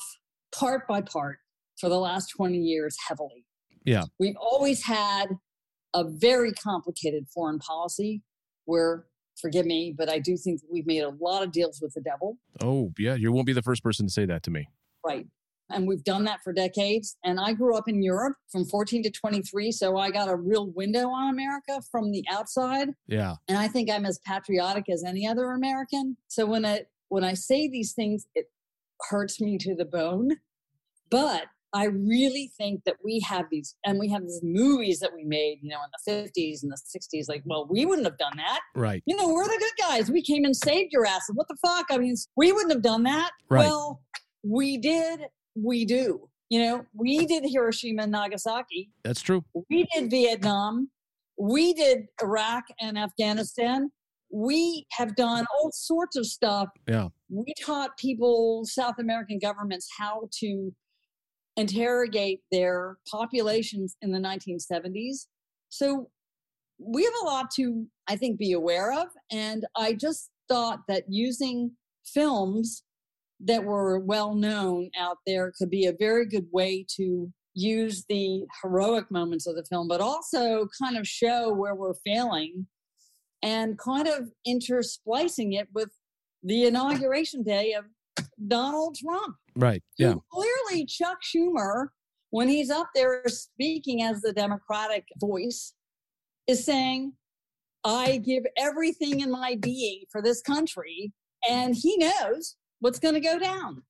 part 0.54 0.88
by 0.88 1.02
part 1.02 1.38
for 1.80 1.90
the 1.90 1.98
last 1.98 2.28
20 2.36 2.58
years 2.58 2.96
heavily. 3.08 3.46
Yeah. 3.84 4.04
We've 4.20 4.36
always 4.40 4.86
had 4.86 5.28
a 5.94 6.04
very 6.08 6.52
complicated 6.52 7.26
foreign 7.34 7.60
policy 7.60 8.22
where 8.66 9.06
forgive 9.40 9.66
me 9.66 9.94
but 9.98 10.10
i 10.10 10.20
do 10.20 10.38
think 10.38 10.62
we've 10.72 10.86
made 10.86 11.02
a 11.02 11.12
lot 11.20 11.44
of 11.44 11.52
deals 11.52 11.80
with 11.82 11.94
the 11.94 12.02
devil 12.02 12.38
oh 12.62 12.92
yeah 12.98 13.16
you 13.16 13.32
won't 13.32 13.46
be 13.46 13.54
the 13.54 13.62
first 13.62 13.84
person 13.84 14.06
to 14.06 14.12
say 14.12 14.26
that 14.26 14.44
to 14.44 14.52
me 14.52 14.68
right 15.06 15.26
and 15.74 15.88
we've 15.88 16.04
done 16.04 16.24
that 16.24 16.42
for 16.44 16.54
decades 16.54 17.18
and 17.24 17.40
i 17.40 17.54
grew 17.54 17.76
up 17.76 17.88
in 17.88 18.02
europe 18.02 18.36
from 18.52 18.66
14 18.66 19.04
to 19.04 19.12
23 19.12 19.72
so 19.72 19.98
i 19.98 20.10
got 20.10 20.30
a 20.30 20.36
real 20.36 20.72
window 20.72 21.10
on 21.10 21.30
america 21.30 21.82
from 21.92 22.12
the 22.12 22.24
outside 22.32 22.90
yeah 23.08 23.36
and 23.48 23.58
i 23.58 23.68
think 23.68 23.90
i'm 23.90 24.06
as 24.06 24.20
patriotic 24.26 24.90
as 24.90 25.04
any 25.04 25.28
other 25.28 25.52
american 25.52 26.18
so 26.28 26.46
when 26.46 26.66
i 26.66 26.82
when 27.10 27.24
i 27.24 27.34
say 27.34 27.68
these 27.68 27.94
things 27.94 28.26
it 28.36 28.46
hurts 29.10 29.42
me 29.42 29.58
to 29.58 29.76
the 29.76 29.86
bone 29.86 30.30
but 31.10 31.48
I 31.74 31.86
really 31.86 32.52
think 32.58 32.84
that 32.86 32.98
we 33.04 33.22
have 33.22 33.46
these, 33.50 33.76
and 33.86 33.98
we 33.98 34.10
have 34.10 34.24
these 34.24 34.42
movies 34.44 35.00
that 35.00 35.14
we 35.14 35.24
made, 35.24 35.60
you 35.62 35.70
know, 35.70 35.78
in 35.78 35.90
the 35.92 36.12
50s 36.12 36.64
and 36.64 36.72
the 36.72 36.78
60s. 36.78 37.30
Like, 37.30 37.44
well, 37.46 37.66
we 37.70 37.86
wouldn't 37.86 38.06
have 38.06 38.18
done 38.18 38.36
that. 38.38 38.60
Right. 38.76 39.02
You 39.06 39.16
know, 39.16 39.30
we're 39.30 39.46
the 39.46 39.58
good 39.58 39.88
guys. 39.88 40.12
We 40.12 40.22
came 40.22 40.44
and 40.44 40.56
saved 40.56 40.92
your 40.92 41.06
asses. 41.06 41.32
What 41.34 41.48
the 41.48 41.56
fuck? 41.62 41.86
I 41.90 41.98
mean, 41.98 42.16
we 42.36 42.52
wouldn't 42.52 42.74
have 42.74 42.82
done 42.82 43.04
that. 43.04 43.32
Right. 43.50 43.66
Well, 43.66 44.02
we 44.44 44.78
did. 44.78 45.22
We 45.56 45.86
do. 45.86 46.30
You 46.50 46.60
know, 46.60 46.86
we 46.94 47.26
did 47.26 47.46
Hiroshima 47.46 48.04
and 48.04 48.12
Nagasaki. 48.12 48.92
That's 49.04 49.22
true. 49.22 49.44
We 49.70 49.88
did 49.96 50.10
Vietnam. 50.10 50.90
We 51.38 51.74
did 51.74 52.08
Iraq 52.22 52.66
and 52.80 52.98
Afghanistan. 52.98 53.90
We 54.34 54.86
have 54.92 55.16
done 55.16 55.46
all 55.56 55.72
sorts 55.72 56.18
of 56.18 56.26
stuff. 56.26 56.68
Yeah. 56.88 57.08
We 57.30 57.54
taught 57.64 57.98
people, 57.98 58.64
South 58.66 58.96
American 59.00 59.40
governments, 59.40 59.88
how 59.98 60.28
to 60.40 60.74
interrogate 61.58 62.42
their 62.52 62.98
populations 63.10 63.96
in 64.02 64.12
the 64.12 64.20
1970s. 64.20 65.28
So 65.70 66.10
we 66.78 67.04
have 67.04 67.14
a 67.22 67.26
lot 67.26 67.52
to, 67.56 67.86
I 68.08 68.16
think, 68.16 68.38
be 68.38 68.52
aware 68.52 68.92
of. 68.92 69.08
And 69.32 69.66
I 69.78 69.94
just 69.94 70.30
thought 70.50 70.80
that 70.88 71.04
using 71.08 71.72
films 72.06 72.84
that 73.46 73.64
were 73.64 74.00
well 74.00 74.36
known 74.36 74.90
out 74.98 75.18
there 75.26 75.52
could 75.58 75.70
be 75.70 75.86
a 75.86 75.94
very 75.98 76.26
good 76.26 76.48
way 76.52 76.86
to 76.98 77.32
use 77.54 78.06
the 78.08 78.46
heroic 78.62 79.10
moments 79.12 79.48
of 79.48 79.56
the 79.56 79.66
film, 79.66 79.88
but 79.88 80.02
also 80.02 80.68
kind 80.82 80.98
of 80.98 81.08
show 81.08 81.54
where 81.54 81.76
we're 81.76 81.96
failing 82.06 82.68
and 83.44 83.78
kind 83.78 84.08
of 84.08 84.30
intersplicing 84.48 85.60
it 85.60 85.68
with 85.74 85.90
the 86.44 86.66
inauguration 86.66 87.44
day 87.44 87.74
of 87.74 87.86
Donald 88.48 88.96
Trump. 88.96 89.36
Right. 89.56 89.84
Yeah. 89.98 90.16
Clearly, 90.32 90.86
Chuck 90.86 91.20
Schumer, 91.24 91.88
when 92.30 92.48
he's 92.48 92.70
up 92.70 92.88
there 92.96 93.24
speaking 93.28 94.04
as 94.04 94.22
the 94.22 94.34
Democratic 94.34 95.06
voice, 95.20 95.74
is 96.48 96.66
saying, 96.66 97.14
I 97.84 98.18
give 98.18 98.44
everything 98.58 99.22
in 99.22 99.32
my 99.32 99.58
being 99.60 100.04
for 100.12 100.22
this 100.22 100.42
country. 100.42 101.12
And 101.50 101.76
he 101.76 101.98
knows 101.98 102.56
what's 102.82 103.00
going 103.00 103.14
to 103.14 103.22
go 103.22 103.40
down. 103.40 103.84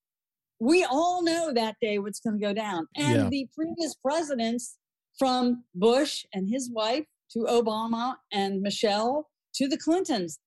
We 0.60 0.84
all 0.84 1.24
know 1.24 1.52
that 1.54 1.76
day 1.82 1.98
what's 1.98 2.20
going 2.20 2.40
to 2.40 2.46
go 2.46 2.54
down. 2.54 2.88
And 2.96 3.24
Yeah. 3.24 3.30
the 3.30 3.48
previous 3.56 3.96
presidents, 3.96 4.78
from 5.20 5.66
Bush 5.76 6.26
and 6.34 6.48
his 6.50 6.72
wife 6.72 7.06
to 7.32 7.40
Obama 7.40 8.16
and 8.32 8.62
Michelle 8.62 9.30
to 9.56 9.68
the 9.68 9.78
Clintons, 9.78 10.40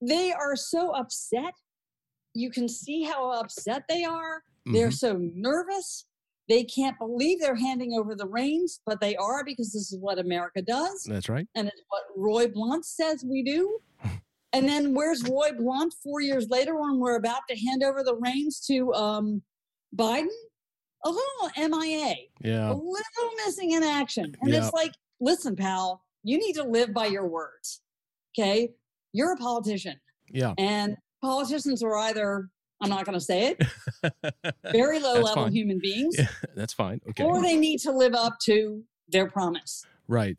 they 0.00 0.32
are 0.32 0.54
so 0.56 0.90
upset. 0.92 1.52
You 2.34 2.50
can 2.50 2.68
see 2.68 3.02
how 3.02 3.30
upset 3.32 3.84
they 3.88 4.04
are. 4.04 4.42
They're 4.66 4.88
Mhm. 4.88 4.94
so 4.98 5.16
nervous. 5.34 6.06
They 6.48 6.64
can't 6.64 6.98
believe 6.98 7.40
they're 7.40 7.54
handing 7.54 7.94
over 7.94 8.14
the 8.14 8.26
reins, 8.28 8.80
but 8.86 9.00
they 9.00 9.16
are 9.16 9.44
because 9.44 9.72
this 9.72 9.90
is 9.92 9.98
what 9.98 10.18
America 10.18 10.62
does. 10.62 11.04
That's 11.04 11.28
right. 11.28 11.46
And 11.54 11.68
it's 11.68 11.82
what 11.88 12.04
Roy 12.16 12.46
Blunt 12.48 12.84
says 12.84 13.24
we 13.24 13.42
do. 13.42 13.80
And 14.54 14.68
then 14.68 14.94
where's 14.94 15.22
Roy 15.28 15.50
Blunt 15.58 15.92
four 16.02 16.20
years 16.20 16.48
later 16.48 16.80
when 16.80 16.98
we're 17.00 17.16
about 17.16 17.40
to 17.50 17.56
hand 17.56 17.82
over 17.82 18.02
the 18.04 18.14
reins 18.14 18.60
to 18.68 18.92
um, 18.94 19.42
Biden? 19.94 20.28
A 21.04 21.10
little 21.10 21.78
MIA, 21.78 22.14
yeah. 22.40 22.70
a 22.70 22.72
little 22.72 23.30
missing 23.44 23.72
in 23.72 23.82
action. 23.82 24.34
And 24.40 24.50
Yeah. 24.50 24.64
it's 24.64 24.72
like, 24.72 24.92
listen, 25.20 25.54
pal, 25.54 26.02
you 26.22 26.38
need 26.38 26.54
to 26.54 26.62
live 26.64 26.94
by 26.94 27.06
your 27.06 27.28
words. 27.28 27.82
Okay. 28.38 28.70
You're 29.12 29.32
a 29.32 29.36
politician. 29.36 29.96
Yeah. 30.30 30.54
And 30.56 30.96
politicians 31.20 31.82
are 31.82 31.94
either, 31.96 32.48
I'm 32.80 32.88
not 32.88 33.04
going 33.04 33.18
to 33.18 33.24
say 33.24 33.48
it, 33.58 33.62
very 34.72 34.98
low 34.98 35.14
level 35.14 35.44
fine. 35.44 35.52
human 35.52 35.78
beings, 35.78 36.16
Yeah, 36.18 36.28
That's 36.56 36.72
fine. 36.72 37.00
Okay. 37.10 37.22
or 37.24 37.42
they 37.42 37.56
need 37.56 37.80
to 37.80 37.92
live 37.92 38.14
up 38.14 38.38
to 38.44 38.82
their 39.08 39.28
promise. 39.28 39.84
Right. 40.08 40.38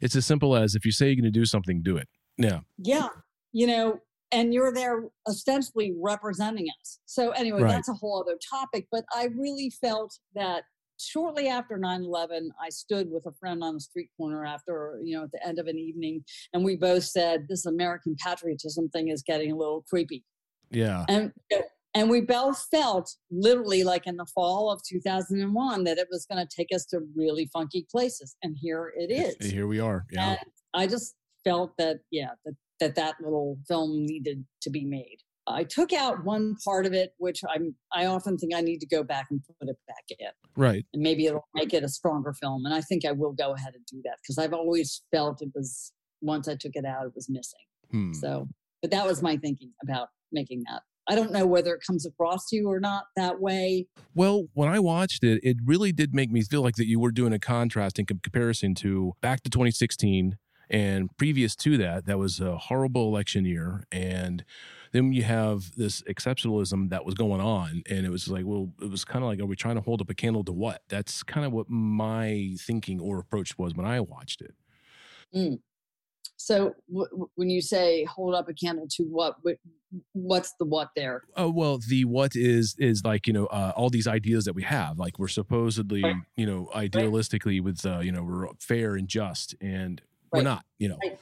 It's 0.00 0.16
as 0.16 0.26
simple 0.26 0.56
as 0.56 0.74
if 0.74 0.84
you 0.84 0.90
say 0.90 1.06
you're 1.06 1.14
going 1.16 1.24
to 1.24 1.30
do 1.30 1.44
something, 1.44 1.80
do 1.82 1.96
it. 1.96 2.08
Yeah. 2.38 2.60
Yeah. 2.78 3.08
You 3.52 3.66
know, 3.66 3.98
and 4.30 4.54
you're 4.54 4.72
there 4.72 5.04
ostensibly 5.28 5.94
representing 6.00 6.66
us. 6.80 6.98
So, 7.06 7.30
anyway, 7.32 7.62
Right. 7.62 7.72
that's 7.72 7.88
a 7.88 7.94
whole 7.94 8.20
other 8.20 8.38
topic. 8.50 8.86
But 8.90 9.04
I 9.14 9.26
really 9.36 9.70
felt 9.80 10.18
that 10.34 10.64
shortly 10.98 11.48
after 11.48 11.76
9 11.76 12.02
11, 12.04 12.50
I 12.60 12.68
stood 12.70 13.10
with 13.10 13.26
a 13.26 13.32
friend 13.32 13.62
on 13.62 13.74
the 13.74 13.80
street 13.80 14.08
corner 14.16 14.44
after, 14.46 15.00
you 15.04 15.16
know, 15.16 15.24
at 15.24 15.32
the 15.32 15.46
end 15.46 15.58
of 15.58 15.66
an 15.66 15.78
evening, 15.78 16.24
and 16.52 16.64
we 16.64 16.76
both 16.76 17.04
said, 17.04 17.46
This 17.48 17.66
American 17.66 18.16
patriotism 18.24 18.88
thing 18.88 19.08
is 19.08 19.22
getting 19.22 19.52
a 19.52 19.56
little 19.56 19.84
creepy. 19.88 20.24
Yeah. 20.70 21.04
And 21.08 21.32
and 21.94 22.08
we 22.08 22.22
both 22.22 22.66
felt 22.70 23.14
literally 23.30 23.84
like 23.84 24.06
in 24.06 24.16
the 24.16 24.24
fall 24.34 24.70
of 24.70 24.80
2001 24.88 25.84
that 25.84 25.98
it 25.98 26.08
was 26.10 26.24
going 26.24 26.42
to 26.46 26.56
take 26.56 26.68
us 26.74 26.86
to 26.86 27.00
really 27.14 27.50
funky 27.52 27.86
places 27.90 28.34
and 28.42 28.56
here 28.58 28.94
it 28.96 29.10
is 29.10 29.50
Here 29.50 29.66
we 29.66 29.78
are. 29.78 30.06
Yeah. 30.10 30.30
and 30.30 30.38
i 30.72 30.86
just 30.86 31.14
felt 31.44 31.72
that 31.76 31.98
yeah 32.10 32.30
that, 32.46 32.54
that 32.80 32.94
that 32.94 33.14
little 33.22 33.58
film 33.68 34.04
needed 34.04 34.44
to 34.60 34.70
be 34.70 34.84
made 34.84 35.18
i 35.46 35.64
took 35.64 35.92
out 35.92 36.24
one 36.24 36.54
part 36.64 36.86
of 36.86 36.92
it 36.92 37.12
which 37.18 37.40
i'm 37.54 37.74
i 37.92 38.06
often 38.06 38.36
think 38.38 38.54
i 38.54 38.60
need 38.60 38.78
to 38.78 38.86
go 38.86 39.02
back 39.02 39.26
and 39.30 39.40
put 39.60 39.68
it 39.68 39.76
back 39.88 40.04
in 40.18 40.28
Right. 40.56 40.84
and 40.92 41.02
maybe 41.02 41.26
it'll 41.26 41.46
make 41.54 41.72
it 41.74 41.82
a 41.84 41.88
stronger 41.88 42.32
film 42.32 42.64
and 42.64 42.74
i 42.74 42.80
think 42.80 43.04
i 43.04 43.12
will 43.12 43.32
go 43.32 43.52
ahead 43.54 43.74
and 43.74 43.84
do 43.90 44.00
that 44.04 44.16
because 44.22 44.38
i've 44.38 44.52
always 44.52 45.02
felt 45.10 45.42
it 45.42 45.50
was 45.54 45.92
once 46.20 46.46
i 46.48 46.54
took 46.54 46.72
it 46.74 46.84
out 46.84 47.06
it 47.06 47.12
was 47.14 47.28
missing 47.28 47.58
Hmm. 47.90 48.12
so, 48.14 48.48
but 48.80 48.90
that 48.90 49.04
was 49.06 49.20
my 49.20 49.36
thinking 49.36 49.70
about 49.82 50.08
making 50.32 50.62
that. 50.70 50.80
I 51.10 51.14
don't 51.14 51.30
know 51.30 51.44
whether 51.46 51.74
it 51.74 51.82
comes 51.86 52.06
across 52.06 52.48
to 52.48 52.56
you 52.56 52.70
or 52.70 52.80
not 52.80 53.04
that 53.16 53.38
way. 53.38 53.86
Well, 54.14 54.44
when 54.54 54.70
I 54.70 54.78
watched 54.78 55.22
it, 55.24 55.40
it 55.42 55.58
really 55.62 55.92
did 55.92 56.14
make 56.14 56.30
me 56.30 56.40
feel 56.42 56.62
like 56.62 56.76
that 56.76 56.86
you 56.86 56.98
were 56.98 57.10
doing 57.12 57.34
a 57.34 57.38
contrast 57.38 57.98
in 57.98 58.06
comparison 58.06 58.74
to 58.76 59.12
back 59.20 59.42
to 59.42 59.50
2016 59.50 60.36
and 60.72 61.14
previous 61.18 61.54
to 61.56 61.76
that, 61.78 62.06
that 62.06 62.18
was 62.18 62.40
a 62.40 62.56
horrible 62.56 63.06
election 63.06 63.44
year. 63.44 63.84
And 63.92 64.44
then 64.92 65.12
you 65.12 65.22
have 65.22 65.76
this 65.76 66.02
exceptionalism 66.02 66.90
that 66.90 67.04
was 67.04 67.14
going 67.14 67.40
on. 67.40 67.82
And 67.88 68.04
it 68.04 68.10
was 68.10 68.28
like, 68.28 68.44
well, 68.44 68.72
it 68.80 68.90
was 68.90 69.04
kind 69.04 69.22
of 69.24 69.28
like, 69.30 69.38
are 69.40 69.46
we 69.46 69.54
trying 69.54 69.76
to 69.76 69.82
hold 69.82 70.00
up 70.00 70.10
a 70.10 70.14
candle 70.14 70.42
to 70.44 70.52
what? 70.52 70.82
That's 70.88 71.22
kind 71.22 71.46
of 71.46 71.52
what 71.52 71.68
my 71.68 72.54
thinking 72.58 73.00
or 73.00 73.18
approach 73.18 73.56
was 73.58 73.74
when 73.74 73.86
I 73.86 74.00
watched 74.00 74.42
it. 74.42 74.54
So 76.36 76.74
w- 76.90 77.08
w- 77.10 77.30
when 77.36 77.50
you 77.50 77.60
say 77.60 78.04
hold 78.04 78.34
up 78.34 78.48
a 78.48 78.54
candle 78.54 78.86
to 78.96 79.04
what, 79.04 79.36
what's 80.12 80.54
the 80.58 80.64
what 80.64 80.90
there? 80.96 81.22
Oh 81.36 81.50
well, 81.50 81.78
the 81.86 82.04
what 82.04 82.34
is 82.34 82.74
is 82.78 83.04
like 83.04 83.26
you 83.26 83.32
know 83.32 83.46
uh, 83.46 83.72
all 83.76 83.90
these 83.90 84.08
ideas 84.08 84.44
that 84.46 84.54
we 84.54 84.62
have. 84.64 84.98
Like 84.98 85.18
we're 85.18 85.28
supposedly 85.28 86.02
Right. 86.02 86.16
you 86.36 86.46
know 86.46 86.68
idealistically 86.74 87.62
with 87.62 87.86
uh, 87.86 88.00
you 88.00 88.10
know 88.10 88.24
we're 88.24 88.48
fair 88.58 88.96
and 88.96 89.06
just, 89.06 89.54
and 89.60 90.02
we're 90.32 90.42
not. 90.42 90.64
You 90.78 90.88
know, 90.88 90.98
Right. 91.02 91.18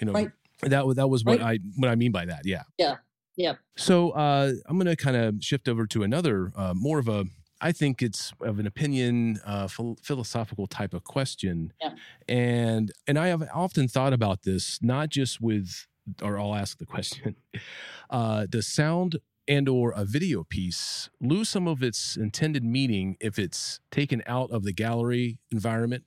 you 0.00 0.06
know 0.06 0.12
Right. 0.12 0.30
that 0.62 0.86
was 0.86 0.96
that 0.96 1.08
was 1.08 1.24
what 1.24 1.40
Right. 1.40 1.60
I 1.60 1.64
what 1.76 1.88
I 1.90 1.94
mean 1.94 2.12
by 2.12 2.24
that. 2.26 2.42
Yeah. 2.44 2.62
Yeah. 2.78 2.96
Yeah. 3.36 3.54
So 3.76 4.10
uh, 4.10 4.52
I'm 4.66 4.76
going 4.78 4.86
to 4.86 4.96
kind 4.96 5.16
of 5.16 5.42
shift 5.42 5.68
over 5.68 5.86
to 5.88 6.02
another 6.04 6.52
uh, 6.56 6.72
more 6.74 6.98
of 6.98 7.08
a 7.08 7.24
I 7.60 7.72
think 7.72 8.02
it's 8.02 8.32
of 8.40 8.58
an 8.58 8.66
opinion, 8.66 9.38
uh, 9.44 9.68
phil- 9.68 9.96
philosophical 10.02 10.66
type 10.66 10.92
of 10.92 11.04
question, 11.04 11.72
Yeah. 11.80 11.94
and 12.28 12.92
and 13.06 13.18
I 13.18 13.28
have 13.28 13.48
often 13.54 13.88
thought 13.88 14.12
about 14.12 14.42
this, 14.42 14.80
not 14.82 15.08
just 15.08 15.40
with, 15.40 15.86
or 16.20 16.38
I'll 16.38 16.54
ask 16.54 16.76
the 16.78 16.84
question: 16.84 17.36
uh, 18.10 18.46
Does 18.46 18.66
sound 18.66 19.16
and 19.48 19.68
or 19.68 19.92
a 19.92 20.04
video 20.04 20.44
piece 20.44 21.08
lose 21.20 21.48
some 21.48 21.66
of 21.66 21.82
its 21.82 22.16
intended 22.16 22.64
meaning 22.64 23.16
if 23.20 23.38
it's 23.38 23.80
taken 23.90 24.22
out 24.26 24.50
of 24.50 24.64
the 24.64 24.72
gallery 24.72 25.38
environment? 25.50 26.04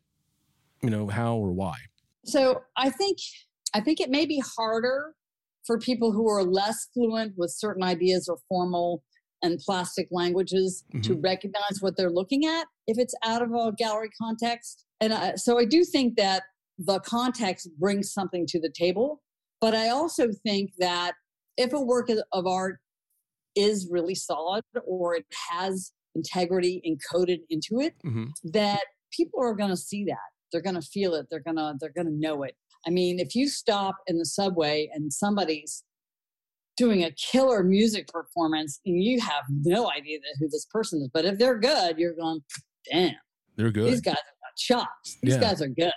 You 0.83 0.91
know 0.91 1.07
how 1.07 1.37
or 1.37 1.51
why? 1.53 1.77
So 2.27 2.61
I 2.77 2.89
think 2.89 3.17
I 3.73 3.81
think 3.81 3.99
it 3.99 4.09
may 4.09 4.25
be 4.25 4.41
harder 4.57 5.13
for 5.65 5.77
people 5.77 6.11
who 6.11 6.29
are 6.29 6.43
less 6.43 6.87
fluent 6.93 7.33
with 7.37 7.51
certain 7.51 7.83
ideas 7.83 8.27
or 8.29 8.37
formal 8.47 9.03
and 9.43 9.59
plastic 9.59 10.07
languages 10.11 10.83
to 11.03 11.15
recognize 11.15 11.79
what 11.81 11.95
they're 11.97 12.09
looking 12.09 12.45
at 12.45 12.65
if 12.87 12.97
it's 12.97 13.13
out 13.23 13.41
of 13.41 13.51
a 13.51 13.71
gallery 13.77 14.09
context. 14.19 14.85
And 15.01 15.13
I, 15.13 15.35
so 15.35 15.59
I 15.59 15.65
do 15.65 15.83
think 15.83 16.15
that 16.17 16.43
the 16.79 16.99
context 17.01 17.69
brings 17.77 18.13
something 18.13 18.45
to 18.47 18.59
the 18.59 18.71
table, 18.75 19.21
but 19.61 19.75
I 19.75 19.89
also 19.89 20.29
think 20.43 20.71
that 20.79 21.13
if 21.57 21.73
a 21.73 21.81
work 21.81 22.09
of- 22.09 22.23
of 22.31 22.47
art 22.47 22.79
is 23.55 23.87
really 23.91 24.15
solid 24.15 24.63
or 24.85 25.15
it 25.15 25.25
has 25.51 25.91
integrity 26.15 26.81
encoded 26.87 27.39
into 27.49 27.79
it, 27.79 27.93
Mm-hmm. 28.05 28.25
that 28.51 28.81
people 29.11 29.39
are 29.41 29.53
going 29.53 29.69
to 29.69 29.77
see 29.77 30.03
that 30.05 30.17
they're 30.51 30.61
going 30.61 30.75
to 30.75 30.81
feel 30.81 31.13
it 31.15 31.25
they're 31.29 31.39
going 31.41 31.57
to 31.57 31.73
they're 31.79 31.93
going 31.95 32.07
to 32.07 32.13
know 32.13 32.43
it. 32.43 32.55
I 32.85 32.89
mean 32.89 33.19
if 33.19 33.35
you 33.35 33.47
stop 33.47 33.95
in 34.07 34.17
the 34.17 34.25
subway 34.25 34.89
and 34.93 35.11
somebody's 35.11 35.83
doing 36.77 37.03
a 37.03 37.11
killer 37.11 37.63
music 37.63 38.07
performance 38.07 38.79
and 38.85 39.03
you 39.03 39.19
have 39.19 39.43
no 39.49 39.89
idea 39.91 40.19
who 40.39 40.47
this 40.49 40.67
person 40.71 41.01
is 41.01 41.09
but 41.13 41.25
if 41.25 41.37
they're 41.39 41.57
good 41.59 41.97
you're 41.97 42.13
going 42.15 42.39
damn 42.91 43.15
They're 43.55 43.71
good. 43.71 43.87
these 43.91 44.01
guys 44.01 44.15
have 44.15 44.23
got 44.23 44.55
chops 44.57 45.17
these 45.23 45.33
Yeah. 45.35 45.41
guys 45.41 45.61
are 45.61 45.67
good. 45.69 45.91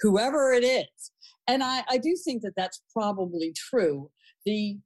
Whoever 0.00 0.52
it 0.52 0.62
is. 0.62 1.10
And 1.48 1.62
I, 1.62 1.82
I 1.88 1.96
do 1.96 2.14
think 2.22 2.42
that 2.42 2.52
that's 2.56 2.82
probably 2.92 3.54
true. 3.56 4.10
The 4.44 4.76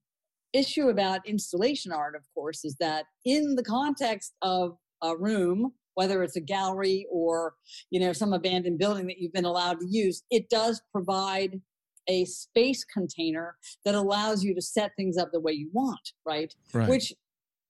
issue 0.52 0.88
about 0.88 1.26
installation 1.26 1.90
art 1.90 2.14
of 2.14 2.22
course 2.34 2.64
is 2.64 2.76
that 2.80 3.06
in 3.24 3.54
the 3.56 3.62
context 3.64 4.34
of 4.42 4.76
a 5.02 5.16
room 5.16 5.72
whether 6.00 6.22
it's 6.22 6.36
a 6.36 6.40
gallery 6.40 7.06
or 7.12 7.52
you 7.90 8.00
know 8.00 8.12
some 8.14 8.32
abandoned 8.32 8.78
building 8.78 9.06
that 9.06 9.18
you've 9.18 9.34
been 9.34 9.44
allowed 9.44 9.78
to 9.78 9.86
use 9.86 10.22
it 10.30 10.48
does 10.48 10.80
provide 10.92 11.60
a 12.08 12.24
space 12.24 12.82
container 12.84 13.48
that 13.84 13.94
allows 13.94 14.42
you 14.42 14.54
to 14.54 14.62
set 14.62 14.90
things 14.96 15.18
up 15.18 15.28
the 15.30 15.40
way 15.46 15.52
you 15.52 15.68
want 15.74 16.06
right 16.24 16.54
right. 16.72 16.88
which 16.88 17.12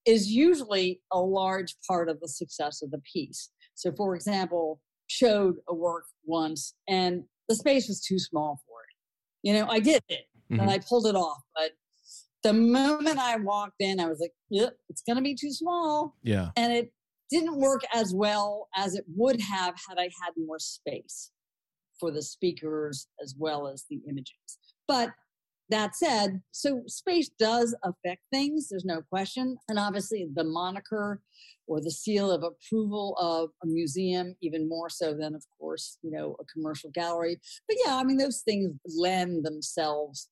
is 0.07 0.29
usually 0.31 1.01
a 1.13 1.19
large 1.21 1.75
part 1.89 2.09
of 2.09 2.21
the 2.21 2.29
success 2.29 2.81
of 2.83 2.91
the 2.91 3.03
piece. 3.13 3.51
So, 3.75 3.93
for 3.93 4.15
example, 4.15 4.81
showed 5.09 5.57
a 5.69 5.75
work 5.75 6.05
once 6.25 6.75
and 6.89 7.25
the 7.51 7.55
space 7.55 7.87
was 7.87 8.01
too 8.01 8.19
small 8.19 8.63
for 8.67 8.79
it. 8.89 9.47
You 9.47 9.53
know, 9.55 9.67
I 9.69 9.79
did 9.79 10.03
it 10.09 10.25
Mhm. 10.51 10.61
and 10.63 10.71
I 10.71 10.79
pulled 10.79 11.07
it 11.07 11.15
off, 11.17 11.43
but 11.55 11.73
the 12.43 12.55
moment 12.55 13.19
I 13.19 13.37
walked 13.37 13.81
in, 13.81 14.01
I 14.01 14.07
was 14.07 14.21
like, 14.21 14.33
yep, 14.49 14.73
it's 14.89 15.03
going 15.03 15.17
to 15.17 15.23
be 15.23 15.35
too 15.35 15.53
small. 15.53 16.17
yeah. 16.23 16.49
And 16.57 16.73
it 16.73 16.93
didn't 17.31 17.59
work 17.59 17.83
as 17.95 18.15
well 18.15 18.69
as 18.77 18.95
it 18.95 19.05
would 19.15 19.41
have 19.41 19.75
had 19.89 19.99
I 19.99 20.05
had 20.05 20.33
more 20.37 20.59
space 20.59 21.31
for 21.99 22.11
the 22.11 22.23
speakers 22.23 23.07
as 23.23 23.35
well 23.39 23.69
as 23.69 23.85
the 23.89 24.01
images. 24.09 24.59
But 24.89 25.11
that 25.69 25.95
said, 25.95 26.43
so 26.51 26.83
space 26.87 27.31
does 27.39 27.77
affect 27.85 28.23
things, 28.33 28.69
there's 28.69 28.85
no 28.85 29.03
question. 29.03 29.57
And 29.69 29.79
obviously, 29.79 30.27
the 30.35 30.45
moniker 30.45 31.21
or 31.69 31.81
the 31.81 31.93
seal 31.93 32.33
of 32.33 32.43
approval 32.43 33.17
of 33.21 33.51
a 33.63 33.67
museum, 33.67 34.35
even 34.43 34.69
more 34.69 34.91
so 34.91 35.15
than, 35.15 35.35
of 35.37 35.45
course, 35.59 35.99
you 36.03 36.11
know, 36.11 36.35
a 36.41 36.45
commercial 36.53 36.91
gallery. 36.91 37.39
But 37.69 37.77
yeah, 37.85 37.97
I 37.97 38.03
mean, 38.03 38.17
those 38.17 38.41
things 38.41 38.73
lend 38.85 39.45
themselves 39.45 40.29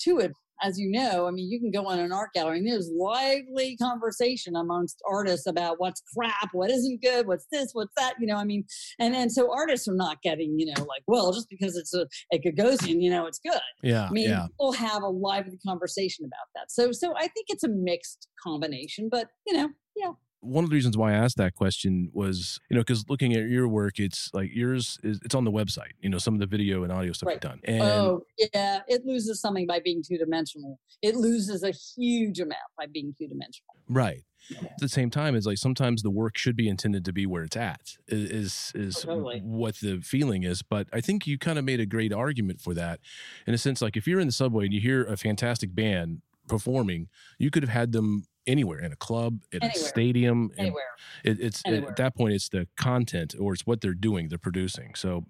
to 0.00 0.20
it. 0.20 0.32
As 0.62 0.78
you 0.78 0.90
know, 0.90 1.26
I 1.26 1.30
mean, 1.30 1.50
you 1.50 1.60
can 1.60 1.70
go 1.70 1.86
on 1.86 1.98
an 1.98 2.12
art 2.12 2.30
gallery 2.34 2.58
and 2.58 2.68
there's 2.68 2.90
lively 2.96 3.76
conversation 3.76 4.56
amongst 4.56 5.00
artists 5.08 5.46
about 5.46 5.78
what's 5.78 6.02
crap, 6.16 6.50
what 6.52 6.70
isn't 6.70 7.02
good, 7.02 7.26
what's 7.26 7.46
this, 7.50 7.70
what's 7.72 7.94
that. 7.96 8.14
You 8.20 8.26
know, 8.26 8.36
I 8.36 8.44
mean, 8.44 8.64
and 8.98 9.14
and 9.14 9.30
so 9.30 9.52
artists 9.54 9.88
are 9.88 9.94
not 9.94 10.22
getting, 10.22 10.58
you 10.58 10.66
know, 10.66 10.82
like, 10.84 11.02
well, 11.06 11.32
just 11.32 11.48
because 11.48 11.76
it's 11.76 11.94
a, 11.94 12.06
a 12.32 12.38
Gagosian, 12.38 13.02
you 13.02 13.10
know, 13.10 13.26
it's 13.26 13.38
good. 13.38 13.60
Yeah. 13.82 14.06
I 14.06 14.10
mean, 14.10 14.30
yeah. 14.30 14.46
people 14.46 14.72
have 14.72 15.02
a 15.02 15.08
lively 15.08 15.58
conversation 15.66 16.24
about 16.24 16.46
that. 16.54 16.70
So, 16.70 16.92
so 16.92 17.14
I 17.16 17.28
think 17.28 17.46
it's 17.48 17.64
a 17.64 17.68
mixed 17.68 18.28
combination, 18.42 19.08
but 19.10 19.28
you 19.46 19.54
know, 19.54 19.68
yeah, 19.96 20.12
one 20.48 20.64
of 20.64 20.70
the 20.70 20.74
reasons 20.74 20.96
why 20.96 21.12
I 21.12 21.16
asked 21.16 21.36
that 21.36 21.54
question 21.54 22.10
was, 22.12 22.58
you 22.70 22.74
know, 22.76 22.80
because 22.80 23.04
looking 23.08 23.34
at 23.34 23.48
your 23.48 23.68
work, 23.68 23.98
it's 23.98 24.30
like 24.32 24.50
yours 24.54 24.98
is 25.02 25.20
it's 25.24 25.34
on 25.34 25.44
the 25.44 25.50
website. 25.52 25.92
You 26.00 26.08
know, 26.10 26.18
some 26.18 26.34
of 26.34 26.40
the 26.40 26.46
video 26.46 26.82
and 26.84 26.92
audio 26.92 27.12
stuff 27.12 27.28
Right. 27.28 27.34
you've 27.34 27.40
done, 27.40 27.60
oh, 27.68 27.70
and 27.72 27.82
oh 27.82 28.22
yeah, 28.54 28.80
it 28.88 29.04
loses 29.04 29.40
something 29.40 29.66
by 29.66 29.80
being 29.80 30.02
two 30.02 30.18
dimensional. 30.18 30.78
It 31.02 31.14
loses 31.16 31.62
a 31.62 31.70
huge 31.70 32.40
amount 32.40 32.58
by 32.76 32.86
being 32.86 33.14
two 33.16 33.28
dimensional. 33.28 33.74
right. 33.88 34.22
At 34.62 34.78
the 34.78 34.88
same 34.88 35.10
time, 35.10 35.34
it's 35.34 35.44
like 35.44 35.58
sometimes 35.58 36.02
the 36.02 36.10
work 36.10 36.38
should 36.38 36.56
be 36.56 36.68
intended 36.70 37.04
to 37.04 37.12
be 37.12 37.26
where 37.26 37.42
it's 37.44 37.56
at. 37.56 37.96
Is 38.06 38.72
is 38.74 39.04
Oh, 39.04 39.14
totally. 39.14 39.40
what 39.40 39.74
the 39.76 40.00
feeling 40.00 40.42
is. 40.44 40.62
But 40.62 40.88
I 40.90 41.02
think 41.02 41.26
you 41.26 41.36
kind 41.36 41.58
of 41.58 41.66
made 41.66 41.80
a 41.80 41.86
great 41.86 42.14
argument 42.14 42.62
for 42.62 42.72
that, 42.72 43.00
in 43.46 43.52
a 43.52 43.58
sense. 43.58 43.82
Like 43.82 43.94
if 43.94 44.06
you're 44.08 44.20
in 44.20 44.26
the 44.28 44.32
subway 44.32 44.64
and 44.64 44.72
you 44.72 44.80
hear 44.80 45.04
a 45.04 45.18
fantastic 45.18 45.74
band 45.74 46.22
performing, 46.46 47.08
you 47.38 47.50
could 47.50 47.62
have 47.62 47.68
had 47.70 47.92
them 47.92 48.24
anywhere 48.48 48.80
in 48.80 48.92
a 48.92 48.96
club, 48.96 49.40
in 49.52 49.62
a 49.62 49.72
stadium, 49.74 50.50
Anywhere, 50.58 50.82
It, 51.24 51.38
it's 51.40 51.62
Anywhere. 51.64 51.90
at 51.90 51.96
that 51.96 52.16
point, 52.16 52.34
it's 52.34 52.48
the 52.48 52.66
content 52.76 53.34
or 53.38 53.52
it's 53.52 53.66
what 53.66 53.80
they're 53.80 53.94
doing, 53.94 54.28
they're 54.28 54.38
producing. 54.38 54.94
So 54.94 55.26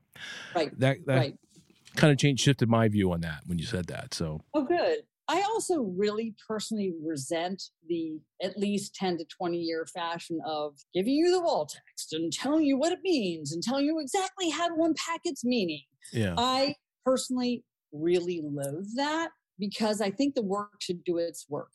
right, 0.54 0.70
that 0.78 0.98
that 1.06 1.16
right. 1.16 1.34
kind 1.96 2.12
of 2.12 2.18
changed 2.18 2.42
shifted 2.42 2.68
my 2.68 2.88
view 2.88 3.12
on 3.12 3.20
that 3.22 3.42
when 3.46 3.58
you 3.58 3.66
said 3.66 3.86
that. 3.88 4.14
So 4.14 4.40
Oh, 4.54 4.64
good. 4.64 5.00
I 5.30 5.42
also 5.42 5.82
really 5.82 6.34
personally 6.48 6.94
resent 7.04 7.62
the 7.86 8.18
at 8.42 8.58
least 8.58 8.94
10 8.94 9.18
to 9.18 9.24
20 9.26 9.58
year 9.58 9.84
fashion 9.84 10.40
of 10.46 10.78
giving 10.94 11.12
you 11.12 11.30
the 11.30 11.40
wall 11.40 11.66
text 11.66 12.14
and 12.14 12.32
telling 12.32 12.64
you 12.64 12.78
what 12.78 12.92
it 12.92 13.00
means 13.02 13.52
and 13.52 13.62
telling 13.62 13.84
you 13.84 14.00
exactly 14.00 14.48
how 14.48 14.68
to 14.68 14.82
unpack 14.82 15.20
its 15.24 15.44
meaning. 15.44 15.82
yeah, 16.12 16.34
I 16.38 16.76
personally 17.04 17.62
really 17.92 18.40
loathe 18.42 18.86
that 18.96 19.30
because 19.58 20.00
I 20.00 20.10
think 20.10 20.34
the 20.34 20.42
work 20.42 20.80
should 20.80 21.04
do 21.04 21.18
its 21.18 21.46
work. 21.48 21.72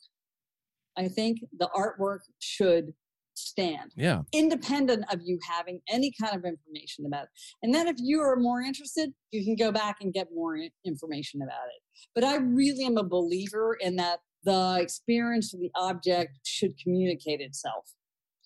I 0.96 1.08
think 1.08 1.40
the 1.58 1.68
artwork 1.76 2.20
should 2.38 2.94
stand 3.36 3.90
yeah, 3.96 4.22
independent 4.32 5.04
of 5.12 5.20
you 5.24 5.38
having 5.48 5.80
any 5.88 6.12
kind 6.20 6.36
of 6.36 6.44
information 6.44 7.04
about 7.06 7.24
it. 7.24 7.30
And 7.62 7.74
then 7.74 7.88
if 7.88 7.96
you 7.98 8.20
are 8.20 8.36
more 8.36 8.60
interested, 8.60 9.12
you 9.32 9.44
can 9.44 9.56
go 9.56 9.72
back 9.72 9.96
and 10.00 10.12
get 10.12 10.28
more 10.32 10.56
information 10.84 11.42
about 11.42 11.66
it. 11.66 11.82
But 12.14 12.24
I 12.24 12.36
really 12.36 12.84
am 12.84 12.96
a 12.96 13.02
believer 13.02 13.76
in 13.80 13.96
that 13.96 14.20
the 14.44 14.78
experience 14.80 15.52
of 15.54 15.60
the 15.60 15.70
object 15.74 16.38
should 16.44 16.78
communicate 16.78 17.40
itself. 17.40 17.90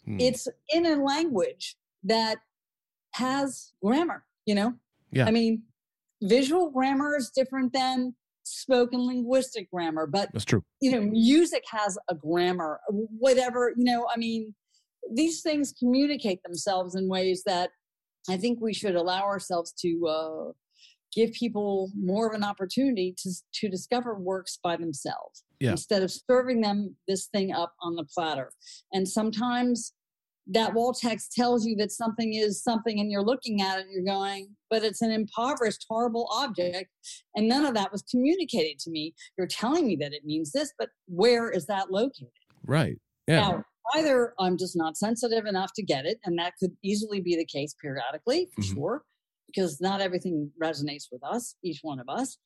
Hmm. 0.05 0.16
It's 0.20 0.49
in 0.72 0.86
a 0.86 1.03
language 1.03 1.76
that 2.05 2.38
has 3.12 3.72
grammar, 3.82 4.24
you 4.46 4.55
know? 4.55 4.74
Yeah. 5.11 5.26
I 5.26 5.30
mean, 5.30 5.62
visual 6.22 6.70
grammar 6.70 7.16
is 7.16 7.30
different 7.34 7.72
than 7.72 8.14
spoken 8.49 9.07
linguistic 9.07 9.70
grammar, 9.70 10.07
but 10.07 10.30
that's 10.32 10.44
true. 10.44 10.62
you 10.80 10.90
know, 10.90 11.01
music 11.01 11.64
has 11.70 11.99
a 12.09 12.14
grammar, 12.14 12.80
whatever, 12.90 13.72
you 13.76 13.84
know, 13.84 14.07
I 14.12 14.18
mean, 14.18 14.55
these 15.14 15.42
things 15.42 15.72
communicate 15.78 16.42
themselves 16.42 16.94
in 16.94 17.09
ways 17.09 17.42
that 17.46 17.70
I 18.28 18.36
think 18.36 18.61
we 18.61 18.74
should 18.74 18.94
allow 18.94 19.22
ourselves 19.22 19.72
to 19.80 20.07
uh, 20.07 20.53
give 21.14 21.32
people 21.32 21.90
more 21.99 22.26
of 22.28 22.34
an 22.34 22.44
opportunity 22.44 23.14
to, 23.18 23.30
to 23.55 23.68
discover 23.68 24.14
works 24.18 24.59
by 24.62 24.76
themselves 24.76 25.44
Yeah. 25.61 25.70
instead 25.70 26.03
of 26.03 26.11
serving 26.12 26.61
them 26.61 26.96
this 27.07 27.26
thing 27.26 27.53
up 27.53 27.72
on 27.80 27.94
the 27.96 28.05
platter. 28.05 28.51
And 28.92 29.09
sometimes 29.09 29.94
that 30.49 30.72
wall 30.74 30.92
text 30.92 31.32
tells 31.32 31.66
you 31.66 31.76
that 31.76 31.92
something 31.92 32.34
is 32.34 32.62
something 32.62 32.99
and 33.01 33.11
you're 33.11 33.22
looking 33.24 33.61
at 33.61 33.78
it 33.78 33.82
and 33.86 33.90
you're 33.92 34.05
going, 34.14 34.49
but 34.70 34.82
it's 34.82 35.03
an 35.03 35.11
impoverished, 35.11 35.84
horrible 35.88 36.28
object. 36.32 36.90
And 37.36 37.49
none 37.49 37.66
of 37.66 37.74
that 37.74 37.92
was 37.92 38.03
communicated 38.11 38.78
to 38.80 38.90
me. 38.90 39.14
You're 39.36 39.46
telling 39.46 39.86
me 39.86 39.96
that 39.96 40.12
it 40.14 40.24
means 40.24 40.53
this, 40.53 40.72
but 40.78 40.88
where 41.07 41.51
is 41.51 41.66
that 41.66 41.90
located? 41.90 42.28
Right. 42.64 42.96
Yeah. 43.26 43.40
Now, 43.40 43.64
either 43.94 44.32
I'm 44.38 44.57
just 44.57 44.76
not 44.76 44.96
sensitive 44.96 45.44
enough 45.46 45.72
to 45.76 45.82
get 45.82 46.07
it, 46.07 46.18
and 46.24 46.38
that 46.38 46.55
could 46.59 46.72
easily 46.82 47.20
be 47.20 47.36
the 47.36 47.44
case 47.44 47.74
periodically, 47.80 48.49
for 48.55 48.62
Mhm. 48.62 48.74
sure. 48.74 49.03
because 49.46 49.80
not 49.80 50.03
everything 50.03 50.53
resonates 50.62 51.05
with 51.11 51.24
us, 51.24 51.55
each 51.64 51.78
one 51.80 51.99
of 51.99 52.07
us. 52.07 52.36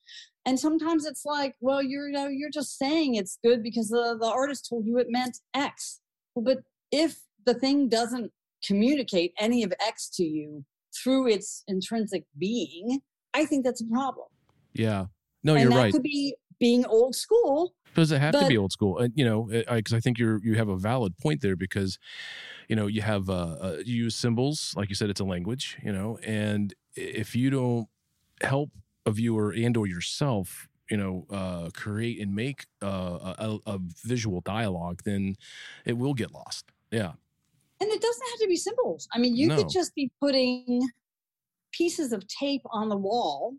And 0.46 0.56
sometimes 0.60 1.04
it's 1.04 1.24
like, 1.24 1.56
well, 1.60 1.82
you're 1.82 2.06
you 2.06 2.12
know, 2.12 2.28
you're 2.28 2.48
just 2.48 2.78
saying 2.78 3.16
it's 3.16 3.40
good 3.42 3.60
because 3.60 3.88
the, 3.88 4.16
the 4.20 4.28
artist 4.30 4.68
told 4.70 4.86
you 4.86 4.98
it 4.98 5.08
meant 5.10 5.36
X. 5.52 5.98
But 6.36 6.58
if 6.92 7.18
the 7.44 7.54
thing 7.54 7.88
doesn't 7.88 8.32
communicate 8.64 9.32
any 9.38 9.62
of 9.62 9.72
X 9.86 10.08
to 10.10 10.24
you 10.24 10.64
through 10.94 11.28
its 11.28 11.64
intrinsic 11.68 12.24
being, 12.38 13.00
I 13.34 13.44
think 13.44 13.64
that's 13.64 13.80
a 13.80 13.86
problem. 13.86 14.26
Yeah. 14.74 15.06
No, 15.42 15.54
and 15.54 15.62
you're 15.62 15.70
that 15.70 15.76
right. 15.76 15.92
could 15.92 16.02
be 16.02 16.36
being 16.58 16.84
old 16.86 17.14
school. 17.14 17.74
Does 17.94 18.12
it 18.12 18.20
have 18.20 18.32
to 18.38 18.46
be 18.46 18.56
old 18.56 18.72
school? 18.72 18.98
And 18.98 19.12
you 19.16 19.24
know, 19.24 19.42
because 19.50 19.92
I, 19.92 20.00
think 20.00 20.18
you're 20.18 20.40
you 20.42 20.54
have 20.54 20.68
a 20.68 20.76
valid 20.76 21.18
point 21.18 21.42
there 21.42 21.56
because, 21.56 21.98
you 22.68 22.76
know, 22.76 22.86
you 22.86 23.02
have 23.02 23.28
uh, 23.28 23.56
uh, 23.60 23.76
you 23.84 24.04
use 24.04 24.14
symbols 24.14 24.72
like 24.76 24.88
you 24.88 24.94
said, 24.94 25.10
it's 25.10 25.20
a 25.20 25.24
language. 25.24 25.76
You 25.82 25.92
know, 25.92 26.18
and 26.24 26.72
if 26.94 27.36
you 27.36 27.50
don't 27.50 27.88
help 28.40 28.70
a 29.04 29.10
viewer 29.10 29.52
and 29.52 29.76
or 29.76 29.86
yourself, 29.86 30.68
you 30.88 30.96
know, 30.96 31.26
uh, 31.30 31.70
create 31.74 32.20
and 32.20 32.34
make 32.34 32.66
uh, 32.82 33.34
a, 33.38 33.58
a 33.66 33.78
visual 34.04 34.40
dialogue, 34.40 35.02
then 35.04 35.36
it 35.84 35.98
will 35.98 36.14
get 36.14 36.32
lost. 36.32 36.66
Yeah. 36.90 37.12
And 37.82 37.90
it 37.90 38.00
doesn't 38.00 38.28
have 38.30 38.38
to 38.38 38.46
be 38.46 38.54
symbols. 38.56 39.08
I 39.12 39.18
mean, 39.18 39.34
you 39.34 39.48
No. 39.48 39.56
could 39.56 39.68
just 39.68 39.92
be 39.96 40.08
putting 40.20 40.88
pieces 41.72 42.12
of 42.12 42.24
tape 42.28 42.62
on 42.70 42.88
the 42.88 42.96
wall 42.96 43.56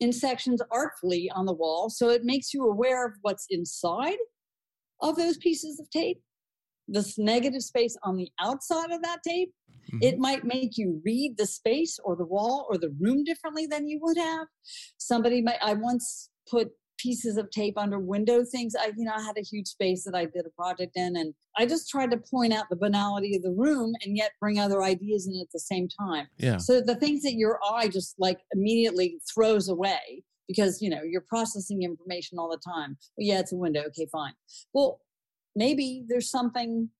in 0.00 0.12
sections 0.12 0.62
artfully 0.70 1.30
on 1.34 1.44
the 1.46 1.52
wall 1.52 1.90
so 1.90 2.08
it 2.08 2.24
makes 2.24 2.54
you 2.54 2.64
aware 2.64 3.06
of 3.06 3.12
what's 3.22 3.46
inside 3.50 4.16
of 5.02 5.16
those 5.16 5.36
pieces 5.38 5.78
of 5.80 5.88
tape 5.90 6.20
this 6.88 7.18
negative 7.18 7.62
space 7.62 7.96
on 8.02 8.16
the 8.16 8.28
outside 8.40 8.90
of 8.92 9.02
that 9.02 9.20
tape 9.26 9.52
Mhm. 9.92 10.02
it 10.02 10.18
might 10.18 10.44
make 10.44 10.76
you 10.76 11.00
read 11.04 11.36
the 11.36 11.46
space 11.46 11.98
or 12.04 12.16
the 12.16 12.24
wall 12.24 12.66
or 12.68 12.78
the 12.78 12.90
room 13.00 13.24
differently 13.24 13.66
than 13.66 13.86
you 13.88 13.98
would 14.02 14.16
have 14.16 14.46
somebody 14.96 15.40
might 15.42 15.58
i 15.62 15.74
once 15.74 16.30
put 16.48 16.68
pieces 17.04 17.36
of 17.36 17.50
tape 17.50 17.76
under 17.76 17.98
window 17.98 18.44
things 18.44 18.74
i 18.80 18.86
you 18.96 19.04
know 19.04 19.12
i 19.14 19.22
had 19.22 19.36
a 19.36 19.42
huge 19.42 19.68
space 19.68 20.04
that 20.04 20.14
i 20.14 20.24
did 20.24 20.46
a 20.46 20.50
project 20.50 20.92
in 20.96 21.16
and 21.16 21.34
i 21.58 21.66
just 21.66 21.88
tried 21.88 22.10
to 22.10 22.16
point 22.16 22.52
out 22.52 22.64
the 22.70 22.76
banality 22.76 23.36
of 23.36 23.42
the 23.42 23.52
room 23.52 23.92
and 24.04 24.16
yet 24.16 24.32
bring 24.40 24.58
other 24.58 24.82
ideas 24.82 25.26
in 25.26 25.38
at 25.40 25.52
the 25.52 25.60
same 25.60 25.86
time 25.88 26.26
yeah. 26.38 26.56
so 26.56 26.80
the 26.80 26.96
things 26.96 27.22
that 27.22 27.34
your 27.34 27.58
eye 27.70 27.88
just 27.88 28.14
like 28.18 28.38
immediately 28.54 29.18
throws 29.34 29.68
away 29.68 30.24
because 30.48 30.80
you 30.82 30.90
know 30.90 31.02
you're 31.02 31.24
processing 31.28 31.82
information 31.82 32.38
all 32.38 32.50
the 32.50 32.58
time. 32.58 32.96
Well, 33.16 33.26
yeah, 33.26 33.40
it's 33.40 33.52
a 33.52 33.56
window. 33.56 33.82
Okay, 33.88 34.06
fine. 34.10 34.32
Well, 34.72 35.00
maybe 35.54 36.04
there's 36.08 36.30
something 36.30 36.90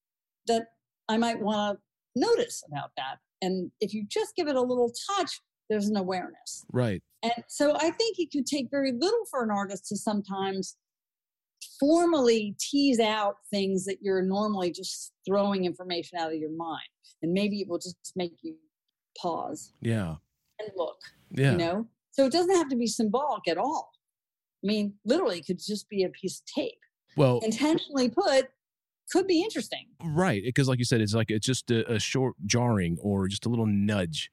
that 0.47 0.67
I 1.09 1.17
might 1.17 1.41
want 1.41 1.79
to 1.79 2.21
notice 2.21 2.63
about 2.71 2.91
that. 2.97 3.19
And 3.43 3.71
if 3.81 3.93
you 3.93 4.07
just 4.09 4.35
give 4.37 4.49
it 4.49 4.57
a 4.57 4.61
little 4.61 4.93
touch, 5.17 5.41
there's 5.71 5.89
an 5.89 5.97
awareness. 5.97 6.65
Right. 6.73 7.03
And 7.23 7.33
so 7.49 7.75
I 7.77 7.91
think 7.91 8.19
it 8.19 8.31
could 8.31 8.47
take 8.47 8.71
very 8.71 8.93
little 8.93 9.25
for 9.31 9.43
an 9.43 9.51
artist 9.51 9.87
to 9.89 9.97
sometimes 9.97 10.77
formally 11.81 12.55
tease 12.61 13.01
out 13.01 13.37
things 13.51 13.85
that 13.87 13.99
you're 14.03 14.23
normally 14.23 14.71
just 14.71 15.13
throwing 15.27 15.65
information 15.65 16.19
out 16.19 16.33
of 16.33 16.39
your 16.39 16.53
mind. 16.55 16.83
And 17.23 17.33
maybe 17.33 17.61
it 17.61 17.69
will 17.69 17.79
just 17.79 17.97
make 18.17 18.33
you 18.43 18.57
pause 19.19 19.73
Yeah. 19.81 20.17
and 20.61 20.71
look, 20.77 20.99
Yeah. 21.31 21.53
you 21.53 21.59
know? 21.59 21.89
So 22.11 22.27
it 22.27 22.33
doesn't 22.33 22.55
have 22.55 22.69
to 22.69 22.77
be 22.77 22.87
symbolic 22.87 23.49
at 23.49 23.59
all. 23.59 23.93
I 24.63 24.67
mean, 24.67 24.95
literally, 25.05 25.39
it 25.39 25.47
could 25.47 25.59
just 25.59 25.89
be 25.89 26.05
a 26.05 26.09
piece 26.11 26.41
of 26.41 26.47
tape. 26.47 26.79
well, 27.17 27.39
Intentionally 27.45 28.09
put, 28.09 28.51
could 29.13 29.27
be 29.27 29.43
interesting. 29.43 29.87
Right, 30.03 30.43
because 30.43 30.69
like 30.69 30.79
you 30.79 30.85
said, 30.85 31.01
it's 31.01 31.15
like 31.15 31.31
it's 31.31 31.47
just 31.47 31.71
a, 31.71 31.91
a 31.93 31.99
short 31.99 32.35
jarring 32.47 32.99
or 33.03 33.29
just 33.29 33.47
a 33.47 33.49
little 33.49 33.67
nudge, 33.67 34.31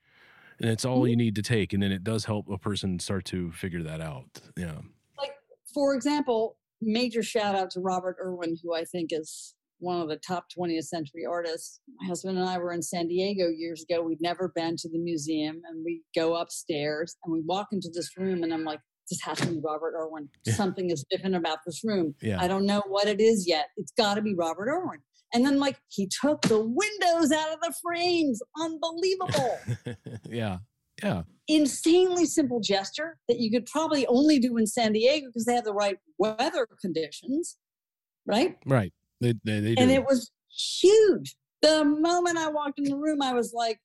and 0.61 0.71
it's 0.71 0.85
all 0.85 1.07
you 1.07 1.13
mm-hmm. 1.13 1.19
need 1.19 1.35
to 1.35 1.41
take, 1.41 1.73
and 1.73 1.81
then 1.81 1.91
it 1.91 2.03
does 2.03 2.25
help 2.25 2.49
a 2.49 2.57
person 2.57 2.99
start 2.99 3.25
to 3.25 3.51
figure 3.51 3.83
that 3.83 4.01
out. 4.01 4.25
Yeah, 4.57 4.77
Like, 5.17 5.33
for 5.73 5.95
example, 5.95 6.57
major 6.81 7.23
shout 7.23 7.55
out 7.55 7.71
to 7.71 7.79
Robert 7.79 8.17
Irwin, 8.23 8.57
who 8.63 8.75
I 8.75 8.85
think 8.85 9.09
is 9.11 9.55
one 9.79 9.99
of 9.99 10.09
the 10.09 10.17
top 10.17 10.45
20th 10.57 10.85
century 10.85 11.25
artists. 11.27 11.81
My 11.99 12.07
husband 12.07 12.37
and 12.37 12.47
I 12.47 12.59
were 12.59 12.71
in 12.71 12.83
San 12.83 13.07
Diego 13.07 13.47
years 13.49 13.83
ago. 13.83 14.03
We'd 14.03 14.21
never 14.21 14.51
been 14.55 14.75
to 14.77 14.89
the 14.89 14.99
museum, 14.99 15.61
and 15.67 15.83
we 15.83 16.03
go 16.15 16.35
upstairs 16.35 17.17
and 17.23 17.33
we 17.33 17.41
walk 17.41 17.67
into 17.71 17.89
this 17.93 18.15
room, 18.17 18.43
and 18.43 18.53
I'm 18.53 18.63
like, 18.63 18.79
this 19.09 19.21
has 19.23 19.39
to 19.39 19.47
be 19.47 19.59
Robert 19.59 19.93
Irwin. 19.95 20.29
Yeah. 20.45 20.53
Something 20.53 20.89
is 20.89 21.03
different 21.09 21.35
about 21.35 21.57
this 21.65 21.81
room. 21.83 22.15
yeah, 22.21 22.41
I 22.41 22.47
don't 22.47 22.65
know 22.65 22.81
what 22.87 23.07
it 23.07 23.19
is 23.19 23.45
yet. 23.47 23.67
It's 23.77 23.91
got 23.91 24.13
to 24.15 24.21
be 24.21 24.35
Robert 24.35 24.69
Irwin. 24.69 24.99
And 25.33 25.45
then, 25.45 25.59
like, 25.59 25.79
he 25.87 26.07
took 26.07 26.41
the 26.43 26.59
windows 26.59 27.31
out 27.31 27.53
of 27.53 27.61
the 27.61 27.73
frames. 27.81 28.41
Unbelievable. 28.59 29.59
yeah, 30.29 30.57
yeah, 31.03 31.23
Insanely 31.47 32.25
simple 32.25 32.59
gesture 32.59 33.17
that 33.27 33.39
you 33.39 33.51
could 33.51 33.65
probably 33.65 34.05
only 34.07 34.39
do 34.39 34.57
in 34.57 34.67
San 34.67 34.93
Diego 34.93 35.27
because 35.27 35.45
they 35.45 35.55
have 35.55 35.63
the 35.63 35.73
right 35.73 35.97
weather 36.17 36.67
conditions, 36.79 37.57
right? 38.25 38.57
right. 38.65 38.93
They 39.19 39.33
they, 39.43 39.59
they. 39.59 39.75
And 39.77 39.91
it 39.91 40.03
was 40.03 40.31
huge. 40.49 41.35
The 41.61 41.85
moment 41.85 42.37
I 42.37 42.49
walked 42.49 42.79
in 42.79 42.85
the 42.85 42.95
room, 42.95 43.21
I 43.21 43.33
was 43.33 43.53
like, 43.53 43.79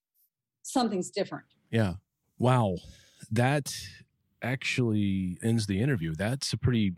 something's 0.63 1.11
different. 1.11 1.45
yeah. 1.71 1.95
Wow, 2.39 2.77
that 3.31 3.75
actually 4.43 5.39
ends 5.43 5.67
the 5.67 5.81
interview. 5.81 6.15
That's 6.15 6.53
a 6.53 6.59
pretty 6.59 6.95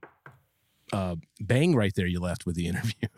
uh, 0.93 1.17
bang 1.41 1.77
right 1.77 1.93
there. 1.95 2.07
You 2.07 2.21
left 2.21 2.45
with 2.45 2.57
the 2.57 2.67
interview. 2.73 3.09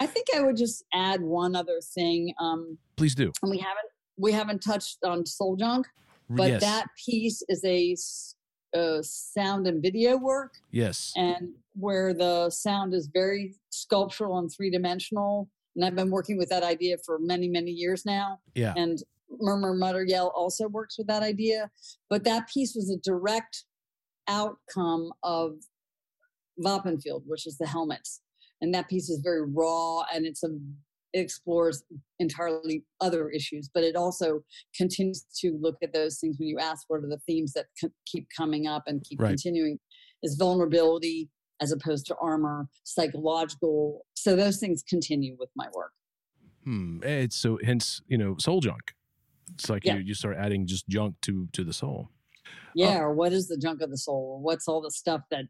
I 0.00 0.06
think 0.06 0.26
I 0.36 0.40
would 0.42 0.56
just 0.56 0.84
add 0.92 1.20
one 1.20 1.54
other 1.56 1.80
thing. 1.80 2.34
Um, 2.40 2.78
Please 2.96 3.14
do. 3.14 3.32
and 3.42 3.50
we 3.50 3.58
haven't 3.58 3.88
we 4.16 4.32
haven't 4.32 4.62
touched 4.62 4.98
on 5.04 5.26
Soul 5.26 5.56
Junk. 5.56 5.86
but 6.30 6.48
yes. 6.48 6.60
that 6.62 6.86
piece 7.04 7.42
is 7.48 7.64
a 7.64 7.96
uh, 8.78 9.02
sound 9.02 9.66
and 9.66 9.82
video 9.82 10.16
work 10.16 10.54
yes. 10.70 11.12
and 11.16 11.50
where 11.74 12.12
the 12.14 12.50
sound 12.50 12.94
is 12.94 13.08
very 13.12 13.54
sculptural 13.70 14.38
and 14.38 14.50
three-dimensional 14.50 15.48
and 15.76 15.84
i've 15.84 15.94
been 15.94 16.10
working 16.10 16.36
with 16.36 16.48
that 16.48 16.62
idea 16.64 16.96
for 17.04 17.18
many 17.20 17.46
many 17.48 17.70
years 17.70 18.04
now 18.04 18.40
Yeah. 18.54 18.74
and 18.76 19.02
murmur 19.38 19.74
mutter 19.74 20.04
yell 20.04 20.32
also 20.34 20.66
works 20.68 20.98
with 20.98 21.06
that 21.06 21.22
idea 21.22 21.70
but 22.10 22.24
that 22.24 22.48
piece 22.48 22.74
was 22.74 22.90
a 22.90 22.96
direct 22.98 23.64
outcome 24.28 25.12
of 25.22 25.56
Wapenveld, 26.56 27.24
which 27.26 27.46
is 27.46 27.58
the 27.58 27.66
helmets 27.66 28.20
and 28.64 28.72
that 28.74 28.88
piece 28.88 29.10
is 29.10 29.20
very 29.22 29.42
raw 29.46 30.00
and 30.12 30.24
it's 30.24 30.42
a 30.42 30.48
it 31.12 31.20
explores 31.20 31.84
entirely 32.18 32.82
other 33.00 33.28
issues 33.28 33.68
but 33.72 33.84
it 33.84 33.94
also 33.94 34.40
continues 34.76 35.24
to 35.40 35.56
look 35.60 35.76
at 35.82 35.92
those 35.92 36.18
things 36.18 36.36
when 36.40 36.48
you 36.48 36.58
ask 36.58 36.84
what 36.88 37.04
are 37.04 37.08
the 37.08 37.20
themes 37.26 37.52
that 37.52 37.66
co- 37.80 37.90
keep 38.06 38.26
coming 38.36 38.66
up 38.66 38.82
and 38.86 39.04
keep 39.04 39.20
Right. 39.20 39.28
continuing 39.28 39.78
is 40.24 40.34
vulnerability 40.36 41.28
as 41.60 41.70
opposed 41.72 42.06
to 42.06 42.16
armor 42.20 42.66
psychological 42.84 44.04
so 44.14 44.34
those 44.34 44.56
things 44.58 44.82
continue 44.88 45.36
with 45.38 45.50
my 45.54 45.68
work 45.74 45.92
Hmm. 46.64 47.00
It's 47.04 47.36
so 47.36 47.58
hence 47.62 48.00
you 48.08 48.16
know 48.16 48.36
soul 48.38 48.60
junk. 48.62 48.94
It's 49.52 49.68
like 49.68 49.84
Yeah. 49.84 49.96
you 49.96 50.00
you 50.08 50.14
start 50.14 50.36
adding 50.38 50.66
just 50.66 50.88
junk 50.88 51.14
to 51.26 51.46
to 51.52 51.62
the 51.62 51.74
soul. 51.74 52.08
yeah 52.74 52.98
or 53.04 53.12
what 53.14 53.32
is 53.34 53.48
the 53.48 53.58
junk 53.58 53.82
of 53.82 53.90
the 53.90 53.98
soul 53.98 54.40
what's 54.46 54.66
all 54.66 54.80
the 54.80 54.90
stuff 54.90 55.20
that 55.30 55.44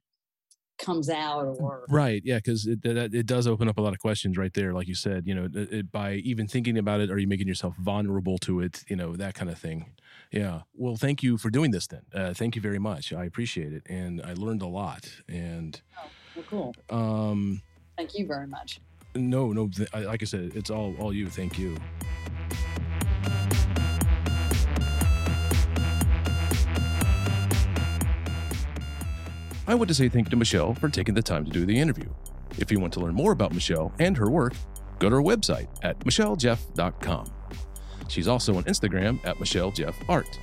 comes 0.78 1.08
out 1.08 1.56
or 1.60 1.84
Right. 1.88 2.22
Yeah. 2.24 2.36
Because 2.36 2.66
it, 2.66 2.84
it 2.84 3.26
does 3.26 3.46
open 3.46 3.68
up 3.68 3.78
a 3.78 3.80
lot 3.80 3.92
of 3.92 3.98
questions 4.00 4.36
right 4.36 4.52
there. 4.54 4.72
Like 4.72 4.88
you 4.88 4.94
said, 4.94 5.26
you 5.26 5.34
know, 5.34 5.44
it, 5.54 5.72
it- 5.72 5.92
by 5.92 6.14
even 6.14 6.46
thinking 6.48 6.78
about 6.78 7.00
it, 7.00 7.10
are 7.10 7.18
you 7.18 7.26
making 7.28 7.46
yourself 7.48 7.76
vulnerable 7.76 8.38
to 8.38 8.60
it? 8.60 8.82
You 8.88 8.96
know, 8.96 9.16
that 9.16 9.34
kind 9.34 9.50
of 9.50 9.58
thing. 9.58 9.92
Yeah. 10.30 10.62
Well, 10.74 10.96
thank 10.96 11.22
you 11.22 11.38
for 11.38 11.50
doing 11.50 11.70
this 11.70 11.86
then. 11.86 12.02
Uh, 12.12 12.34
thank 12.34 12.56
you 12.56 12.62
very 12.62 12.78
much. 12.78 13.12
I 13.12 13.24
appreciate 13.24 13.72
it. 13.72 13.82
And 13.88 14.20
I 14.22 14.34
learned 14.34 14.62
a 14.62 14.66
lot. 14.66 15.08
And 15.28 15.80
well, 16.34 16.44
cool 16.50 16.74
um, 16.90 17.62
thank 17.96 18.18
you 18.18 18.26
very 18.26 18.46
much 18.48 18.80
no, 19.16 19.52
no, 19.52 19.68
th- 19.68 19.88
like 19.92 20.22
I 20.22 20.24
said, 20.24 20.52
it's 20.56 20.70
all, 20.70 20.96
all 20.98 21.12
you. 21.12 21.28
Thank 21.28 21.56
you. 21.58 21.76
I 29.66 29.74
want 29.74 29.88
to 29.88 29.94
say 29.94 30.08
thank 30.08 30.26
you 30.26 30.30
to 30.30 30.36
Michelle 30.36 30.74
for 30.74 30.88
taking 30.88 31.14
the 31.14 31.22
time 31.22 31.44
to 31.44 31.50
do 31.50 31.64
the 31.64 31.78
interview. 31.78 32.08
If 32.58 32.70
you 32.70 32.78
want 32.78 32.92
to 32.94 33.00
learn 33.00 33.14
more 33.14 33.32
about 33.32 33.54
Michelle 33.54 33.92
and 33.98 34.16
her 34.16 34.30
work, 34.30 34.54
go 34.98 35.08
to 35.08 35.16
her 35.16 35.22
website 35.22 35.68
at 35.82 35.98
michellejeff.com. 36.00 37.32
She's 38.08 38.28
also 38.28 38.56
on 38.56 38.64
Instagram 38.64 39.24
at 39.24 39.36
michellejeffart. 39.36 40.38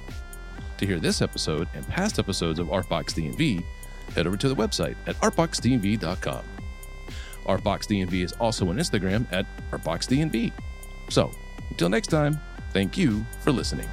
To 0.77 0.85
hear 0.87 0.99
this 0.99 1.21
episode 1.21 1.67
and 1.75 1.87
past 1.87 2.17
episodes 2.17 2.57
of 2.57 2.67
Artbox 2.67 3.13
DNV, 3.13 3.63
head 4.15 4.25
over 4.25 4.37
to 4.37 4.49
the 4.49 4.55
website 4.55 4.95
at 5.05 5.15
artboxdnv.com. 5.17 6.43
Artbox 7.45 7.85
DNV 7.87 8.23
is 8.23 8.33
also 8.33 8.67
on 8.69 8.77
Instagram 8.77 9.31
at 9.31 9.45
artboxdnv. 9.71 10.51
So, 11.09 11.29
until 11.69 11.89
next 11.89 12.07
time, 12.07 12.39
thank 12.73 12.97
you 12.97 13.23
for 13.41 13.51
listening. 13.51 13.87